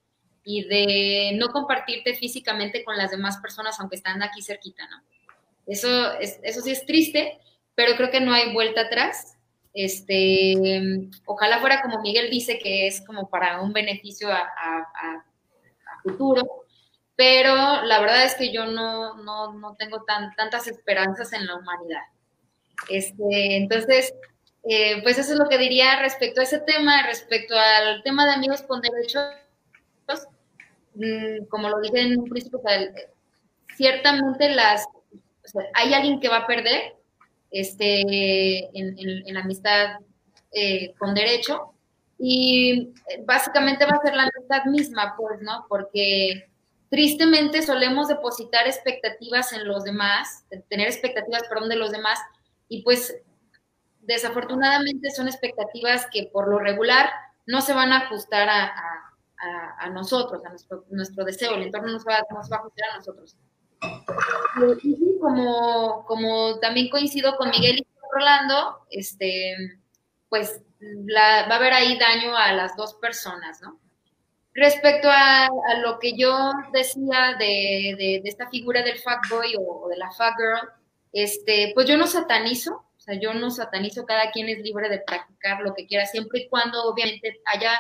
[0.45, 5.03] y de no compartirte físicamente con las demás personas, aunque están aquí cerquita, ¿no?
[5.67, 7.41] Eso, es, eso sí es triste,
[7.79, 9.39] pero creo que no hay vuelta atrás.
[9.73, 10.81] Este,
[11.27, 15.25] ojalá fuera como Miguel dice, que es como para un beneficio a,
[16.03, 16.65] futuro,
[17.15, 21.55] pero la verdad es que yo no, no, no tengo tan, tantas esperanzas en la
[21.55, 22.03] humanidad.
[22.89, 24.13] Este, entonces,
[24.69, 28.33] eh, pues eso es lo que diría respecto a ese tema, respecto al tema de
[28.33, 29.23] amigos con derechos,
[30.97, 32.61] mm, como lo dije en un principio,
[33.77, 34.85] ciertamente las,
[35.75, 36.98] hay alguien que va a perder,
[37.51, 39.99] este, en, la amistad
[40.53, 41.75] eh, con derecho.
[42.19, 42.93] Y
[43.25, 45.67] básicamente va a ser la amistad misma, pues, ¿no?
[45.69, 46.51] Porque
[46.91, 52.19] tristemente solemos depositar expectativas en los demás, tener expectativas, perdón, de los demás,
[52.69, 53.15] y pues
[54.01, 57.11] desafortunadamente son expectativas que por lo regular
[57.47, 58.73] no se van a ajustar a,
[59.79, 60.51] a, nosotros, a
[60.91, 63.37] nuestro, deseo, el entorno no se, va, no se va a ajustar a nosotros.
[65.21, 69.55] Como, como también coincido con Miguel y Rolando, este,
[70.29, 73.79] pues va a haber ahí daño a las dos personas, ¿no?
[74.55, 75.49] Respecto a,
[75.83, 80.73] lo que yo decía de, de, esta figura del fuckboy o, o de la fuckgirl,
[81.13, 84.99] este, pues yo no satanizo, o sea, yo no satanizo, cada quien es libre de
[84.99, 87.79] practicar lo que quiera, siempre y cuando obviamente haya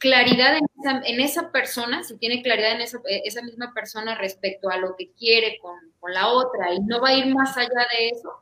[0.00, 0.56] claridad
[1.04, 5.12] en esa, persona, si tiene claridad en eh, esa, misma persona respecto a lo que
[5.12, 5.78] quiere con,
[6.12, 8.32] la otra y no va a ir más allá de eso,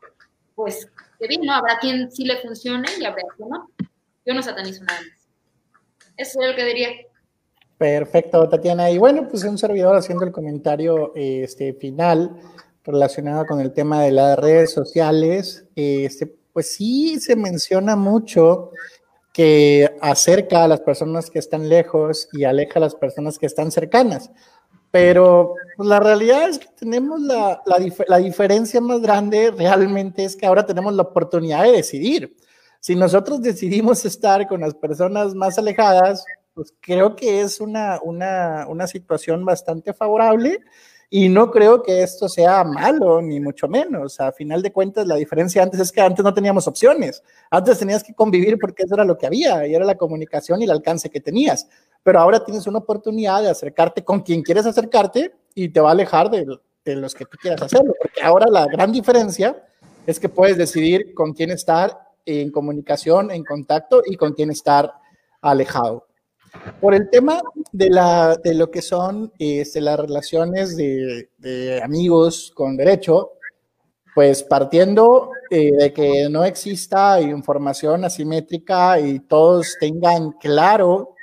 [0.55, 1.53] pues que bien, ¿no?
[1.53, 3.69] Habrá quien sí le funcione y habrá quien no.
[4.25, 5.29] Yo no satanizo nada más.
[6.17, 6.91] Eso es lo que diría.
[7.77, 8.91] Perfecto, Tatiana.
[8.91, 12.31] Y bueno, pues un servidor haciendo el comentario este, final
[12.85, 15.67] relacionado con el tema de las redes sociales.
[15.75, 18.71] Este, pues sí se menciona mucho
[19.39, 23.70] que acerca a las personas que están lejos y aleja a las personas que están
[23.70, 24.32] cercanas.
[24.90, 27.62] Pero pues, la realidad es que tenemos la,
[28.09, 32.36] la, diferencia más grande realmente es que ahora tenemos la oportunidad de decidir.
[32.81, 38.66] Si nosotros decidimos estar con las personas más alejadas, pues creo que es una, una,
[38.69, 40.59] una situación bastante favorable
[41.11, 44.21] y no creo que esto sea malo, ni mucho menos.
[44.21, 47.23] A final de cuentas, la diferencia antes es que antes no teníamos opciones.
[47.51, 50.65] Antes tenías que convivir porque eso era lo que había, y era la comunicación y
[50.65, 51.67] el alcance que tenías.
[52.03, 55.93] Pero ahora tienes una oportunidad de acercarte con quien quieres acercarte y te va a
[55.93, 56.45] alejar de,
[56.95, 57.95] los que tú quieras hacerlo.
[57.99, 59.57] Porque ahora la gran diferencia
[60.07, 64.93] es que puedes decidir con quién estar en comunicación, en contacto y con quién estar
[65.41, 66.08] alejado.
[66.81, 67.41] Por el tema
[67.73, 73.33] de, la, de lo que son este, las relaciones de, de, amigos con derecho,
[74.15, 81.15] pues partiendo eh, de que no exista información asimétrica y todos tengan claro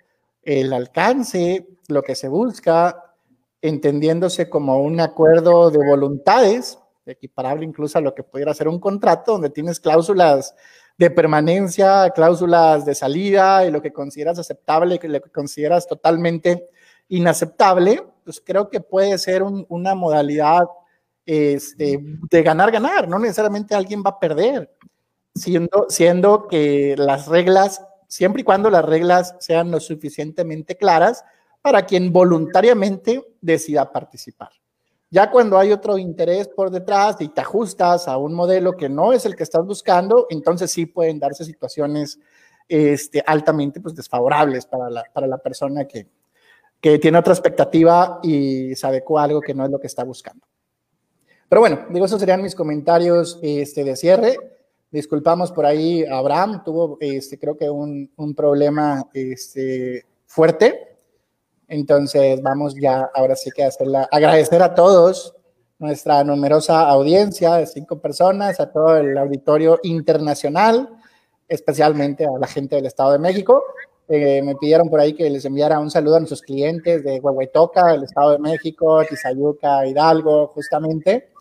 [0.43, 3.13] el alcance, lo que se busca,
[3.61, 9.33] entendiéndose como un acuerdo de voluntades, equiparable incluso a lo que pudiera ser un contrato,
[9.33, 10.55] donde tienes cláusulas
[10.97, 16.69] de permanencia, cláusulas de salida y lo que consideras aceptable y lo que consideras totalmente
[17.09, 20.65] inaceptable, pues creo que puede ser una modalidad
[21.25, 21.99] este,
[22.29, 24.71] de ganar-ganar, no necesariamente alguien va a perder,
[25.33, 31.23] siendo que las reglas, siempre y cuando las reglas sean lo suficientemente claras
[31.61, 34.51] para quien voluntariamente decida participar.
[35.09, 39.13] Ya cuando hay otro interés por detrás y te ajustas a un modelo que no
[39.13, 42.19] es el que estás buscando, entonces sí pueden darse situaciones
[42.67, 46.07] este, altamente pues, desfavorables para la, para la persona que,
[46.81, 50.03] que tiene otra expectativa y se adecua a algo que no es lo que está
[50.03, 50.45] buscando.
[51.47, 54.37] Pero bueno, digo, esos serían mis comentarios este, de cierre.
[54.89, 60.94] Disculpamos por ahí, Abraham tuvo, este, creo que un, un problema este, fuerte
[61.67, 65.35] entonces vamos ya, ahora sí que hacerla, agradecer a todos
[65.77, 70.89] nuestra numerosa audiencia de cinco personas, a todo el auditorio internacional,
[71.47, 73.63] especialmente a la gente del Estado de México.
[74.07, 77.93] Eh, me pidieron por ahí que les enviara un saludo a nuestros clientes de Huehuetoca,
[77.93, 81.31] el Estado de México, Tizayuca, Hidalgo, justamente.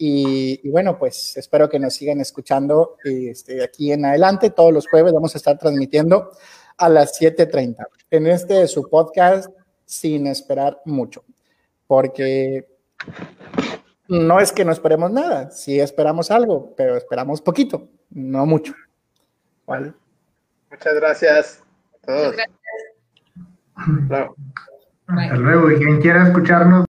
[0.00, 4.50] Y, bueno, pues espero que nos sigan escuchando este, aquí en adelante.
[4.50, 6.30] Todos los jueves vamos a estar transmitiendo
[6.76, 9.50] a las 7.30 en este su podcast
[9.88, 11.24] sin esperar mucho,
[11.86, 12.68] porque
[14.06, 18.74] no es que no esperemos nada, sí esperamos algo, pero esperamos poquito, no mucho.
[19.66, 19.94] ¿Vale?
[20.70, 21.62] Muchas gracias
[21.94, 22.36] a todos.
[25.06, 25.70] Hasta luego.
[25.70, 26.84] Y quien quiera escucharnos.